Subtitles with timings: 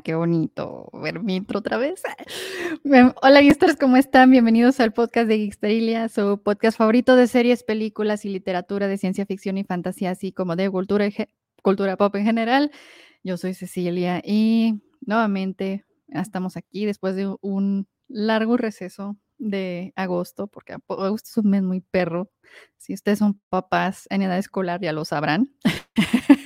[0.00, 2.02] Anda, qué bonito ver intro otra vez.
[3.22, 4.30] Hola, Geeksters, ¿cómo están?
[4.30, 9.26] Bienvenidos al podcast de Geeksterilia, su podcast favorito de series, películas y literatura de ciencia
[9.26, 11.06] ficción y fantasía, así como de cultura,
[11.62, 12.70] cultura pop en general.
[13.22, 20.76] Yo soy Cecilia y nuevamente estamos aquí después de un largo receso de agosto, porque
[20.88, 22.30] agosto es un mes muy perro.
[22.78, 25.54] Si ustedes son papás en edad escolar, ya lo sabrán.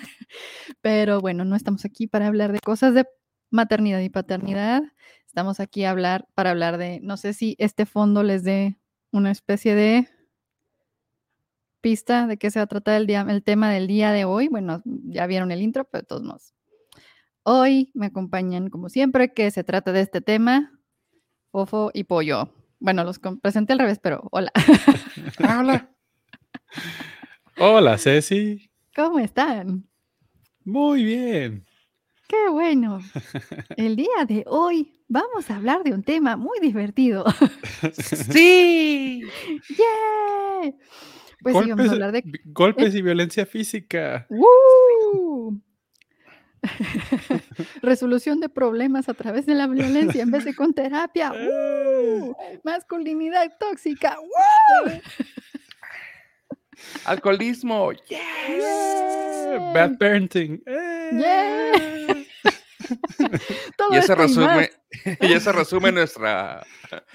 [0.81, 3.07] Pero bueno, no estamos aquí para hablar de cosas de
[3.55, 4.83] maternidad y paternidad.
[5.27, 8.79] Estamos aquí a hablar para hablar de, no sé si este fondo les dé
[9.13, 10.09] una especie de
[11.81, 14.49] pista de qué se va a tratar el, día, el tema del día de hoy.
[14.49, 16.53] Bueno, ya vieron el intro, pero de todos modos.
[17.45, 20.73] Hoy me acompañan, como siempre, que se trata de este tema,
[21.53, 22.53] Fofo y Pollo.
[22.81, 24.51] Bueno, los presenté al revés, pero hola.
[25.39, 25.91] Habla.
[27.59, 28.69] Hola, Ceci.
[28.97, 29.89] ¿Cómo están?
[30.65, 31.65] Muy bien.
[32.35, 33.01] Qué bueno.
[33.77, 37.25] El día de hoy vamos a hablar de un tema muy divertido.
[38.33, 39.23] Sí.
[39.69, 40.73] ¡Yeah!
[41.43, 42.25] Pues sí, vamos a hablar de...
[42.47, 44.27] golpes y violencia física.
[44.31, 45.61] ¡Woo!
[47.83, 51.33] Resolución de problemas a través de la violencia en vez de con terapia.
[51.33, 52.35] ¡Woo!
[52.65, 54.17] Masculinidad tóxica.
[54.19, 54.91] ¡Woo!
[57.05, 57.93] Alcoholismo.
[57.93, 58.09] yes.
[58.09, 59.73] ¡Yeah!
[59.75, 60.63] Bad parenting.
[60.67, 61.11] Eh.
[61.13, 62.24] ¡Yeah!
[63.77, 64.71] Todo Y eso y resume,
[65.21, 66.65] y eso resume nuestra.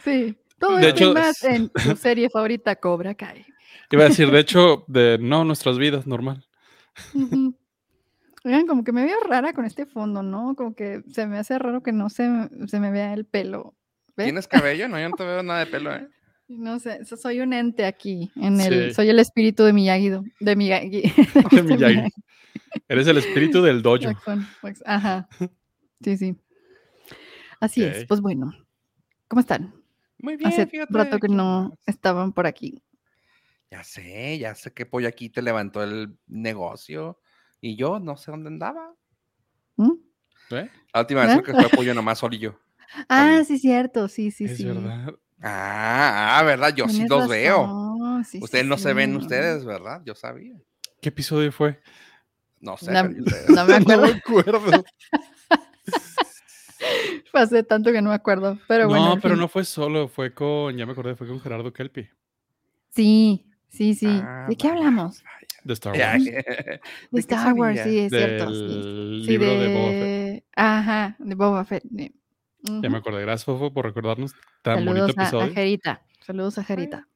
[0.04, 3.46] Sí, todo De esto y hecho, más en tu serie favorita Cobra Kai.
[3.92, 6.46] Iba a decir, de hecho, de no nuestras vidas, normal.
[8.46, 10.56] Oigan, como que me veo rara con este fondo, ¿no?
[10.56, 12.30] Como que se me hace raro que no se,
[12.68, 13.76] se me vea el pelo.
[14.16, 14.88] ¿Tienes cabello?
[14.88, 16.08] No, yo no te veo nada de pelo, ¿eh?
[16.48, 18.94] No sé, so- soy un ente aquí, en el, Sí.
[18.96, 20.10] soy el espíritu de Miyagi,
[20.40, 21.02] de Miyagi.
[21.52, 22.10] De Miyagi.
[22.88, 23.98] Eres el espíritu del dojo.
[23.98, 24.48] Jackson,
[24.86, 25.28] Ajá.
[26.04, 26.36] Sí, sí.
[27.60, 28.06] Así es.
[28.06, 28.52] Pues bueno,
[29.28, 29.74] ¿cómo están?
[30.20, 30.94] Muy bien, Hace fíjate.
[30.94, 32.82] rato que no estaban por aquí.
[33.72, 37.20] Ya sé, ya sé que Pollo aquí te levantó el negocio.
[37.62, 38.94] Y yo no sé dónde andaba.
[39.76, 39.92] ¿Mm?
[40.52, 40.70] ¿Eh?
[40.94, 41.44] La última vez ¿Eh?
[41.44, 42.58] que fue Pollo nomás yo.
[42.92, 43.46] Ah, También.
[43.46, 44.66] sí, cierto, sí, sí, es sí.
[44.66, 45.14] verdad.
[45.42, 46.74] Ah, ah, ¿verdad?
[46.76, 47.62] Yo sí los veo.
[47.62, 50.02] razón, sí, sí, Ustedes no se ven ustedes, ¿verdad?
[50.06, 50.56] Yo sabía.
[51.00, 51.80] ¿Qué episodio fue?
[52.60, 52.92] No sé.
[52.94, 53.50] No, pero ustedes-
[53.88, 54.84] no me acuerdo.
[57.34, 58.58] hace tanto que no me acuerdo.
[58.68, 59.16] Pero bueno.
[59.16, 59.42] no, pero fin.
[59.42, 62.08] no fue solo, fue con, ya me acordé, fue con Gerardo Kelpi,
[62.90, 64.08] Sí, sí, sí.
[64.08, 65.24] Ah, ¿De qué hablamos?
[65.64, 66.24] de Star Wars.
[67.12, 68.54] ¿De Star Wars, sí, es del cierto.
[68.54, 69.22] sí.
[69.26, 70.46] Sí, libro de, Boba Fett.
[70.56, 71.84] Ajá, de Boba Fett.
[72.64, 73.22] Ya me acordé.
[73.22, 75.54] Gracias, Fofo, por recordarnos tan Saludos bonito a, a episodio.
[75.54, 76.02] Jerita.
[76.22, 77.08] Saludos a Jerita.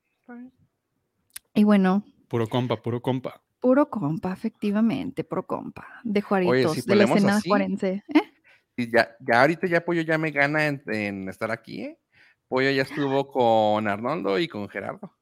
[1.56, 3.42] Y bueno, Puro compa, puro compa.
[3.60, 5.86] puro compa, efectivamente, puro compa.
[6.04, 8.04] De Juaritos, si de la escena así, juarense.
[8.08, 8.33] ¿eh?
[8.76, 12.00] Y ya, ya ahorita ya Pollo ya me gana en, en estar aquí, ¿eh?
[12.48, 15.14] Pollo ya estuvo con Arnoldo y con Gerardo.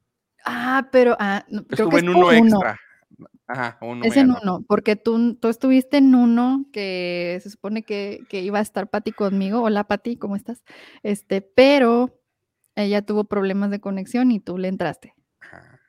[0.45, 2.79] Ah, pero ah, no, creo que Estuve es en por uno extra.
[3.47, 4.39] Ajá, uno Es en ganó.
[4.41, 8.89] uno, porque tú, tú estuviste en uno que se supone que, que iba a estar
[8.89, 9.61] Patti conmigo.
[9.61, 10.63] Hola Patti, ¿cómo estás?
[11.03, 12.17] Este, pero
[12.75, 15.13] ella tuvo problemas de conexión y tú le entraste.
[15.41, 15.79] Ajá.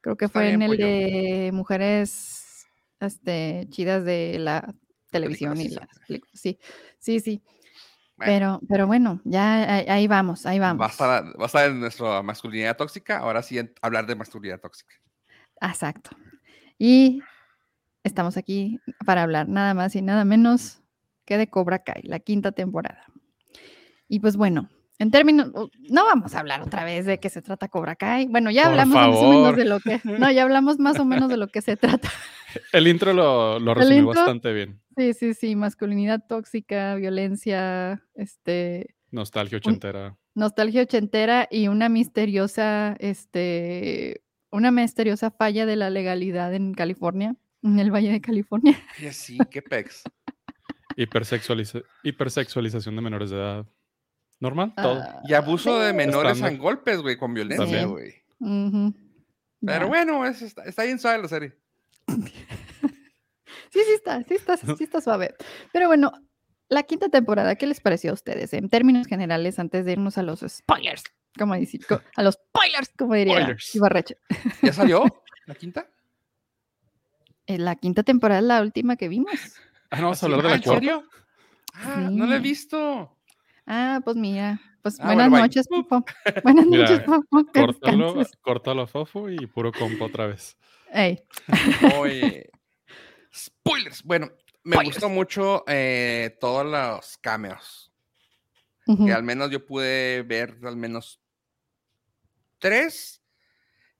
[0.00, 0.84] Creo que Está fue en el pollo.
[0.86, 2.66] de mujeres
[3.00, 4.74] este, chidas de la
[5.12, 6.40] televisión y las películas.
[6.40, 6.58] Sí,
[6.98, 7.42] sí, sí.
[8.16, 8.32] Bueno.
[8.32, 10.80] Pero, pero bueno, ya ahí, ahí vamos, ahí vamos.
[10.80, 13.18] Va a, estar, va a estar en nuestra masculinidad tóxica.
[13.18, 14.94] Ahora sí en- hablar de masculinidad tóxica.
[15.60, 16.10] Exacto.
[16.78, 17.22] Y
[18.04, 20.80] estamos aquí para hablar nada más y nada menos
[21.24, 23.04] que de Cobra Kai, la quinta temporada.
[24.08, 25.50] Y pues bueno, en términos,
[25.88, 28.26] no vamos a hablar otra vez de qué se trata Cobra Kai.
[28.26, 31.04] Bueno, ya Por hablamos más o menos de lo que, no, ya hablamos más o
[31.04, 32.10] menos de lo que se trata.
[32.72, 34.81] El intro lo, lo resumió bastante bien.
[34.96, 40.16] Sí, sí, sí, masculinidad tóxica, violencia, este, Nostalgia ochentera.
[40.34, 47.78] nostalgia ochentera y una misteriosa, este, una misteriosa falla de la legalidad en California, en
[47.78, 48.78] el Valle de California.
[48.98, 50.02] Oye, sí, qué pex.
[50.96, 53.66] Hipersexualiza- hipersexualización de menores de edad.
[54.40, 55.00] Normal, todo.
[55.00, 58.14] Ah, Y abuso de menores en golpes, güey, con violencia, güey.
[59.64, 61.52] Pero bueno, es- está, está bien suave la serie.
[63.72, 65.34] Sí, sí está, sí está, sí está suave.
[65.72, 66.12] Pero bueno,
[66.68, 68.52] la quinta temporada, ¿qué les pareció a ustedes?
[68.52, 71.04] En términos generales, antes de irnos a los spoilers,
[71.38, 73.74] como decir, co- a los spoilers, como diría Spoilers.
[73.74, 74.16] Ibarreche.
[74.62, 75.88] ¿Ya salió la quinta?
[77.46, 79.32] Eh, La quinta temporada es la última que vimos.
[79.90, 80.74] Ah, no, vamos a ¿Ah, hablar de ¿en la cuarta.
[80.80, 81.04] serio?
[81.74, 83.16] Ah, no la he visto.
[83.66, 86.04] Ah, pues mira, pues Ah, buenas bueno, noches, Popo.
[86.44, 87.44] Buenas Mira, noches, Popo.
[87.52, 90.56] que Córtalo, Fofo y puro compa otra vez.
[90.92, 91.22] Ey,
[91.94, 92.50] Oye.
[93.34, 94.02] Spoilers.
[94.02, 94.26] Bueno,
[94.64, 94.94] Me Spoilers.
[94.96, 97.92] gustó mucho eh, todos los cameos.
[99.06, 101.20] Que al menos yo pude ver al menos
[102.58, 103.22] tres.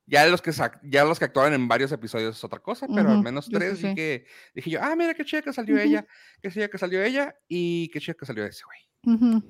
[0.06, 3.10] Ya los que sac- ya los que actuaban en varios episodios es otra cosa, pero
[3.12, 3.86] al menos sí, sí, tres sí.
[3.88, 6.04] dije, dije yo, ah, mira qué chida que salió ella,
[6.42, 9.42] qué chida que salió ella y qué chida que salió ese güey.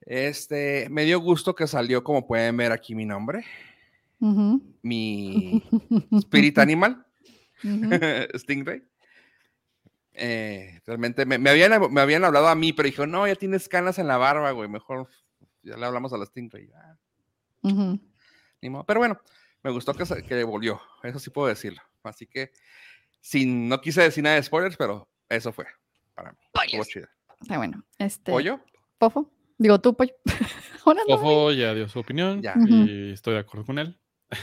[0.00, 3.44] Este, me dio gusto que salió, como pueden ver aquí mi nombre,
[4.82, 5.62] mi
[6.12, 7.06] Spirit Animal,
[8.34, 8.82] Stingray.
[10.14, 13.68] Eh, realmente me, me habían, me habían hablado a mí, pero dijo, no, ya tienes
[13.68, 15.08] canas en la barba, güey, mejor
[15.62, 16.70] ya le hablamos a la Stingray.
[16.74, 16.96] Ah,
[17.62, 18.00] ujú.
[18.60, 18.84] ni modo.
[18.84, 19.20] Pero bueno,
[19.62, 21.82] me gustó que, que volvió, eso sí puedo decirlo.
[22.02, 22.52] Así que,
[23.20, 25.66] sin, no quise decir nada de spoilers, pero eso fue
[26.14, 26.38] para mí.
[26.64, 27.08] Estuvo chido.
[27.40, 27.84] Está bueno.
[27.98, 28.60] Este, ¿Pollo?
[28.98, 29.30] Pofo.
[29.58, 30.14] Digo tú, pollo.
[31.08, 32.54] Fofo ya dio su opinión Ya.
[32.66, 33.98] Y estoy de acuerdo con él.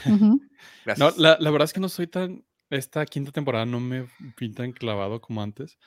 [0.06, 0.42] Ujú,
[0.86, 1.18] No, Gracias.
[1.18, 2.44] la, la verdad es que no soy tan.
[2.72, 4.08] Esta quinta temporada no me
[4.40, 5.78] vi tan clavado como antes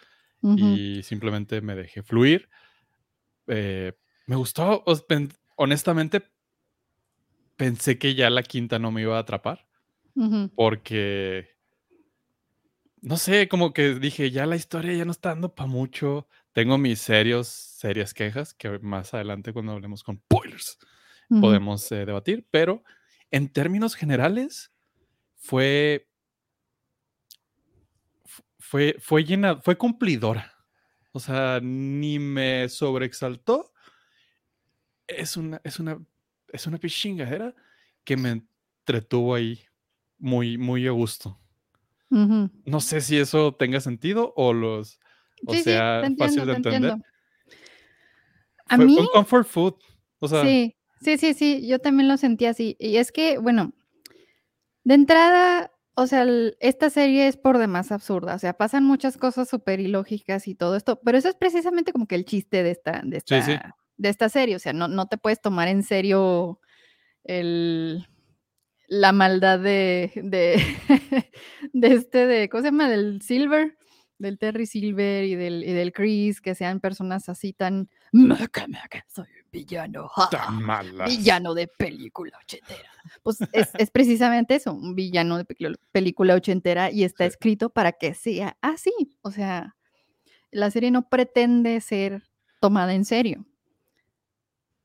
[0.57, 2.49] y simplemente me dejé fluir.
[3.47, 3.93] Eh,
[4.27, 4.85] me gustó,
[5.57, 6.23] honestamente,
[7.57, 9.67] pensé que ya la quinta no me iba a atrapar
[10.55, 11.49] porque.
[13.01, 16.27] No sé, como que dije, ya la historia ya no está dando para mucho.
[16.53, 20.79] Tengo mis serios, serias quejas que más adelante cuando hablemos con spoilers
[21.41, 22.83] podemos eh, debatir, pero
[23.31, 24.73] en términos generales
[25.37, 26.14] fue fu-
[28.75, 30.53] fue fue llena, fue cumplidora.
[31.13, 33.73] O sea, ni me sobreexaltó.
[35.07, 36.05] Es una es una
[36.49, 37.55] es una pichingadera
[38.03, 39.61] que me entretuvo ahí
[40.19, 41.39] muy muy a gusto.
[42.11, 44.99] No sé si eso tenga sentido o los
[45.47, 46.95] o Sí, sí, sea te fácil de te entender.
[48.67, 49.75] A Fue, mí, un comfort food.
[50.19, 52.77] O sea, sí, sí, sí, sí, yo también lo sentí así.
[52.81, 53.73] Y es que, bueno,
[54.83, 58.35] de entrada, o sea, el- esta serie es por demás absurda.
[58.35, 62.07] O sea, pasan muchas cosas súper ilógicas y todo esto, pero eso es precisamente como
[62.07, 63.59] que el chiste de esta, de Sí, esta, sí.
[63.97, 64.57] de esta serie.
[64.57, 66.61] O sea, no, no te puedes tomar en serio
[67.25, 68.07] el,
[68.89, 70.61] la maldad de, de,
[71.73, 72.89] de este, de, ¿cómo se llama?
[72.89, 73.77] Del Silver,
[74.19, 79.05] del Terry Silver y del, y del Chris, que sean personas así tan, "Maca, maca,
[79.13, 81.09] soy un villano, ja, tan malas.
[81.09, 82.89] villano de película ochentera.
[83.23, 85.47] Pues es, es precisamente eso, un villano de
[85.93, 87.29] película ochentera y está Sí.
[87.29, 88.93] escrito para que sea así.
[89.23, 89.75] O sea,
[90.51, 92.23] la serie no pretende ser
[92.61, 93.45] tomada en serio.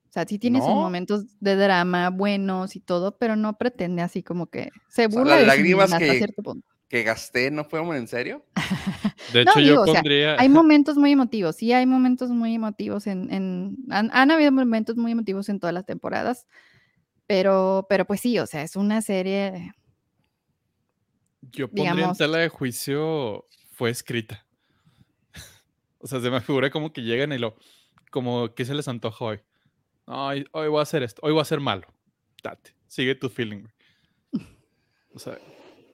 [0.09, 4.23] O sea, sí tiene sus momentos de drama buenos y todo, pero no pretende así
[4.23, 6.67] como que se sea, burla las de sí lágrimas misma hasta cierto punto.
[6.89, 8.43] Que gasté, ¿no fueron en serio?
[9.33, 10.35] De No, hecho, digo, yo o sea, pondría.
[10.39, 13.31] Hay momentos muy emotivos, sí hay momentos muy emotivos en...
[13.31, 16.47] en- han, han habido momentos muy emotivos en todas las temporadas,
[17.27, 19.71] pero, pero pues sí, o sea, es una serie...
[21.51, 24.45] Yo pondría en digamos- tela de juicio fue escrita.
[25.99, 27.55] o sea, se me figura como que llegan y lo.
[28.11, 29.39] Como que se les antoja hoy.
[30.07, 31.21] No, hoy, hoy voy a hacer esto.
[31.23, 31.87] Hoy voy a ser malo.
[32.43, 32.75] Date.
[32.87, 33.63] Sigue tu feeling.
[35.13, 35.37] O sea.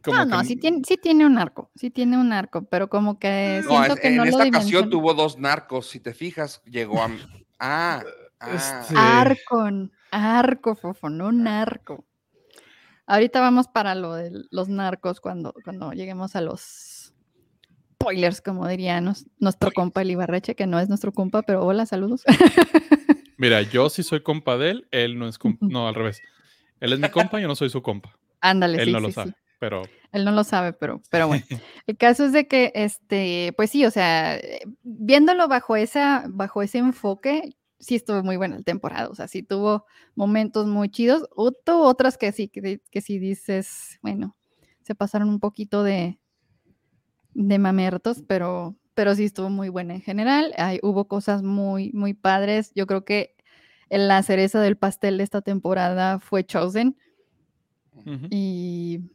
[0.05, 2.87] Como No, no, que sí tiene, sí tiene un arco, sí tiene un arco, pero
[2.89, 5.87] como que No, siento es- que en no lo esta ocasión tuvo dos narcos.
[5.89, 7.09] Si te fijas, llegó a.
[7.59, 8.03] Ah,
[8.39, 8.51] ah.
[8.53, 9.67] Este- Arco,
[10.11, 12.05] arco, fofo, no narco.
[13.07, 17.13] Ahorita vamos para lo de los narcos cuando, cuando lleguemos a los
[18.01, 21.85] spoilers, como diría nos- nuestro compa el Ibarreche, que no es nuestro compa, pero hola,
[21.85, 22.23] saludos.
[23.37, 24.87] Mira, yo sí soy compa de él.
[24.91, 25.65] Él no es compa.
[25.67, 26.21] No, al revés.
[26.79, 28.17] Él es mi compa, yo no soy su compa.
[28.41, 29.31] Ándale, Él sí, no lo sí, sabe.
[29.31, 29.35] sí.
[29.59, 31.43] Pero Él no lo sabe, pero, pero bueno.
[31.87, 34.39] El caso es de que, este, pues sí, o sea,
[34.83, 39.09] viéndolo bajo esa, bajo ese enfoque, sí estuvo muy buena la temporada.
[39.09, 39.85] O sea, sí tuvo
[40.15, 41.27] momentos muy chidos.
[41.35, 44.35] O- tuvo otras que sí, que, que sí dices, bueno,
[44.81, 46.19] se pasaron un poquito de,
[47.33, 50.53] de mamertos, pero, pero sí estuvo muy buena en general.
[50.57, 52.71] Hay, hubo cosas muy, muy padres.
[52.75, 53.35] Yo creo que
[53.89, 56.97] la cereza del pastel de esta temporada fue Chosen.
[58.05, 58.27] ujú.
[58.29, 59.01] Y,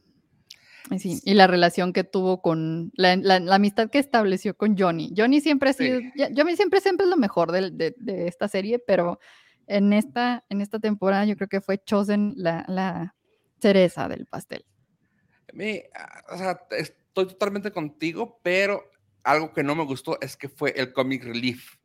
[0.99, 5.13] sí, y la relación que tuvo con la, la- la amistad que estableció con Johnny.
[5.15, 5.85] Johnny siempre ha Sí.
[5.85, 9.19] sido, ya- Johnny siempre, siempre es lo mejor del- de, de esta serie, pero
[9.67, 13.15] en esta, en esta temporada yo creo que fue Chosen la, la
[13.59, 14.65] cereza del pastel.
[15.95, 18.83] Ah, o sea, estoy totalmente contigo, pero
[19.23, 21.75] algo que no me gustó es que fue el comic relief.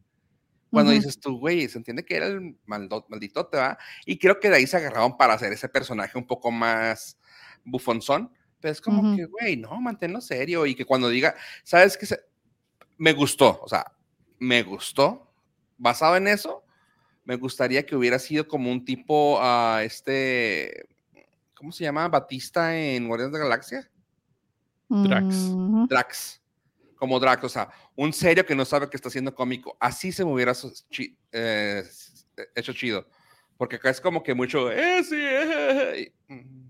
[0.71, 0.99] Cuando Ujú.
[1.01, 3.79] dices tú, güey, se entiende que era el maldito, te va.
[4.05, 7.19] Y creo que de ahí se agarraron para hacer ese personaje un poco más
[7.65, 8.33] bufonzón.
[8.61, 9.17] Pero es como Ujú.
[9.17, 10.67] que, güey, no, manténlo serio.
[10.67, 12.07] Y que cuando diga, ¿sabes qué?
[12.07, 12.21] Se-
[12.99, 13.93] Me gustó, o sea,
[14.39, 15.31] me gustó.
[15.79, 16.65] Basado en eso,
[17.25, 20.89] me gustaría que hubiera sido como un tipo, a este,
[21.55, 22.09] ¿cómo se llama?
[22.09, 23.91] Batista en Guardianes de la Galaxia.
[24.89, 25.35] Drax.
[25.89, 26.41] Drax.
[26.97, 29.77] como Drax, o sea, un serio que no sabe que está haciendo cómico.
[29.79, 30.53] Así se me hubiera
[31.33, 31.83] eh,
[32.55, 33.07] hecho chido.
[33.59, 36.66] Porque acá es como que mucho, eh, sí, eh, mm.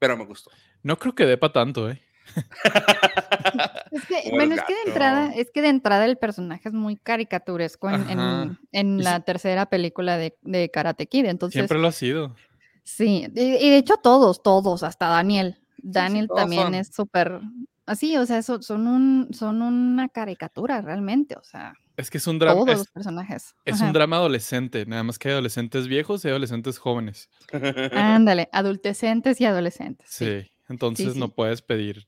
[0.00, 0.50] Pero me gustó.
[0.82, 2.02] No creo que dé para tanto, ¿eh?
[3.90, 6.96] es que, bueno, es que de entrada, es que de entrada el personaje es muy
[6.96, 11.26] caricaturesco en, en, la tercera película de, de, Karate Kid.
[11.26, 12.34] Entonces, Siempre lo ha sido.
[12.82, 15.60] Sí, y, de hecho todos, todos, hasta Daniel.
[15.78, 17.40] Daniel también es súper
[17.86, 21.74] así, o sea, son, un, son una caricatura realmente, o sea.
[22.00, 22.60] Es que es un drama.
[22.60, 23.54] Todos los personajes.
[23.64, 27.28] Es un drama adolescente, nada más que hay adolescentes viejos y adolescentes jóvenes.
[27.92, 30.08] Ándale, adolescentes y adolescentes.
[30.10, 32.06] Sí, entonces no puedes pedir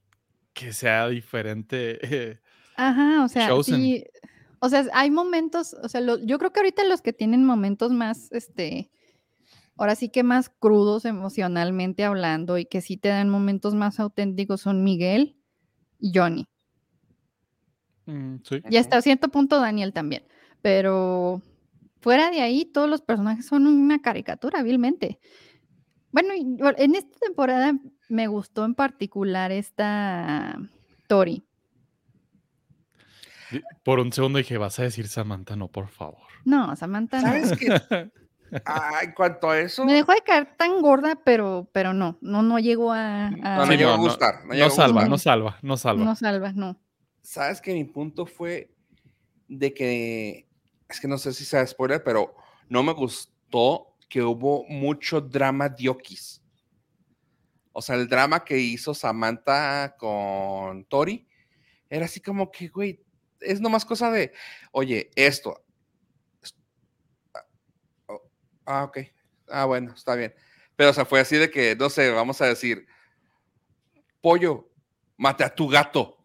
[0.53, 2.41] que sea diferente.
[2.77, 4.05] Ajá, o sea, sí.
[4.65, 8.31] O sea, hay momentos, o sea, yo creo que ahorita los que tienen momentos más,
[8.31, 8.93] este,
[9.77, 14.61] ahora sí que más crudos emocionalmente hablando y que sí te dan momentos más auténticos
[14.61, 15.37] son Miguel
[15.99, 16.47] y Johnny.
[18.07, 18.63] Mm, sí.
[18.71, 20.25] Y hasta cierto punto Daniel también.
[20.61, 21.43] Pero
[22.01, 25.19] fuera de ahí, todos los personajes son una caricatura, vilmente.
[26.11, 26.35] Bueno,
[26.77, 27.75] en esta temporada
[28.09, 30.59] me gustó en particular esta
[31.07, 31.43] Tori.
[33.83, 36.23] Por un segundo dije, vas a decir Samantha, no, por favor.
[36.45, 37.27] No, Samantha no.
[37.29, 38.11] ¿Sabes qué?
[38.67, 39.83] Ah, en cuanto a eso.
[39.87, 43.31] Me dejó de caer tan gorda, pero, pero no, no, no llegó a.
[43.31, 44.45] No, no llegó a gustar.
[44.45, 46.05] No, salva, no salva, no salva.
[46.05, 46.77] No salva, no.
[47.23, 48.75] Sabes que mi punto fue
[49.49, 50.49] de que.
[50.89, 52.35] Es que no sé si sea spoiler, pero
[52.69, 56.43] no me gustó que hubo mucho drama diokis.
[57.73, 61.27] O sea, el drama que hizo Samantha con Tori
[61.89, 63.03] era así como que, güey,
[63.41, 64.33] es nomás cosa de,
[64.73, 65.65] oye, esto.
[68.07, 68.23] Oh,
[68.67, 68.99] ah, ok.
[69.49, 70.35] Ah, bueno, está bien.
[70.77, 72.87] Pero, o sea, fue así de que, no sé, vamos a decir,
[74.21, 74.71] pollo,
[75.17, 76.22] mate a tu gato.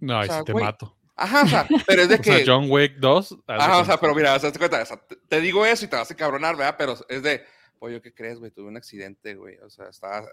[0.00, 0.96] No, ahí sí te mato.
[1.16, 2.30] Ajá, o sea, pero es de que.
[2.30, 3.38] O sea, John Wick 2.
[3.46, 4.84] Ajá, o sea, pero mira, o sea, te, cuenta,
[5.28, 6.76] te digo eso y te vas a cabronar, ¿verdad?
[6.78, 7.42] Pero es de,
[7.78, 8.50] pollo, ¿qué crees, güey?
[8.50, 9.56] Tuve un accidente, güey.
[9.58, 10.26] O sea, estaba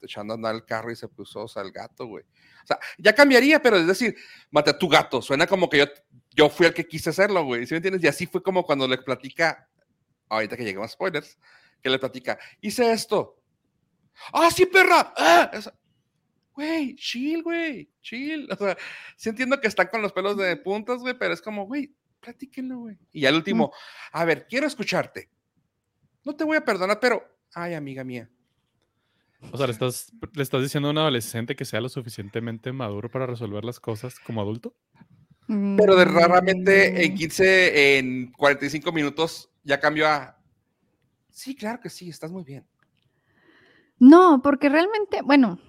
[0.00, 2.24] echando a andar el carro y se puso, o sea, el gato, güey.
[2.24, 4.16] O sea, ya cambiaría, pero es decir,
[4.50, 5.20] mate a tu gato.
[5.20, 5.84] Suena como que yo,
[6.30, 7.66] yo fui el que quise hacerlo, güey.
[7.66, 8.02] ¿Sí me entiendes?
[8.04, 9.68] Y así fue como cuando le platica,
[10.28, 11.38] ahorita que lleguemos a spoilers,
[11.82, 13.38] que le platica, hice esto.
[14.32, 15.12] ¡Ah, sí, perra!
[15.16, 15.50] ¡Ah!
[16.54, 18.48] Güey, chill, güey, chill.
[18.50, 18.76] O sea,
[19.16, 22.78] sí entiendo que están con los pelos de puntas, güey, pero es como, güey, platíquenlo,
[22.78, 22.98] güey.
[23.12, 23.72] Y al último,
[24.12, 25.30] a ver, quiero escucharte.
[26.24, 28.30] No te voy a perdonar, pero, ay, amiga mía,
[29.50, 33.10] o sea, ¿le estás, ¿le estás diciendo a un adolescente que sea lo suficientemente maduro
[33.10, 34.74] para resolver las cosas como adulto?
[35.48, 37.76] Pero de raramente en 15, mm.
[37.76, 40.38] en 45 minutos ya cambió a...
[41.30, 42.64] Sí, claro que sí, estás muy bien.
[44.02, 45.60] No, porque realmente, bueno,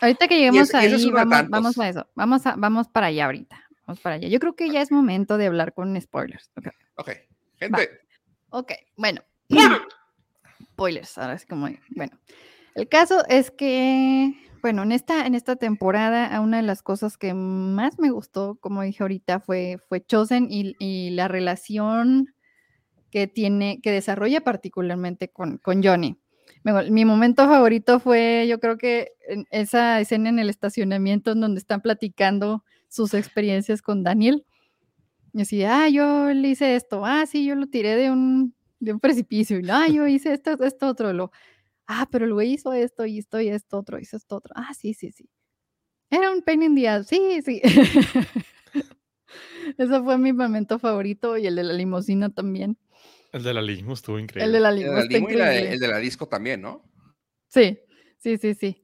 [0.00, 4.14] ahorita que lleguemos ahí, vamos, a eso, vamos, a, vamos para allá ahorita, vamos para
[4.14, 4.28] allá.
[4.28, 6.50] Yo creo que ya es momento de hablar con spoilers.
[6.56, 7.16] Ok, okay.
[7.58, 7.90] gente.
[8.48, 9.20] Ok, bueno.
[10.72, 12.18] spoilers, ahora sí como, bueno.
[12.74, 14.32] El caso es que,
[14.62, 18.80] bueno, en esta, en esta temporada, una de las cosas que más me gustó, como
[18.80, 22.34] dije ahorita, fue, fue Chosen y, la relación
[23.10, 26.21] que tiene, que desarrolla particularmente con, con Johnny.
[26.64, 29.12] Mi momento favorito fue, yo creo que
[29.50, 34.44] esa escena en el estacionamiento en donde están platicando sus experiencias con Daniel.
[35.32, 38.92] Y decía, ah, yo le hice esto, ah, sí, yo lo tiré de un, de
[38.92, 41.32] un precipicio, y no, ah, yo hice esto, esto, otro, lo,
[41.86, 44.54] ah, pero el hizo esto y esto y esto otro, hizo esto otro.
[44.56, 45.28] Ah, sí, sí, sí.
[46.10, 47.62] Era un pain in the Sí, sí.
[49.78, 52.76] Ese fue mi momento favorito y el de la limusina también.
[53.32, 54.46] El de la limo estuvo increíble.
[54.46, 56.84] El de la limo, el de el de la disco también, ¿no?
[57.48, 57.80] Sí,
[58.18, 58.82] sí, sí, sí.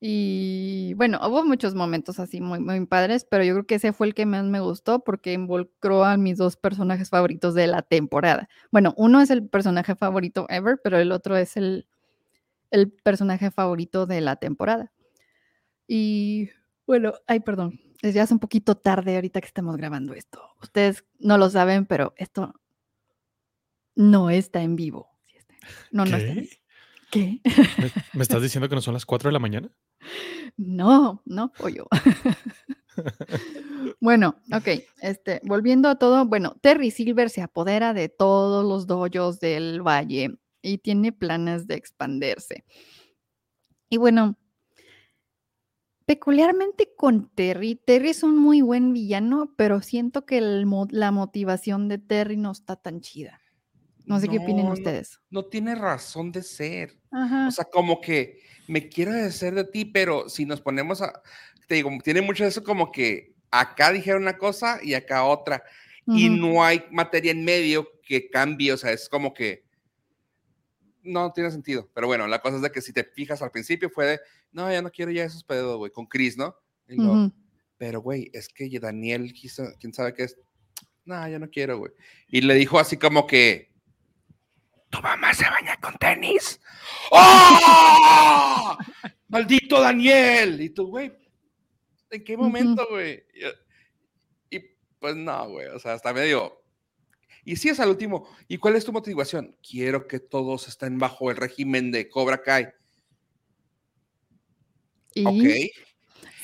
[0.00, 4.08] Y bueno, hubo muchos momentos así muy, muy padres, pero yo creo que ese fue
[4.08, 8.48] el que más me gustó porque involucró a mis dos personajes favoritos de la temporada.
[8.72, 11.86] Bueno, uno es el personaje favorito ever, pero el otro es el,
[12.72, 14.90] el personaje favorito de la temporada.
[15.86, 16.50] Y
[16.86, 20.40] bueno, ay, perdón, es ya es un poquito tarde ahorita que estamos grabando esto.
[20.60, 22.60] Ustedes no lo saben, pero esto
[23.94, 25.10] no está en vivo.
[25.90, 26.56] No, no está en vivo.
[27.10, 27.40] ¿Qué?
[28.14, 29.70] ¿Me, estás diciendo que no son las 4 de la mañana?
[30.58, 31.88] No, no, pollo.
[34.00, 34.68] bueno, ok,
[35.00, 40.36] este, volviendo a todo, bueno, Terry Silver se apodera de todos los dojos del valle
[40.60, 42.66] y tiene planes de expandirse.
[43.88, 44.36] Y bueno,
[46.06, 51.96] peculiarmente con Terry, Terry es un muy buen villano, pero siento que la motivación de
[51.96, 53.41] Terry no está tan chida.
[54.04, 55.20] No sé qué opinen ustedes.
[55.30, 56.98] No, tiene razón de ser.
[57.10, 61.22] O sea, como que me quiero deshacer de ti, pero si nos ponemos a.
[61.68, 65.62] te digo, tiene mucho de eso como que acá dijeron una cosa y acá otra.
[66.06, 69.64] Y no hay materia en medio que cambie, o sea, es como que
[71.02, 71.88] no tiene sentido.
[71.94, 74.70] Pero bueno, la cosa es de que si te fijas al principio fue de, no,
[74.70, 76.56] ya no quiero ya esos pedos, güey, con Chris, ¿no?
[76.88, 77.32] Y luego, Ujú.
[77.78, 80.36] pero, güey, es que Daniel quiso, quién sabe qué es.
[81.04, 81.92] No, yo no quiero, güey.
[82.28, 83.71] Y le dijo así como que,
[84.92, 86.60] ¿tu mamá se baña con tenis?
[87.10, 88.76] ¡Oh!
[89.28, 90.60] ¡Maldito Daniel!
[90.60, 91.10] Y tú, güey,
[92.10, 93.24] ¿en qué momento, güey?
[94.50, 94.60] Y, y,
[95.00, 96.60] pues no, güey, o sea, hasta medio...
[97.44, 99.56] Y sí es al último, ¿y cuál es tu motivación?
[99.68, 102.68] Quiero que todos estén bajo el régimen de Cobra Kai.
[105.14, 105.74] Y Ok,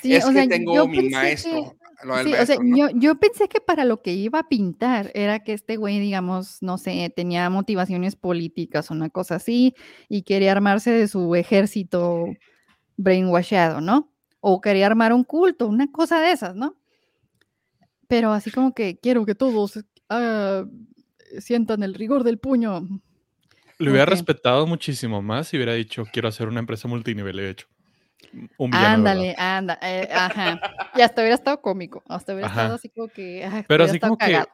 [0.03, 1.78] sí, es o que sea, tengo mi maestro.
[2.05, 5.11] Lo del Sí, o sea, yo, yo pensé que para lo que iba a pintar
[5.15, 9.75] era que este güey, digamos, no sé, tenía motivaciones políticas o una cosa así
[10.09, 12.27] y quería armarse de su ejército
[12.97, 14.13] brainwashado, ¿no?
[14.41, 16.77] O quería armar un culto, una cosa de esas, ¿no?
[18.07, 20.65] Pero así como que quiero que todos ah,
[21.41, 22.87] sientan el rigor del puño.
[23.79, 27.69] Le hubiera respetado muchísimo más si hubiera dicho, quiero hacer una empresa multinivel, de hecho.
[28.59, 29.57] Un villano Ándale, verdad.
[29.59, 30.61] anda, eh, ajá.
[30.95, 32.61] Y hasta hubiera estado cómico, hasta hubiera Ajá.
[32.63, 33.65] estado así como que.
[33.69, 34.49] Pero así como que- cagado.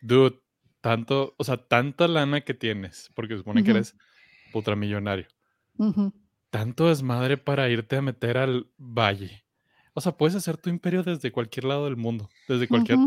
[0.00, 0.38] Dude,
[0.80, 3.96] tanto, o sea, tanta lana que tienes, porque supone que eres
[4.52, 5.26] ultramillonario.
[5.78, 6.12] Ujú.
[6.50, 9.44] Tanto desmadre para irte a meter al valle.
[9.94, 12.98] O sea, puedes hacer tu imperio desde cualquier lado del mundo, desde cualquier,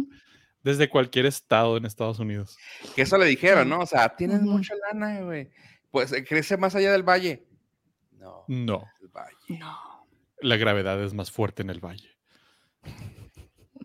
[0.63, 2.57] desde cualquier estado en Estados Unidos.
[2.95, 3.69] Que eso le dijeron.
[3.69, 3.79] ¿no?
[3.79, 5.49] O sea, tienes mucha lana, güey.
[5.91, 7.45] Pues eh, crece más allá del valle.
[8.11, 9.35] No, No, el valle.
[9.59, 9.77] No.
[10.41, 12.09] La gravedad es más fuerte en el valle.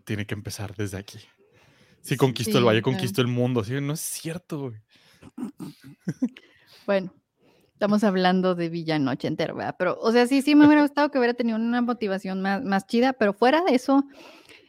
[0.03, 1.19] Tiene que empezar desde aquí.
[2.01, 2.97] Si conquisto el valle, claro.
[2.97, 3.63] conquisto el mundo.
[3.63, 3.73] ¿sí?
[3.81, 4.81] No es cierto, güey.
[6.85, 7.11] Bueno,
[7.73, 9.75] estamos hablando de villano ochentero, ¿verdad?
[9.79, 12.85] Pero, o sea, sí, sí me hubiera gustado que hubiera tenido una motivación más, más
[12.85, 14.03] chida, pero fuera de eso,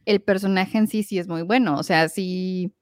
[0.06, 1.76] el personaje en sí sí es muy bueno.
[1.78, 2.72] O sea, sí.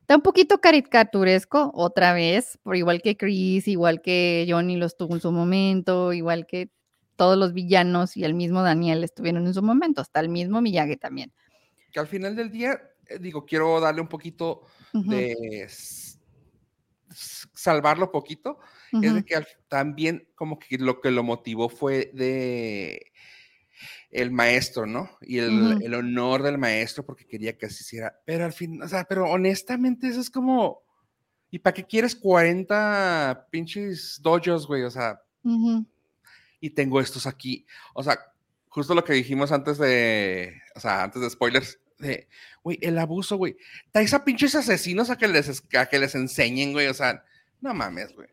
[0.00, 5.14] Está un poquito caricaturesco, otra vez, por igual que Chris, igual que Johnny lo estuvo
[5.14, 6.72] en su momento, igual que
[7.16, 10.96] todos los villanos y el mismo Daniel estuvieron en su momento, hasta el mismo Miyagi
[10.96, 11.32] también.
[11.92, 14.62] Que al final del día, eh, digo, quiero darle un poquito
[14.94, 15.32] Ujú, de
[15.64, 16.18] s-
[17.10, 18.58] s- salvarlo poquito.
[18.92, 23.12] Es ujú, de que al- también como que lo que lo motivó fue de
[24.10, 25.10] el maestro, ¿no?
[25.22, 25.82] Y el, Ujú.
[25.84, 28.14] el honor del maestro porque quería que así hiciera.
[28.26, 30.82] Pero al fin, o sea, pero honestamente eso es como,
[31.50, 34.82] ¿y para qué quieres 40 pinches dojos, güey?
[34.82, 35.86] O sea, ujú.
[36.62, 37.66] Y tengo estos aquí.
[37.92, 38.18] O sea,
[38.68, 42.28] justo lo que dijimos antes de, o sea, antes de spoilers, de,
[42.62, 43.56] güey, el abuso, güey.
[43.90, 46.86] Traes a pinches asesinos a que les, a que les enseñen, güey.
[46.86, 47.24] O sea,
[47.60, 48.28] no mames, güey.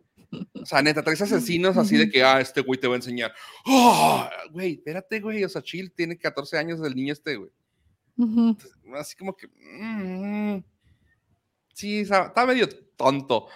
[0.53, 3.33] O sea, neta, traes asesinos así de que, ah, este güey te va a enseñar.
[3.65, 4.29] ¡Oh!
[4.51, 5.43] Güey, espérate, güey.
[5.43, 7.49] O sea, Chill tiene 14 años del niño este, güey.
[8.93, 9.47] Así como que.
[9.47, 10.63] mm,
[11.73, 13.47] sí, está, está medio tonto.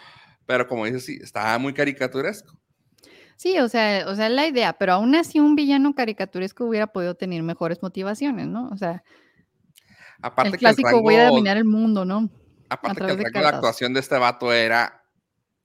[0.47, 2.59] Pero como dices, sí, está muy caricaturesco.
[3.43, 7.15] Sí, o sea, o sea, la idea, pero aún así un villano caricaturesco hubiera podido
[7.15, 8.69] tener mejores motivaciones, ¿no?
[8.69, 9.03] O sea,
[10.21, 12.29] Aparte el que el clásico voy a rango- dominar el mundo, ¿no?
[12.69, 13.53] Aparte que el rango de cartas.
[13.55, 15.03] actuación de este vato era,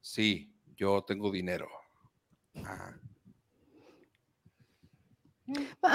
[0.01, 1.69] sí, yo tengo dinero.
[2.65, 2.97] A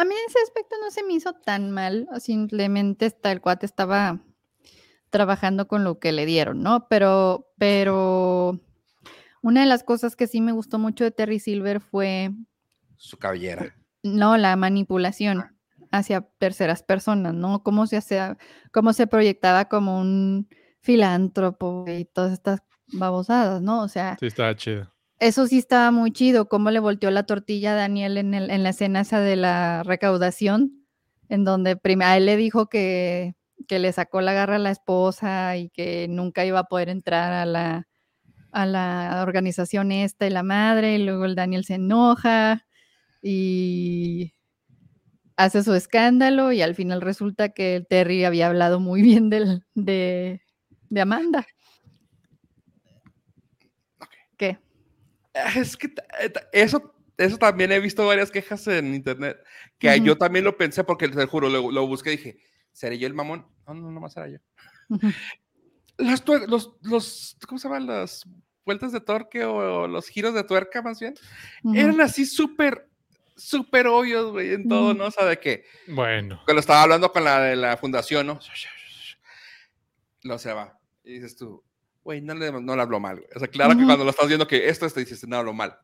[0.06, 4.22] mí en ese aspecto no se me hizo tan mal, simplemente está, el cuate estaba
[5.10, 6.88] trabajando con lo que le dieron, ¿no?
[6.88, 8.62] Pero, pero
[9.43, 12.32] una de las cosas que sí me gustó mucho de Terry Silver fue,
[12.97, 13.75] su cabellera.
[14.01, 15.43] no, la manipulación
[15.91, 17.62] hacia terceras personas, ¿no?
[17.62, 18.38] Cómo se hacía,
[18.71, 20.47] cómo se proyectaba como un
[20.79, 22.62] filántropo y todas estas
[22.93, 23.82] babosadas, ¿no?
[23.84, 24.91] O sea, Sí, estaba chido.
[25.19, 28.63] eso sí estaba muy chido, cómo le volteó la tortilla a Daniel en, el- en
[28.63, 30.86] la escena esa de la recaudación,
[31.29, 33.36] en donde primero a él le dijo que,
[33.67, 37.34] que le sacó la garra a la esposa y que nunca iba a poder entrar
[37.34, 37.88] a la,
[38.53, 42.65] a la organización esta y la madre, y luego el Daniel se enoja
[43.21, 44.33] y
[45.35, 49.65] hace su escándalo y al final resulta que el Terry había hablado muy bien del,
[49.73, 50.41] de,
[50.89, 51.45] de Amanda.
[54.37, 54.59] ¿Qué?
[55.55, 55.87] Es que
[56.21, 59.37] eh, eso, eso también he visto varias quejas en internet,
[59.79, 62.37] que yo también lo pensé porque te juro, lo, lo busqué y dije,
[62.71, 63.47] ¿seré yo el mamón?
[63.65, 64.37] No, no, no más era yo.
[65.97, 67.88] Las los, los, ¿cómo se llaman?
[67.88, 68.25] Las
[68.65, 71.13] vueltas de torque o, los giros de tuerca más bien,
[71.75, 72.88] eran así súper,
[73.36, 74.97] súper obvios, güey, en todo, Ujú.
[74.97, 75.06] ¿no?
[75.06, 78.39] O sea, de que Bueno, cuando estaba hablando con la de la fundación, ¿no?
[80.23, 80.77] Lo se va.
[81.03, 81.63] Y dices tú,
[82.03, 83.29] güey, no le, no le habló mal, güey.
[83.36, 85.77] O sea, claro que cuando lo estás viendo que esto, te dices, no hablo mal.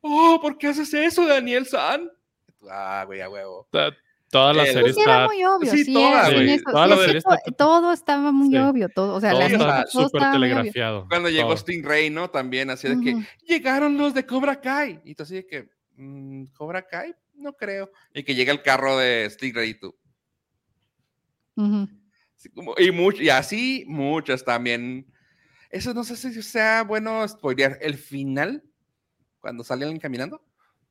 [0.00, 2.10] Oh, ¿por qué haces eso, Daniel San?
[2.48, 3.68] Y tú, ah, güey, a huevo.
[3.70, 3.96] ta-
[4.34, 5.26] Toda la serie Pues sí, era está.
[5.26, 5.70] muy obvio.
[5.70, 6.50] Sí, sí, toda, en güey.
[6.50, 8.56] eso, Toda sí, la sí, serie to- está- todo estaba muy Sí.
[8.58, 8.88] obvio.
[8.88, 11.06] Todo, o sea, todo la está súper telegrafiado.
[11.08, 11.56] Cuando llegó todo.
[11.58, 12.28] Stingray, ¿no?
[12.30, 15.00] También así de que llegaron los de Cobra Kai.
[15.04, 17.14] Y tú así de que, mm, ¿Cobra Kai?
[17.34, 17.90] No creo.
[18.12, 19.94] Y que llega el carro de Stingray y tú.
[21.56, 25.06] Y, much- y así muchas también.
[25.70, 27.78] Eso no sé si sea bueno spoilear.
[27.80, 28.62] El final,
[29.40, 30.42] cuando salen caminando.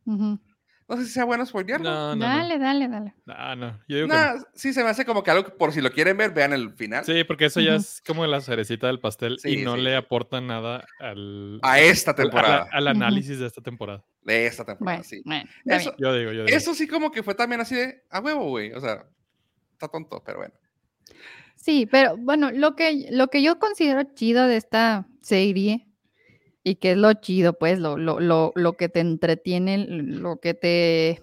[0.05, 0.39] Ujú.
[0.87, 1.89] No sé si sea bueno spoilearlo.
[1.89, 2.25] No, no, no.
[2.25, 3.13] Dale, dale, dale.
[3.27, 3.79] Ah, no.
[3.87, 4.13] Yo digo no.
[4.13, 6.51] Nah, sí, se me hace como que algo que por si lo quieren ver, vean
[6.53, 7.05] el final.
[7.05, 9.81] Sí, porque eso ya es como la cerecita del pastel Sí, y no sí.
[9.81, 12.67] le aporta nada al, A esta al- temporada.
[12.71, 14.03] al análisis de esta temporada.
[14.21, 15.21] De esta temporada, Bueno, sí.
[15.25, 15.95] bueno, Eso.
[15.97, 16.57] Yo digo, yo digo.
[16.57, 18.73] eso sí como que fue también así de a huevo, güey.
[18.73, 19.05] O sea,
[19.71, 20.53] está tonto, pero bueno.
[21.55, 25.87] Sí, pero bueno, lo que, lo que yo considero chido de esta serie
[26.63, 30.53] y que es lo chido, pues, lo, lo, lo, lo que te entretiene, lo que
[30.53, 31.21] te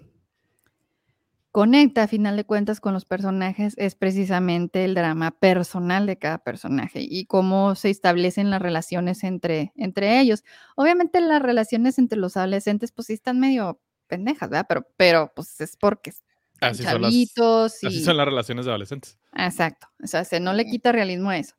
[1.51, 6.37] conecta a final de cuentas con los personajes es precisamente el drama personal de cada
[6.37, 10.43] personaje y cómo se establecen las relaciones entre, entre ellos.
[10.75, 14.65] Obviamente las relaciones entre los adolescentes pues sí están medio pendejas, ¿verdad?
[14.69, 16.13] Pero, pero pues es porque
[16.61, 18.03] Así son, las, chavitos así y...
[18.03, 19.17] son las relaciones de adolescentes.
[19.33, 19.87] Exacto.
[20.03, 21.55] O sea, se no le quita realismo a eso.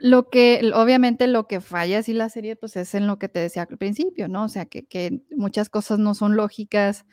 [0.00, 3.40] Lo que, obviamente, lo que falla así la serie, pues es en lo que te
[3.40, 4.44] decía al principio, ¿no?
[4.44, 7.04] O sea, que, que muchas cosas no son lógicas,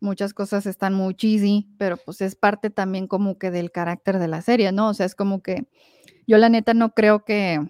[0.00, 4.28] muchas cosas están muy cheesy, pero pues es parte también como que del carácter de
[4.28, 4.88] la serie, ¿no?
[4.88, 5.66] O sea, es como que
[6.26, 7.60] yo la neta no creo que,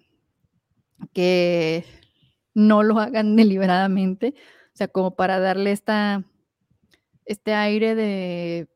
[1.12, 1.85] que
[2.55, 4.35] no lo hagan deliberadamente,
[4.73, 6.25] o sea, como para darle esta,
[7.25, 8.68] este aire de,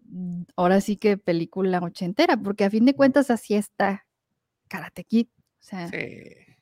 [0.57, 4.07] ahora sí que película ochentera, porque a fin de cuentas así está
[4.69, 5.29] Karate Kid.
[5.65, 6.57] O sea, Sí.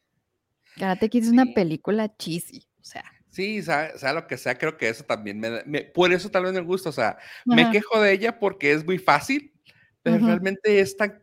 [0.77, 1.53] Karate Kid es una Sí.
[1.55, 2.69] película cheesy.
[2.81, 6.13] O sea, Sí, sea, sea lo que sea, creo que eso también me, me- Por
[6.13, 6.91] eso tal vez me gusta.
[6.91, 9.55] O sea, me ajá, quejo de ella porque es muy fácil,
[10.03, 10.27] pero Ujú.
[10.27, 11.23] realmente es tan.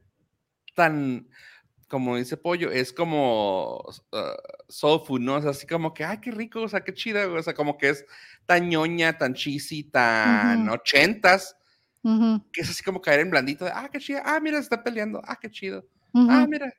[0.76, 1.30] tan
[1.90, 3.80] como dice Pollo, es como
[4.14, 4.18] uh,
[4.70, 5.36] soul food, ¿no?
[5.38, 7.78] O sea, así como que, ay, qué rico, o sea, qué chida, o sea, como
[7.78, 8.06] que es
[8.48, 10.74] tan ñoña, tan cheesy, tan Ujú.
[10.74, 11.58] ochentas,
[12.54, 14.84] que es así como caer en blandito, de, ah, qué chida, ah, mira, se está
[14.84, 15.88] peleando, ah, qué chido,
[16.28, 16.74] ah, mira.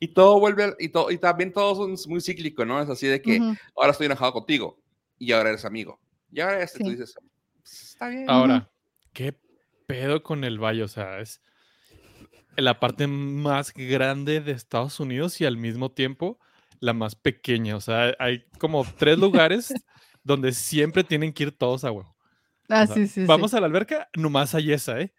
[0.00, 2.80] Y todo vuelve, y, to- y también todo es muy cíclico, ¿no?
[2.80, 3.56] Es así de que ujú.
[3.76, 4.78] ahora estoy enojado contigo
[5.18, 6.00] y ahora eres amigo.
[6.32, 6.90] Y ahora este, tú Sí.
[6.92, 7.14] dices,
[7.56, 8.28] "Pues, está bien.
[8.30, 8.70] Ahora,
[9.12, 9.34] ¿qué
[9.86, 10.82] pedo con el valle?
[10.84, 11.40] O sea, es
[12.56, 16.38] la parte más grande de Estados Unidos y al mismo tiempo
[16.80, 17.76] la más pequeña.
[17.76, 19.72] O sea, hay como tres lugares
[20.22, 22.14] donde siempre tienen que ir todos a huevo.
[22.68, 23.26] Ah, O sea, sí, sí, sí.
[23.26, 25.12] Vamos a la alberca, nomás hay esa, ¿eh?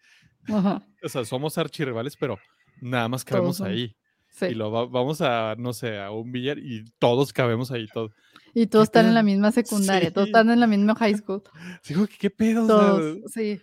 [0.48, 2.38] Ajá, O sea, somos archirrivales, pero
[2.80, 3.96] nada más cabemos ahí.
[4.40, 4.46] Sí.
[4.46, 7.86] Y lo va- vamos a, no sé, a un billar y todos cabemos ahí.
[7.86, 8.10] Todos.
[8.54, 11.42] Y todos están en la misma secundaria, todos están en la misma high school.
[11.88, 12.64] Digo, ¿qué, qué pedo?
[12.64, 13.60] O sea, Todos, sí.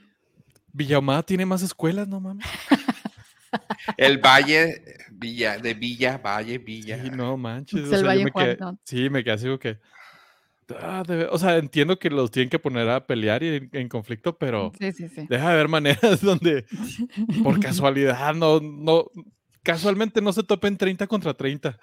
[1.26, 2.46] Tiene más escuelas, no mames.
[3.98, 7.02] El Valle, Villa, de Villa, Valle, Villa.
[7.04, 7.80] Sí, no manches.
[7.82, 8.80] Es o el sea, yo Valle me quedé- Juan, ¿no?
[8.84, 9.78] sí, me quedé así como que.
[10.80, 14.38] ah, o sea, entiendo que los tienen que poner a pelear y en, en conflicto,
[14.38, 15.26] pero Sí, sí, sí.
[15.30, 16.66] deja de haber maneras donde
[17.42, 19.06] por casualidad no, no,
[19.68, 21.78] casualmente no se topen 30 contra 30.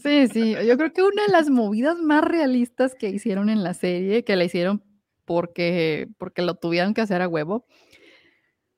[0.00, 0.54] Sí, sí.
[0.64, 4.36] Yo creo que una de las movidas más realistas que hicieron en la serie, que
[4.36, 4.84] la hicieron
[5.24, 7.66] porque, porque lo tuvieron que hacer a huevo,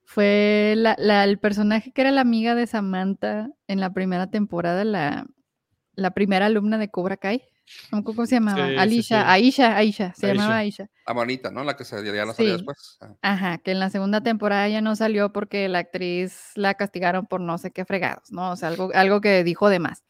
[0.05, 5.27] fue el personaje que era la amiga de Samantha en la primera temporada, la,
[5.93, 7.43] la primera alumna de Cobra Kai.
[7.91, 8.67] No me acuerdo ¿Cómo se llamaba?
[8.67, 9.25] Sí, sí, Alicia, sí.
[9.29, 10.35] Aisha, Aisha, se Aisha.
[10.35, 10.91] llamaba Aisha.
[11.07, 11.65] La bonita, ¿no?
[11.65, 12.57] La que se, ya no salió Sí.
[12.59, 12.99] después.
[13.01, 13.15] Ah.
[13.23, 17.41] Ajá, que en la segunda temporada ya no salió porque la actriz la castigaron por
[17.41, 18.51] no sé qué fregados, ¿no?
[18.53, 20.03] O sea, algo, algo que dijo de más.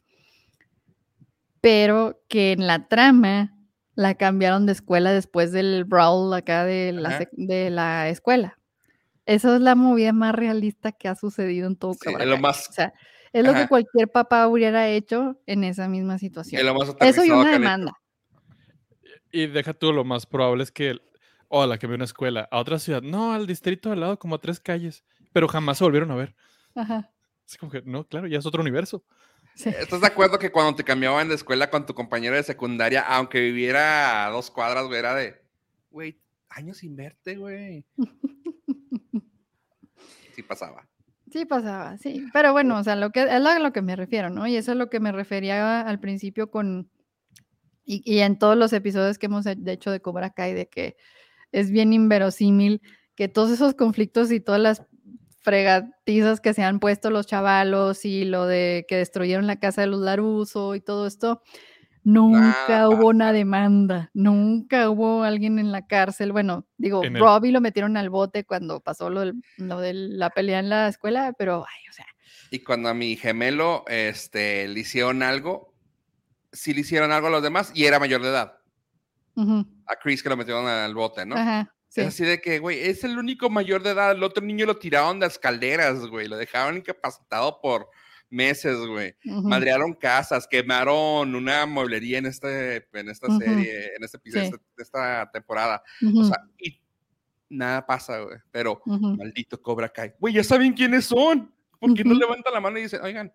[1.61, 3.55] Pero que en la trama
[3.95, 8.57] la cambiaron de escuela después del brawl acá de la, de la escuela.
[9.25, 12.37] Esa es la movida más realista que ha sucedido en todo Sí, Cobra es lo
[12.37, 12.93] más- O sea,
[13.33, 16.65] es lo que cualquier papá hubiera hecho en esa misma situación.
[16.65, 17.93] lo más Eso y una demanda.
[19.31, 20.99] Y deja tú, lo más probable es que,
[21.47, 24.35] oh, la que ve una escuela, a otra ciudad, no, al distrito al lado, como
[24.35, 26.35] a tres calles, pero jamás se volvieron a ver.
[26.75, 27.11] Ajá.
[27.45, 29.03] Así como que, no, claro, ya es otro universo.
[29.55, 29.69] Sí.
[29.69, 33.39] ¿Estás de acuerdo que cuando te cambiaban de escuela con tu compañero de secundaria, aunque
[33.39, 35.41] viviera a dos cuadras, güey, era de,
[35.91, 37.85] güey, años sin verte, güey?
[40.35, 40.88] Sí pasaba.
[41.31, 42.25] Sí pasaba, sí.
[42.33, 44.47] Pero bueno, o sea, lo que es a lo que me refiero, ¿no?
[44.47, 46.89] Y eso es lo que me refería al principio con
[47.85, 50.95] y, y en todos los episodios que hemos hecho de Cobra Kai, de que
[51.51, 52.81] es bien inverosímil
[53.15, 54.83] que todos esos conflictos y todas las
[55.41, 59.87] fregatizas que se han puesto los chavalos y lo de que destruyeron la casa de
[59.87, 61.41] los Laruso y todo esto,
[62.03, 66.31] Nunca Nada hubo una demanda, nunca hubo alguien en la cárcel.
[66.31, 70.29] Bueno, digo, el- Robbie lo metieron al bote cuando pasó lo, del- lo de la
[70.29, 72.05] pelea en la escuela, pero, ay, o sea,
[72.51, 75.73] Y cuando a mi gemelo este, le hicieron algo,
[76.51, 78.55] sí le hicieron algo a los demás y era mayor de edad.
[79.85, 81.35] A Chris que lo metieron al bote, ¿no?
[81.35, 82.01] ajá, sí.
[82.01, 84.11] Es así de que, güey, es el único mayor de edad.
[84.11, 86.27] El otro niño lo tiraron de las calderas, güey.
[86.27, 87.89] Lo dejaron incapacitado por
[88.29, 89.15] meses, güey.
[89.25, 94.55] ujú, Madrearon casas, quemaron una mueblería en, este, en esta serie, en este episodio, Sí.
[94.77, 94.81] esta,
[95.23, 95.83] esta temporada.
[96.15, 96.79] O sea, y
[97.49, 98.37] nada pasa, güey.
[98.51, 100.13] Pero maldito Cobra Kai.
[100.19, 101.51] Güey, ya saben quiénes son.
[101.79, 103.33] ¿Por qué no levantan la mano y dicen, oigan,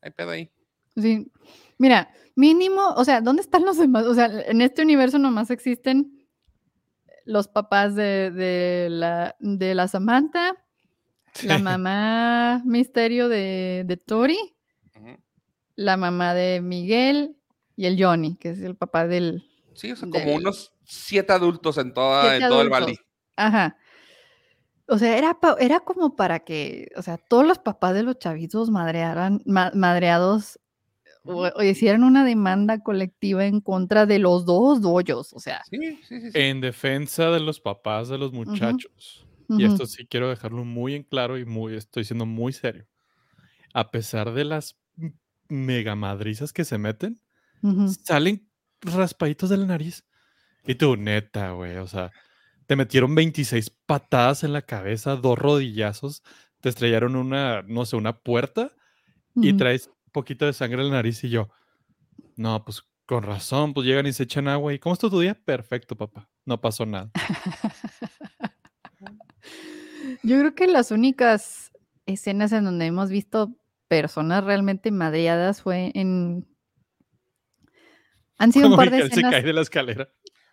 [0.00, 0.50] hay pedo ahí?
[0.96, 1.30] Sí.
[1.78, 4.04] Mira, mínimo, o sea, ¿dónde están los demás?
[4.06, 6.26] O sea, en este universo nomás existen
[7.26, 10.54] los papás de, de la, de la Samantha,
[11.44, 14.38] la mamá misterio de, de Tori,
[15.74, 17.36] la mamá de Miguel
[17.76, 19.44] y el Johnny, que es el papá del...
[19.74, 22.70] Sí, o sea, Del- como unos siete adultos en, toda, Siete en todo el.
[22.70, 22.98] Bali.
[23.36, 23.76] Ajá.
[24.88, 28.18] O sea, era, pa- era como para que, o sea, todos los papás de los
[28.18, 30.58] chavitos madrearan, ma- madreados
[31.24, 35.62] o, o hicieran una demanda colectiva en contra de los dos doyos, o sea.
[35.68, 36.30] Sí, sí, sí.
[36.30, 36.38] sí.
[36.38, 39.25] En defensa de los papás de los muchachos.
[39.56, 42.86] Y esto sí quiero dejarlo muy en claro y muy, estoy siendo muy serio.
[43.74, 45.14] A pesar de las m-
[45.48, 47.20] mega madrizas que se meten,
[48.04, 48.50] salen
[48.82, 50.04] raspaditos de la nariz.
[50.66, 52.12] Y tú, neta, güey, o sea,
[52.66, 56.22] te metieron 26 patadas en la cabeza, dos rodillazos,
[56.60, 58.72] te estrellaron una, no sé, una puerta
[59.40, 61.50] y traes poquito de sangre en la nariz y yo,
[62.36, 65.34] no, pues con razón, pues llegan y se echan agua y ¿cómo estuvo tu día?
[65.44, 67.12] Perfecto, papá, no pasó nada.
[70.26, 71.70] Yo creo que las únicas
[72.04, 73.54] escenas en donde hemos visto
[73.88, 76.46] personas realmente madreadas fue en...
[78.38, 79.32] Han sido un par de Miguel se escenas...
[79.32, 80.08] cae de la escalera.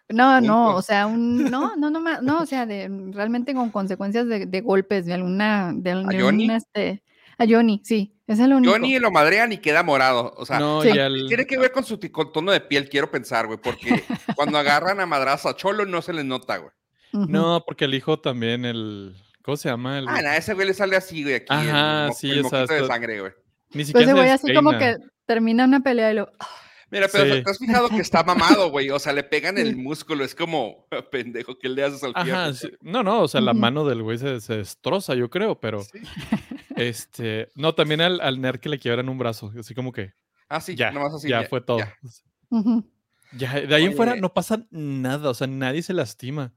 [0.09, 4.27] No, no, o sea, un, no, no, no, no, o sea, de, realmente con consecuencias
[4.27, 6.45] de, de golpes, de alguna, de, de Johnny?
[6.45, 7.03] una, este,
[7.37, 8.71] a Johnny, sí, es el único.
[8.71, 10.33] Johnny lo madrean y queda morado.
[10.37, 10.93] O sea, no, sí.
[10.93, 13.87] ya el- tiene que ver con su con tono de piel, quiero pensar, güey, porque
[14.35, 16.71] cuando agarran a madrazo a Cholo no se les nota, güey.
[17.13, 19.15] No, porque el hijo también, el.
[19.43, 19.99] ¿Cómo se llama?
[19.99, 21.53] El, Ah, nada, ese güey le sale así, güey, aquí.
[21.53, 23.31] el Ajá, mo- sí, el o sea, de sangre, güey.
[23.71, 26.31] Ni Pues siquiera ese se güey así como que termina una pelea y lo,
[26.91, 27.43] Mira, pero Sí.
[27.43, 28.91] ¿te has fijado que está mamado, güey?
[28.91, 32.11] O sea, le pegan el músculo, es como, pendejo, ¿qué le haces al?
[32.15, 32.69] Ajá, sí.
[32.81, 35.99] no, no, o sea, la mano del güey se, se destroza, yo creo, pero Sí.
[36.75, 40.13] este, no, también al, al nerd que le quiebran un brazo, así como que
[40.49, 41.27] Ah, sí, ya, nomás así.
[41.29, 41.79] ya, fue todo.
[41.79, 41.97] ya.
[43.35, 44.21] Ya, de ahí en fuera Oye.
[44.21, 46.53] no pasa nada, o sea, nadie se lastima.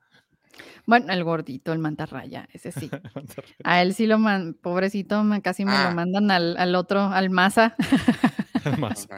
[0.86, 2.90] Bueno, el gordito, el mantarraya, ese sí.
[3.64, 5.88] A él sí lo man, pobrecito, casi me Ah.
[5.90, 7.74] lo mandan al, al otro, al masa.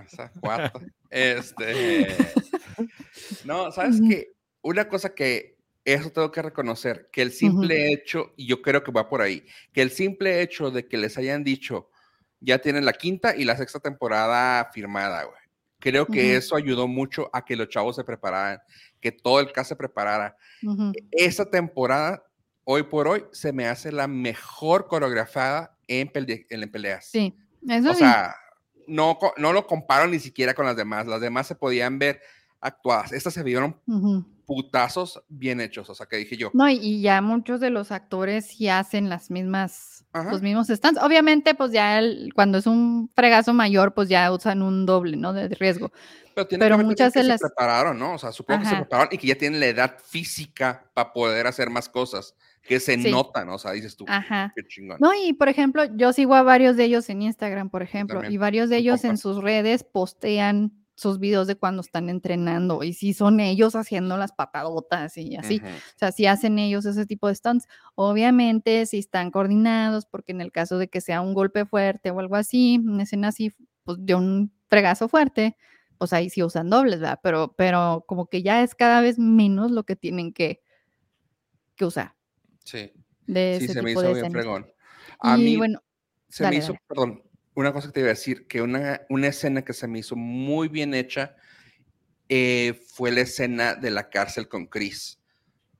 [0.04, 0.80] Esa cuarta.
[1.10, 2.06] Este.
[3.44, 4.32] No, ¿sabes qué?
[4.62, 8.92] Una cosa que eso tengo que reconocer, que el simple hecho, y yo creo que
[8.92, 11.90] va por ahí, que el simple hecho de que les hayan dicho,
[12.40, 15.37] ya tienen la quinta y la sexta temporada firmada, güey.
[15.80, 16.38] Creo que Ujú.
[16.38, 18.60] eso ayudó mucho a que los chavos se prepararan,
[19.00, 20.36] que todo el cast se preparara.
[20.62, 20.92] Ujú.
[21.12, 22.22] Esta temporada,
[22.64, 27.06] hoy por hoy, se me hace la mejor coreografada en, pele- en peleas.
[27.06, 27.36] Sí,
[27.68, 27.98] eso O sí.
[28.00, 28.34] sea,
[28.88, 31.06] no, no lo comparo ni siquiera con las demás.
[31.06, 32.20] Las demás se podían ver
[32.60, 33.12] actuadas.
[33.12, 34.24] Estas se vieron Ujú.
[34.48, 35.90] Putazos bien hechos.
[35.90, 36.50] O sea, que dije yo.
[36.54, 40.30] No, y, ya muchos de los actores sí hacen las mismas, Ajá.
[40.32, 40.98] los mismos stands.
[41.02, 45.34] Obviamente, pues ya el- cuando es un fregazo mayor, pues ya usan un doble, ¿no?
[45.34, 45.92] De riesgo.
[46.34, 48.14] Pero, tiene pero muchas que de se las- prepararon, ¿no?
[48.14, 48.80] O sea, supongo que se Ajá.
[48.84, 52.34] prepararon y que ya tienen la edad física para poder hacer más cosas.
[52.62, 53.10] Que se Sí.
[53.10, 54.52] notan, o sea, dices tú, Ajá.
[54.56, 54.98] qué chingón.
[55.00, 58.32] No, y por ejemplo, yo sigo a varios de ellos en Instagram, por ejemplo, también,
[58.32, 62.92] y varios de ellos en sus redes postean sus videos de cuando están entrenando y
[62.92, 65.62] si son ellos haciendo las patadotas y así.
[65.64, 70.40] O sea, si hacen ellos ese tipo de stunts, obviamente si están coordinados, porque en
[70.40, 73.52] el caso de que sea un golpe fuerte o algo así, una escena así,
[73.84, 75.56] pues de un fregazo fuerte,
[75.98, 77.20] pues ahí sí usan dobles, ¿verdad?
[77.22, 80.60] Pero, pero como que ya es cada vez menos lo que tienen que,
[81.76, 82.14] que usar
[82.64, 82.92] Sí,
[83.26, 84.32] de sí, ese se me tipo hizo de bien escenas.
[84.32, 84.66] fregón.
[85.20, 85.80] A y mí bueno,
[86.28, 86.82] se dale, me hizo, dale.
[86.86, 87.22] perdón,
[87.58, 90.14] una cosa que te iba a decir, que una, una escena que se me hizo
[90.14, 91.34] muy bien hecha
[92.28, 95.20] eh, fue la escena de la cárcel con Chris.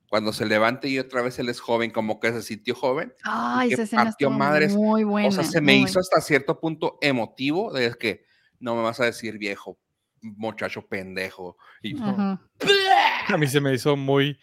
[0.09, 3.13] Cuando se levanta y otra vez él es joven, como que se sintió joven.
[3.23, 4.75] Ay, esa escena partió madres.
[4.75, 5.29] muy buena.
[5.29, 8.25] o sea, se me hizo hasta cierto punto emotivo de que
[8.59, 9.79] no me vas a decir viejo,
[10.21, 11.55] muchacho pendejo.
[11.81, 11.95] Y.
[13.27, 14.37] A mí se me hizo muy,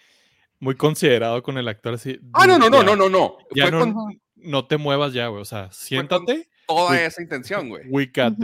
[0.59, 2.19] muy considerado con el actor así.
[2.33, 3.37] ah, no, no, no, no, no, no.
[3.55, 5.43] Ya Fue no, con no te muevas ya, güey.
[5.43, 7.85] O sea, siéntate, toda esa intención, güey.
[7.89, 8.35] we got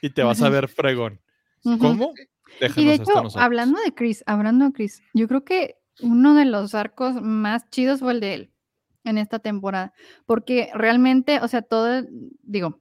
[0.00, 1.20] Y te vas a ver fregón.
[1.64, 1.78] Ujú.
[1.78, 2.12] ¿Cómo?
[2.16, 5.76] Y Déjanos de esto a hecho, hablando de Chris, hablando de Chris, yo creo que
[6.00, 8.52] uno de los arcos más chidos fue el de él
[9.04, 9.92] en esta temporada,
[10.26, 12.04] porque realmente, o sea, todo,
[12.42, 12.80] digo,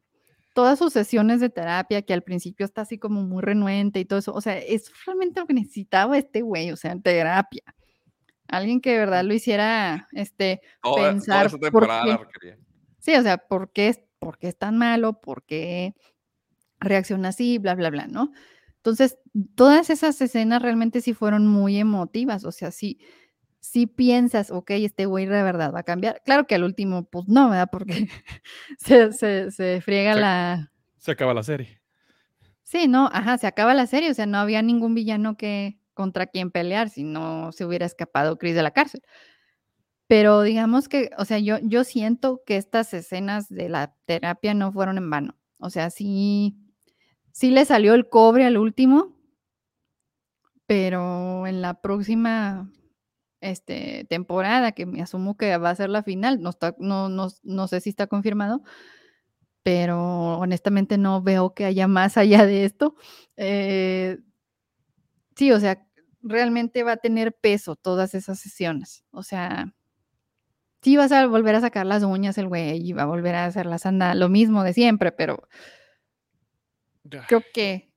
[0.53, 4.19] todas sus sesiones de terapia, que al principio está así como muy renuente y todo
[4.19, 7.63] eso, o sea, es realmente lo que necesitaba este güey, o sea, terapia.
[8.47, 11.87] Alguien que de verdad lo hiciera, este, Toda, toda pensar por qué.
[11.87, 12.27] la.
[12.99, 15.21] Sí, o sea, ¿por qué, es- por qué es tan malo?
[15.21, 15.95] ¿Por qué
[16.79, 17.57] reacciona así?
[17.57, 18.31] Bla, bla, bla, ¿no?
[18.77, 19.17] Entonces,
[19.55, 22.99] todas esas escenas realmente sí fueron muy emotivas, o sea, sí,
[23.59, 26.21] sí piensas, ok, este güey de verdad va a cambiar.
[26.23, 27.69] Claro que al último, pues no, ¿verdad?
[27.71, 28.07] Porque
[28.77, 30.71] se, se, se friega Se- la...
[30.97, 31.81] Se acaba la serie.
[32.63, 36.27] Sí, no, ajá, se acaba la serie, o sea, no había ningún villano que contra
[36.27, 39.01] quien pelear si no se hubiera escapado Chris de la cárcel.
[40.07, 44.71] Pero digamos que, o sea, yo, yo siento que estas escenas de la terapia no
[44.71, 45.35] fueron en vano.
[45.59, 46.57] O sea, sí,
[47.31, 49.17] sí le salió el cobre al último,
[50.65, 52.69] pero en la próxima
[53.41, 57.29] este, temporada, que me asumo que va a ser la final, no, está, no, no,
[57.43, 58.63] no sé si está confirmado,
[59.63, 62.95] pero honestamente no veo que haya más allá de esto.
[63.37, 64.19] Eh,
[65.35, 65.85] sí, o sea,
[66.21, 69.03] realmente va a tener peso todas esas sesiones.
[69.11, 69.73] O sea,
[70.81, 73.45] sí vas a volver a sacar las uñas el güey y va a volver a
[73.45, 75.47] hacer la sanda, lo mismo de siempre, pero
[77.27, 77.89] creo que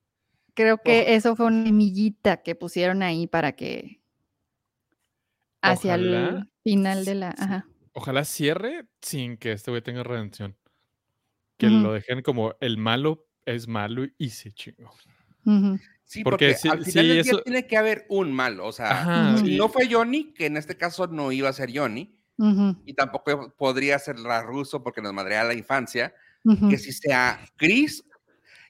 [0.53, 4.01] creo que eso fue una semillita que pusieron ahí para que
[5.61, 7.37] hacia Ojalá el final de la, sí.
[7.43, 7.67] ajá.
[7.93, 10.55] Ojalá cierre sin que este güey tenga redención.
[11.57, 14.91] Que lo dejen como el malo es malo y se chingó.
[16.05, 18.65] Sí, Porque porque, sí- al sí, final del día eso- tiene que haber un malo.
[18.65, 19.37] O sea, Ajá.
[19.37, 22.17] Si no fue Johnny, que en este caso no iba a ser Johnny,
[22.85, 26.13] y tampoco podría ser la ruso porque nos madrea la infancia,
[26.69, 28.03] que si sea Chris,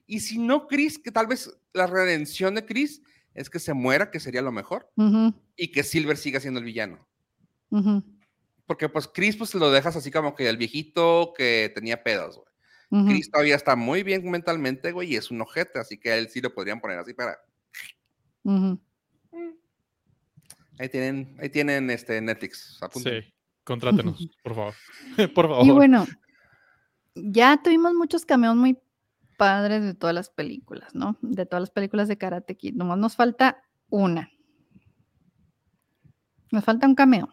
[0.06, 3.02] y si no Chris, que tal vez la redención de Chris
[3.34, 4.92] es que se muera, que sería lo mejor,
[5.56, 7.08] y que Silver siga siendo el villano.
[8.66, 13.06] Porque pues Chris pues lo dejas así como que el viejito que tenía pedos, güey.
[13.08, 16.28] Chris todavía está muy bien mentalmente, güey, y es un ojete, así que a él
[16.30, 17.40] sí lo podrían poner así para...
[20.78, 22.80] Ahí tienen, ahí tienen este Netflix.
[22.82, 23.22] apunten.
[23.22, 23.34] Sí,
[23.72, 24.74] contrátenos, por favor.
[25.36, 25.66] por favor.
[25.66, 26.06] Y bueno,
[27.16, 28.78] ya tuvimos muchos cameos muy
[29.38, 31.18] padres de todas las películas, ¿no?
[31.22, 32.76] De todas las películas de Karate Kid.
[32.76, 34.30] Nomás nos falta una.
[36.52, 37.30] Nos falta un cameo.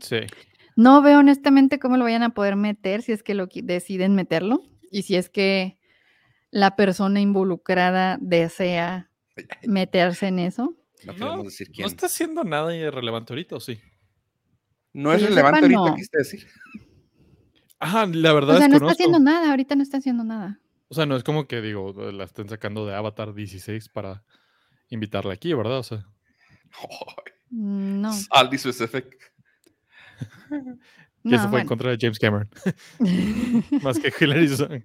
[0.00, 0.18] Sí.
[0.76, 4.62] No veo honestamente cómo lo vayan a poder meter si es que lo deciden meterlo
[4.90, 5.78] y si es que
[6.50, 9.10] la persona involucrada desea
[9.64, 10.76] meterse en eso.
[11.04, 11.84] No No, decir quién.
[11.84, 13.80] No está haciendo nada irrelevante ahorita, ¿o sí?
[14.94, 16.18] No es relevante sepa, ahorita, no.
[16.18, 16.46] decir.
[17.80, 20.60] Ajá, la verdad O sea, no está haciendo nada, ahorita no está haciendo nada.
[20.88, 24.22] O sea, no es como que digo, la estén sacando de Avatar 16 para
[24.88, 25.78] invitarla aquí, ¿verdad?
[25.78, 26.06] O sea,
[27.50, 29.06] No, Saldi specific.
[30.48, 30.56] que
[31.24, 31.68] no, eso fue en bueno.
[31.68, 32.48] contra de James Cameron.
[33.82, 34.84] Más que Hilary Swank.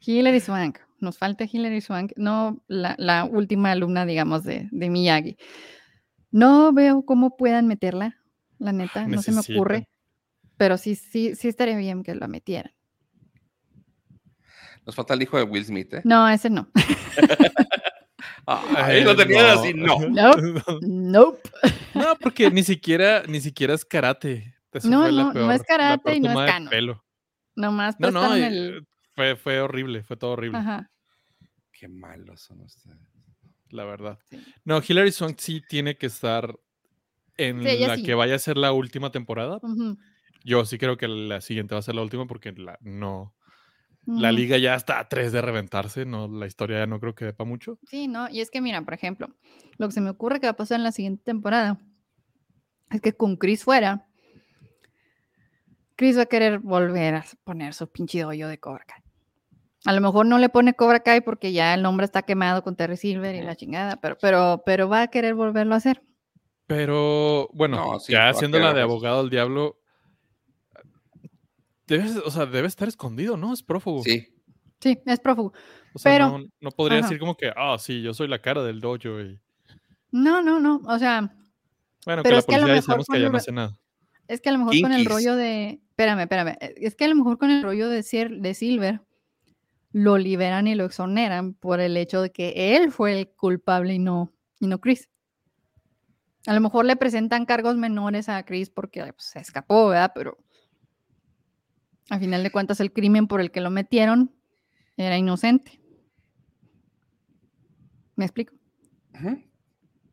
[0.00, 5.36] Hilary Swank, nos falta Hilary Swank, no la, la última alumna, digamos, de, de Miyagi.
[6.30, 8.17] No veo cómo puedan meterla,
[8.58, 9.88] la neta, no se me ocurre,
[10.56, 12.72] pero sí, sí, sí estaría bien que la metieran.
[14.86, 16.00] Nos falta el hijo de Will Smith, ¿eh?
[16.04, 16.68] No, ese no.
[18.46, 19.98] Ahí lo tenían así, no.
[20.08, 20.32] No.
[20.80, 21.50] Nope.
[21.94, 24.54] No, porque ni siquiera, ni siquiera es karate.
[24.72, 26.68] Eso No, no, no es karate y no es canon.
[26.70, 27.04] pelo.
[27.56, 28.86] Nomás No, no, prestaron eh, el...
[29.14, 30.90] fue, fue horrible, fue todo horrible, Ajá,
[31.72, 32.96] Qué malos son ustedes.
[33.70, 34.18] la verdad.
[34.30, 34.40] sí.
[34.64, 36.54] No, Hilary Swank sí tiene que estar
[37.38, 38.02] en Sí, la sí.
[38.02, 39.58] que vaya a ser la última temporada.
[40.44, 43.34] Yo sí creo que la siguiente va a ser la última porque la, no,
[44.06, 47.26] la liga ya está a tres de reventarse, no, la historia ya no creo que
[47.26, 47.78] dé para mucho.
[47.88, 48.28] Sí, ¿no?
[48.30, 49.28] Y es que, mira, por ejemplo,
[49.78, 51.78] lo que se me ocurre que va a pasar en la siguiente temporada
[52.90, 54.06] es que con Chris fuera,
[55.96, 59.02] Chris va a querer volver a poner su pinche hoyo de Cobra Kai.
[59.84, 62.76] A lo mejor no le pone Cobra Kai porque ya el nombre está quemado con
[62.76, 66.02] Terry Silver y la chingada, pero, pero, pero va a querer volverlo a hacer.
[66.68, 69.80] Pero bueno, No, sí, va ya haciendo la de abogado del diablo,
[71.86, 73.54] debe, o sea, debe estar escondido, ¿no?
[73.54, 74.02] Es prófugo.
[74.04, 74.28] Sí.
[74.78, 75.54] Sí, es prófugo.
[75.94, 77.08] O sea, pero- no, no podría ajá.
[77.08, 79.40] decir como que, ah, sí, yo soy la cara del dojo y...
[80.12, 80.82] No, no, no.
[80.86, 81.34] O sea,
[82.04, 83.52] Bueno, Pero que la es que a lo policía mejor sabemos que ya no hace
[83.52, 83.78] nada.
[84.28, 85.80] Es que a lo mejor con el rollo de.
[85.90, 86.56] Espérame, espérame.
[86.60, 89.00] Es que a lo mejor con el rollo de, de Silver
[89.92, 93.98] lo liberan y lo exoneran por el hecho de que él fue el culpable y
[93.98, 95.08] no, y no Chris.
[96.48, 100.12] A lo mejor le presentan cargos menores a Chris porque pues, se escapó, ¿verdad?
[100.14, 100.38] Pero
[102.08, 104.34] a final de cuentas el crimen por el que lo metieron
[104.96, 105.78] era inocente.
[108.16, 108.54] ¿Me explico?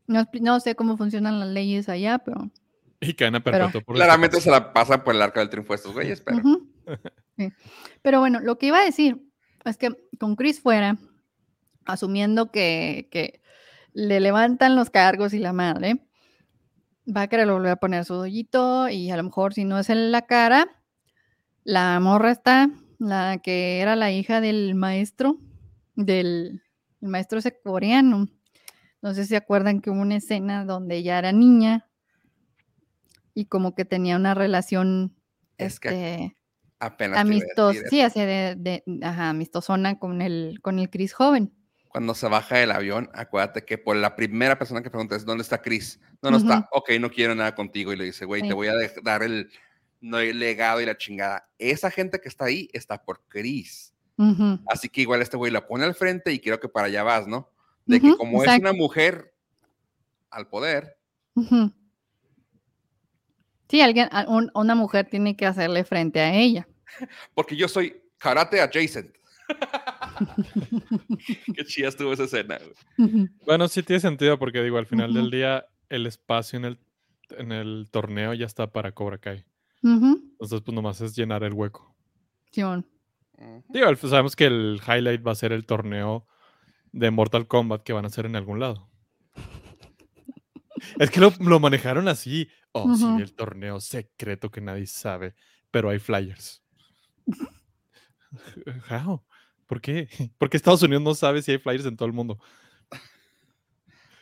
[0.08, 2.52] No, sé cómo funcionan las leyes allá, pero...
[3.00, 6.42] Y por Claramente se la pasa por el arca del triunfo de estos güeyes, pero.
[7.38, 7.52] Sí.
[8.02, 9.22] Pero bueno, lo que iba a decir
[9.64, 10.98] es que con Chris fuera,
[11.86, 13.42] asumiendo que, que
[13.94, 16.05] le levantan los cargos y la madre,
[17.06, 19.90] va a querer volver a poner su dollito y a lo mejor si no es
[19.90, 20.68] en la cara,
[21.64, 25.38] la morra está, la que era la hija del maestro,
[25.96, 26.62] del
[27.02, 28.28] el maestro ese coreano.
[29.02, 31.88] No sé si se acuerdan que hubo una escena donde ella era niña
[33.34, 35.16] y como que tenía una relación
[35.58, 36.38] es que este,
[36.80, 40.80] apenas te iba a amistos, decir sí, así de, de- ajá, amistosona con el, con
[40.80, 41.54] el Chris joven.
[41.96, 45.44] Cuando se baja del avión, acuérdate que por la primera persona que pregunta es ¿dónde
[45.44, 45.98] está Chris?
[46.22, 46.46] No, no Ujú.
[46.46, 46.68] está.
[46.74, 47.94] Ok, no quiero nada contigo.
[47.94, 48.50] Y le dice, güey, Sí.
[48.50, 49.50] te voy a dar el,
[50.02, 51.48] no, el legado y la chingada.
[51.58, 53.94] Esa gente que está ahí está por Chris.
[54.18, 57.02] Ujú, Así que igual este güey la pone al frente y creo que para allá
[57.04, 57.50] vas, ¿no?
[57.86, 58.62] De que Ujú, como es exacto.
[58.70, 59.34] una mujer
[60.32, 60.98] al poder.
[63.70, 66.68] Sí, alguien, un- una mujer tiene que hacerle frente a ella.
[67.34, 69.16] porque yo soy karate adjacent.
[71.56, 72.60] Qué chida estuvo esa escena.
[72.98, 73.30] güey.
[73.46, 76.80] Bueno, sí tiene sentido porque digo, al final del día el espacio en el,
[77.32, 79.46] en el torneo ya está para Cobra Kai.
[79.84, 81.96] Entonces, pues nomás es llenar el hueco.
[82.52, 82.88] Simón.
[83.38, 83.64] Ujú.
[83.70, 86.26] Digo, sabemos que el highlight va a ser el torneo
[86.92, 88.90] de Mortal Kombat que van a hacer en algún lado.
[91.00, 92.50] Es que lo, lo manejaron así.
[92.72, 95.34] Oh, sí, el torneo secreto que nadie sabe,
[95.72, 96.62] pero hay flyers.
[98.90, 99.24] How?
[99.66, 100.08] ¿Por qué?
[100.38, 102.40] Porque Estados Unidos no sabe si hay flyers en todo el mundo.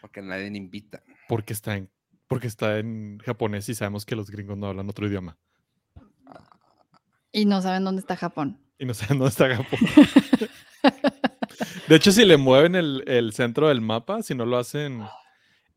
[0.01, 1.01] Porque nadie le invita.
[1.29, 1.89] Porque está en,
[2.27, 5.37] porque está en japonés y sabemos que los gringos no hablan otro idioma.
[7.31, 8.59] Y no saben dónde está Japón.
[8.77, 9.79] Y no saben dónde está Japón.
[11.87, 15.03] De hecho, si le mueven el, el centro del mapa, si no lo hacen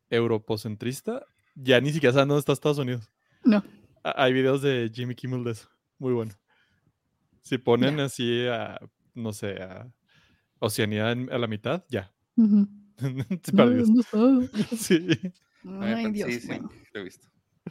[0.09, 3.09] europocentrista, ya ni siquiera saben dónde está Estados Unidos.
[3.43, 3.63] No.
[4.03, 5.69] Hay videos de Jimmy Kimmel de eso.
[5.97, 6.33] Muy bueno.
[7.41, 8.79] Si ponen así a,
[9.17, 9.91] no sé, a
[10.59, 12.11] Oceanía en- a la mitad, ya.
[12.97, 14.49] No sabe.
[14.77, 15.07] Sí.
[15.81, 16.29] Ay, Dios.
[16.31, 16.69] sí, sí, bueno.
[16.93, 17.27] lo he visto.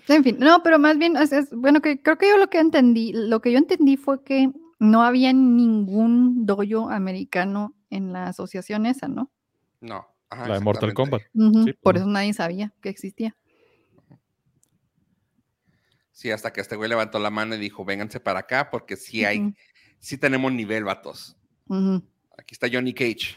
[0.08, 2.58] En fin, no, pero más bien, es, es- bueno, que creo que yo lo que
[2.60, 8.84] entendí, lo que yo entendí fue que no había ningún dojo americano en la asociación
[8.86, 9.32] esa, ¿no?
[9.80, 10.06] No.
[10.30, 10.92] ajá, La de Mortal.
[10.94, 11.22] Kombat.
[11.64, 13.34] Sí, Por eso nadie sabía que existía.
[16.12, 19.24] Sí, hasta que este güey levantó la mano y dijo, vénganse para acá porque sí
[19.24, 19.54] hay,
[20.06, 21.36] sí tenemos nivel, vatos.
[22.38, 23.36] Aquí está Johnny Cage.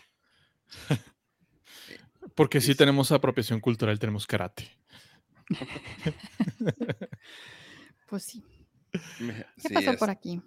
[2.36, 2.78] Porque sí Sí, sí.
[2.78, 4.68] tenemos apropiación cultural, tenemos karate.
[8.08, 8.44] Pues sí.
[8.92, 10.42] ¿Qué sí, pasó es- por aquí?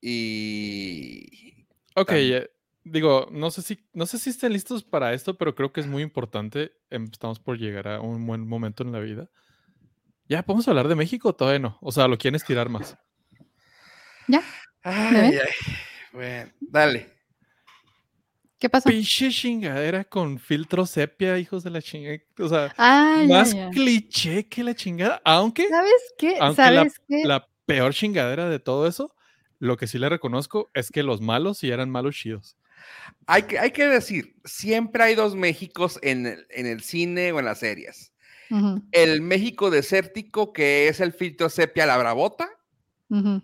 [0.00, 1.64] Y
[1.96, 2.48] Ok, eh,
[2.84, 5.86] digo, no sé si no sé si estén listos para esto, pero creo que es
[5.88, 6.72] muy importante.
[6.90, 9.28] em, Estamos por llegar a un buen momento en la vida.
[10.28, 11.34] Ya, ¿podemos hablar de México?
[11.34, 11.78] Todavía no.
[11.80, 12.96] O sea, lo quieren estirar más.
[14.28, 14.42] ¿Ya?
[14.82, 15.24] Ay, ven?
[15.24, 15.74] ay,
[16.12, 17.10] Bueno, dale.
[18.58, 18.88] ¿Qué pasó?
[18.88, 22.18] Pinche chingadera con filtro sepia, hijos de la chingada.
[22.38, 23.70] O sea, Ah, más ya.
[23.70, 25.20] cliché que la chingada.
[25.24, 26.36] Aunque ¿Sabes qué?
[26.40, 27.22] Aunque la- ¿Sabes qué?
[27.24, 29.14] la peor chingadera de todo eso,
[29.60, 32.56] lo que sí le reconozco es que los malos sí eran malos chidos.
[33.26, 37.38] Hay que, hay que decir, siempre hay dos Méxicos en el, en el cine o
[37.38, 38.12] en las series.
[38.92, 42.48] El México desértico, que es el filtro sepia la bravota,
[43.10, 43.42] ujú.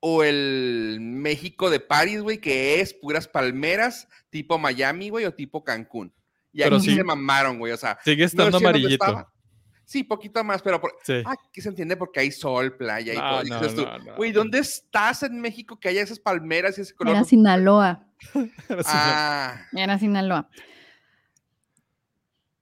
[0.00, 5.64] O el México de París, güey, que es puras palmeras, tipo Miami, güey, o tipo
[5.64, 6.12] Cancún.
[6.52, 9.04] Y Pero aquí sí- se mamaron, güey, o sea, Sigue no estando dónde amarillito.
[9.04, 9.32] estaba.
[9.84, 11.22] Sí, poquito más, pero por- Sí.
[11.24, 13.44] ah, aquí se entiende porque hay sol, playa y No, todo.
[13.44, 14.38] No, no, no, Güey, no.
[14.40, 17.14] ¿dónde estás en México que haya esas palmeras y ese color?
[17.16, 18.06] Era Sinaloa.
[18.84, 20.48] Ah, Era Sinaloa.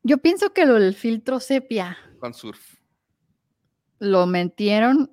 [0.03, 2.77] Yo pienso que lo del filtro sepia con surf.
[3.99, 5.11] lo metieron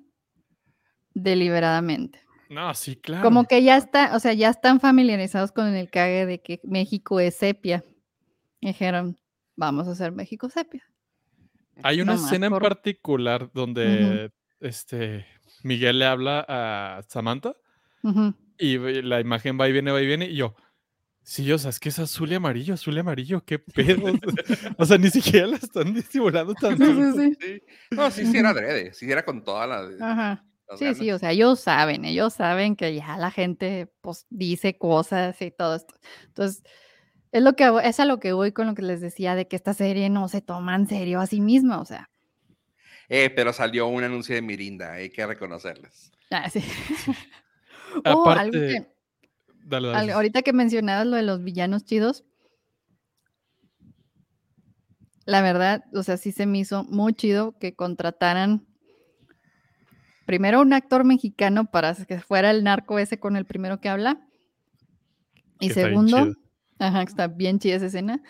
[1.14, 2.20] deliberadamente.
[2.50, 3.24] No, sí, claro.
[3.24, 7.18] Como que ya está, o sea, ya están familiarizados con el cague de que México
[7.20, 7.82] es sepia.
[8.60, 9.18] Dijeron,
[9.56, 10.84] vamos a hacer México sepia.
[11.82, 15.26] Hay una nomás escena en particular donde este
[15.62, 17.54] Miguel le habla a Samantha
[18.58, 20.54] y la imagen va y viene, va y viene, y yo,
[21.22, 24.12] sí, o sea, es que es azul y amarillo, azul y amarillo, qué pedo.
[24.78, 27.36] o sea, ni siquiera la están disimulando tan sí, sí.
[27.40, 27.62] Sí.
[27.90, 29.88] No, sí, sí era adrede, sí era con toda la.
[30.00, 30.44] Ajá.
[30.76, 35.40] Sí, sí, o sea, ellos saben, ellos saben que ya la gente pues dice cosas
[35.40, 35.94] y todo esto.
[36.26, 36.62] Entonces,
[37.32, 39.56] es lo que es a lo que voy con lo que les decía de que
[39.56, 42.10] esta serie no se toma en serio a sí misma, o sea,
[43.08, 46.10] Eh, pero salió un anuncio de Mirinda, hay que reconocerles.
[46.30, 46.60] ah, sí.
[48.06, 48.92] Oh, algo Aparte, que-
[49.66, 50.12] dale, al- dale.
[50.12, 52.24] ahorita que mencionabas lo de los villanos chidos,
[55.26, 58.66] la verdad, o sea, sí se me hizo muy chido que contrataran
[60.26, 64.26] primero un actor mexicano para que fuera el narco ese con el primero que habla.
[65.60, 66.34] Y Que está segundo, chido.
[66.78, 68.22] ajá, está bien chida esa escena.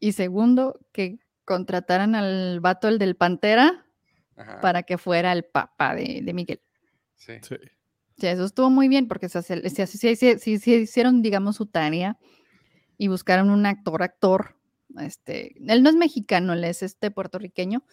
[0.00, 3.86] Y segundo, que contrataran al vato, el del Pantera,
[4.36, 6.60] Ajá, para que fuera el papá de, de Miguel.
[7.16, 7.34] sí.
[7.42, 7.54] Sí.
[7.54, 12.18] O sea, eso estuvo muy bien porque se, se hicieron, digamos, su tarea
[12.96, 14.56] y buscaron un actor, actor.
[14.98, 17.84] Este, él no es mexicano, él es este puertorriqueño.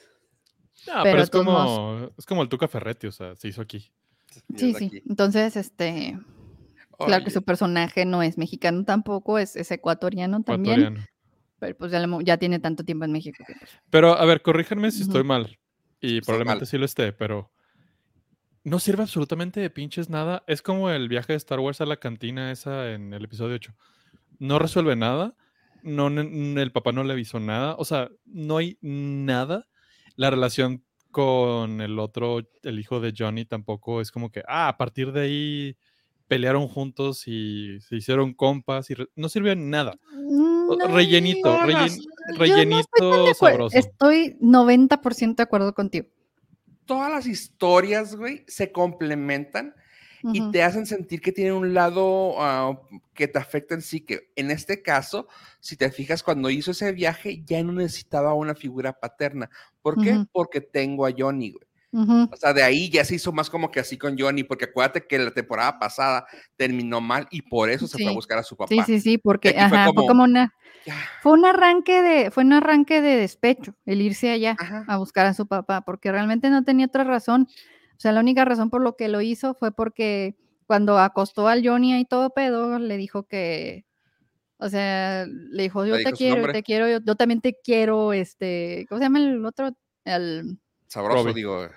[0.92, 3.92] Ah, Pero es como, es como el Tuca Ferretti, o sea, se hizo aquí.
[4.56, 4.86] Sí, sí.
[4.86, 5.04] aquí.
[5.08, 6.20] Entonces, este,
[6.98, 11.08] claro que su personaje no es mexicano tampoco, es, es ecuatoriano también, ecuatoriano.
[11.60, 13.44] pero pues ya, ya tiene tanto tiempo en México.
[13.46, 15.58] que, pues, Pero, a ver, corríjanme si estoy mal.
[16.02, 16.68] Y probablemente mal.
[16.68, 17.52] sí lo esté, pero
[18.66, 20.44] no sirve absolutamente de pinches nada.
[20.48, 23.74] Es como el viaje de Star Wars a la cantina esa en el episodio 8.
[24.40, 25.36] No resuelve nada.
[25.84, 27.76] No, el papá no le avisó nada.
[27.78, 29.68] O sea, no hay nada.
[30.16, 34.78] La relación con el otro, el hijo de Johnny, tampoco es como que, ah, a
[34.78, 35.78] partir de ahí
[36.28, 39.98] pelearon juntos y se hicieron compas y re- no sirvió en nada.
[40.14, 43.34] No, rellenito, todas rellen- las- yo no estoy tan de rellenito acuerdo.
[43.36, 43.78] sabroso.
[43.78, 46.08] Estoy 90% de acuerdo contigo.
[46.86, 49.74] todas las historias, güey, se complementan
[50.34, 52.80] y te hacen sentir que tienen un lado ah,
[53.14, 55.28] que te afecta en sí, que en este caso,
[55.60, 59.50] si te fijas, cuando hizo ese viaje ya no necesitaba una figura paterna.
[59.82, 60.26] ¿Por qué?
[60.32, 61.66] Porque tengo a Johnny, güey.
[61.98, 65.06] O sea, de ahí ya se hizo más como que así con Johnny, porque acuérdate
[65.08, 66.26] que la temporada pasada
[66.58, 68.68] terminó mal y por eso se fue a buscar a su papá.
[68.70, 70.54] Sí, sí, sí, porque fue como- una,
[71.22, 74.84] fue un arranque de, fue un arranque de despecho, el irse allá ajá.
[74.88, 77.48] a buscar a su papá, porque realmente no tenía otra razón.
[77.98, 80.36] O sea, la única razón por lo que lo hizo fue porque
[80.68, 83.86] cuando acostó al Johnny ahí todo pedo, le dijo que,
[84.58, 88.14] o sea, le dijo, yo Le te quiero, te quiero, yo, yo también te quiero,
[88.14, 89.70] este, ¿cómo se llama el otro?
[90.04, 91.34] El Sabroso, Robbie.
[91.34, 91.68] digo.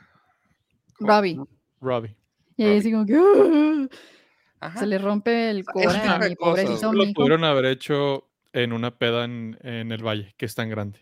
[1.00, 1.38] Robbie.
[1.80, 2.16] Robbie.
[2.56, 3.88] Y ahí así como que.
[4.60, 4.80] Ajá.
[4.80, 5.64] se le rompe el
[6.38, 7.14] pobrecito Lo mijo.
[7.14, 11.00] pudieron haber hecho en una peda en, en el valle, que es tan grande.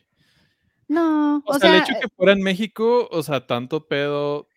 [0.88, 4.48] No, O, o, sea, sea, el hecho que fuera en México, o sea, tanto pedo.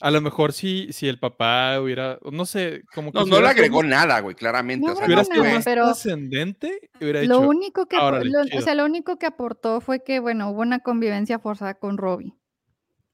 [0.00, 3.40] A lo mejor si, si el papá hubiera, no sé, como que No, si no
[3.40, 4.86] le agregó nada, güey, claramente.
[4.86, 8.30] No o sea, hubiera sido más pero- trascendente, hubiera Lo dicho, único que, apo- "Órale,
[8.30, 8.60] lo- o chido".
[8.62, 12.34] sea, lo único que aportó fue que, bueno, hubo una convivencia forzada con Robbie.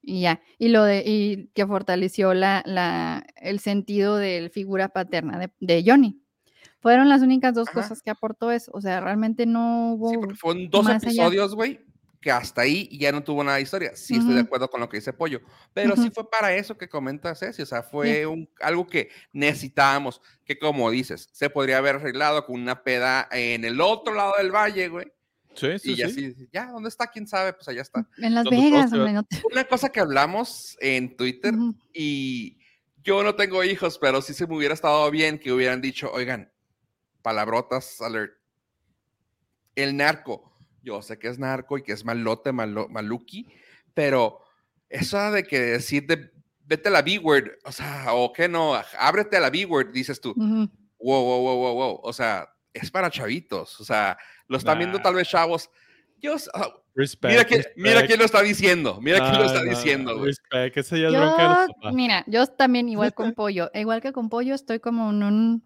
[0.03, 0.43] Y ya.
[0.59, 5.83] Y lo de, y que fortaleció la, la, el sentido de figura paterna de, de
[5.87, 6.21] Johnny.
[6.81, 7.81] Fueron las únicas dos Ajá.
[7.81, 8.71] cosas que aportó eso.
[8.75, 10.11] O sea, realmente no hubo.
[10.11, 11.81] Sí, fueron dos episodios, güey,
[12.25, 13.95] que hasta ahí ya no tuvo nada de historia.
[13.95, 15.43] Sí, estoy de acuerdo con lo que dice Pollo.
[15.75, 16.13] Pero sí Ujú.
[16.15, 17.61] fue para eso que comenta Ceci.
[17.61, 20.23] O sea, fue un, algo que necesitábamos.
[20.43, 24.51] Que como dices, se podría haber arreglado con una peda en el otro lado del
[24.51, 25.13] valle, güey.
[25.55, 26.33] Sí, sí, y ya sí.
[26.33, 27.09] así, ya, ¿dónde está?
[27.09, 27.53] ¿Quién sabe?
[27.53, 28.09] Pues allá está.
[28.17, 28.91] En Las Vegas,
[29.53, 31.53] Una cosa que hablamos en Twitter
[31.93, 32.59] y
[33.03, 36.51] yo no tengo hijos, pero sí se me hubiera estado bien que hubieran dicho, oigan,
[37.21, 38.33] palabrotas alert.
[39.75, 40.54] El narco,
[40.85, 43.49] yo sé que es narco y que es malote, malo, maluki,
[43.95, 44.41] pero
[44.89, 46.31] eso de que decir de
[46.67, 50.31] vete a la B-word, o sea, o que no, ábrete a la B-word, dices tú,
[50.31, 50.71] Ujú.
[50.99, 54.17] wow, wow, wow, wow, wow, o sea, es para chavitos, o sea,
[54.49, 55.71] lo están viendo tal vez chavos.
[56.19, 58.07] Yo, ah, Respect, mira, que, mira respect.
[58.07, 60.25] quién lo está diciendo, mira quién lo está no, diciendo.
[60.25, 61.95] Respect, ese ya es bronca de los Yo, papás.
[61.95, 65.65] mira, yo también igual con pollo, igual que con pollo estoy como en un,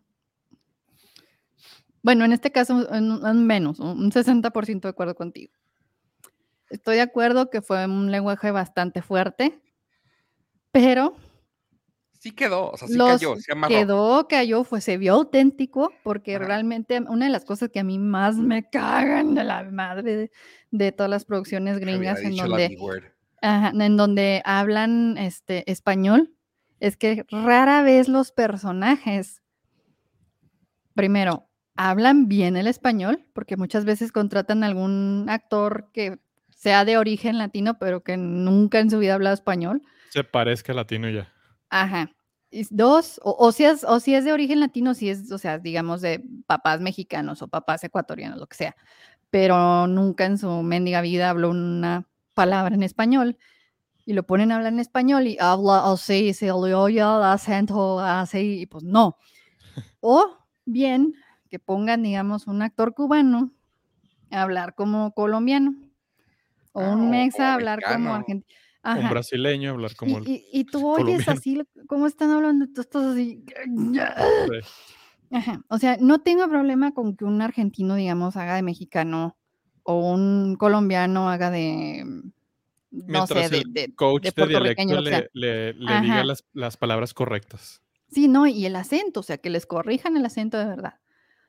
[2.03, 5.53] bueno, en este caso en un, en menos, un un 60% de acuerdo contigo.
[6.71, 9.61] Estoy de acuerdo que fue un lenguaje bastante fuerte,
[10.71, 11.17] pero
[12.19, 13.75] Sí quedó, o sea, sí los cayó, sí amarró.
[13.75, 16.47] quedó, cayó, fue, se vio auténtico, porque Ajá.
[16.47, 20.31] realmente una de las cosas que a mí más me cagan de la madre de,
[20.73, 22.77] de todas las producciones gringas en donde.
[23.41, 26.35] Ajá, en donde hablan este español,
[26.81, 29.43] es que rara vez los personajes,
[30.95, 31.48] primero,
[31.79, 36.19] hablan bien el español, porque muchas veces contratan a algún actor que
[36.51, 39.83] sea de origen latino, pero que nunca en su vida ha hablado español.
[40.11, 41.33] Se parezca latino ya.
[41.71, 42.11] Ajá.
[42.51, 45.39] Y dos, o, o si es, o si es de origen latino, si es, o
[45.39, 48.77] sea, digamos, de papás mexicanos o papás ecuatorianos, lo que sea,
[49.31, 53.39] pero nunca en su mendiga vida habló una palabra en español
[54.05, 58.01] y lo ponen a hablar en español y habla así, se le oye el acento
[58.01, 59.17] así, y pues no.
[60.01, 61.15] O bien
[61.49, 63.53] que pongan, digamos, un actor cubano
[64.31, 65.75] a hablar como colombiano
[66.73, 68.59] o Ah, un mexa a hablar como argentino.
[68.85, 70.21] Un brasileño hablar como.
[70.21, 70.87] Y, y- y tú
[71.25, 73.45] oyes así, cómo están hablando, estás así.
[73.65, 73.99] Sí.
[75.31, 75.63] Ajá.
[75.69, 79.37] O sea, no tengo problema con que un argentino, digamos, haga de mexicano
[79.83, 82.23] o un colombiano haga de, no
[82.91, 85.01] Mientras sé, de, el de- coach de de dialecto sea.
[85.01, 86.01] le, le- le Ajá.
[86.03, 87.83] diga las, las palabras correctas.
[88.11, 90.95] Sí, no, y el acento, o sea, que les corrijan el acento de verdad.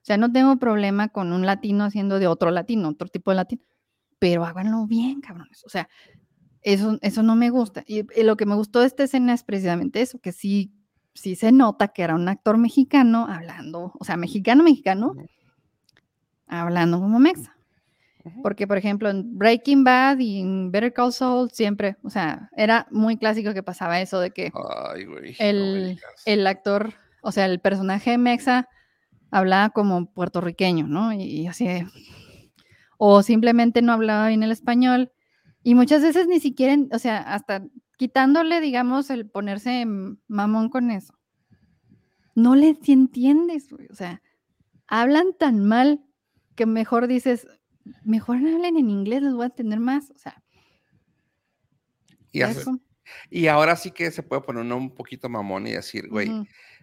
[0.01, 3.35] O sea, no tengo problema con un latino haciendo de otro latino, otro tipo de
[3.35, 3.61] latino,
[4.17, 5.63] pero háganlo bien, cabrones.
[5.65, 5.89] O sea,
[6.61, 7.83] eso, eso no me gusta.
[7.85, 10.73] Y, y lo que me gustó de esta escena es precisamente eso, que sí,
[11.13, 15.13] sí se nota que era un actor mexicano hablando, o sea, mexicano, mexicano,
[16.47, 17.55] hablando como mexa.
[18.43, 22.85] Porque, por ejemplo, en Breaking Bad y en Better Call Saul siempre, o sea, era
[22.91, 24.51] muy clásico que pasaba eso de que
[24.91, 25.31] Ay, güey.
[25.31, 26.23] no el, digas.
[26.25, 28.67] el actor, o sea, el personaje Mexa
[29.31, 31.13] hablaba como puertorriqueño, ¿no?
[31.13, 31.87] Y, y así de-
[32.97, 35.11] O simplemente no hablaba bien el español.
[35.63, 37.65] Y muchas veces ni siquiera, o sea, hasta
[37.97, 39.85] quitándole, digamos, el ponerse
[40.27, 41.13] mamón con eso.
[42.35, 44.21] No les entiendes, güey, O sea,
[44.87, 46.01] hablan tan mal
[46.55, 47.45] que mejor dices,
[48.03, 50.11] mejor hablen en inglés, les voy a entender más.
[50.11, 50.41] O sea,
[52.31, 52.79] Y, eso.
[53.29, 56.29] y ahora sí que se puede poner uno un poquito mamón y decir, güey,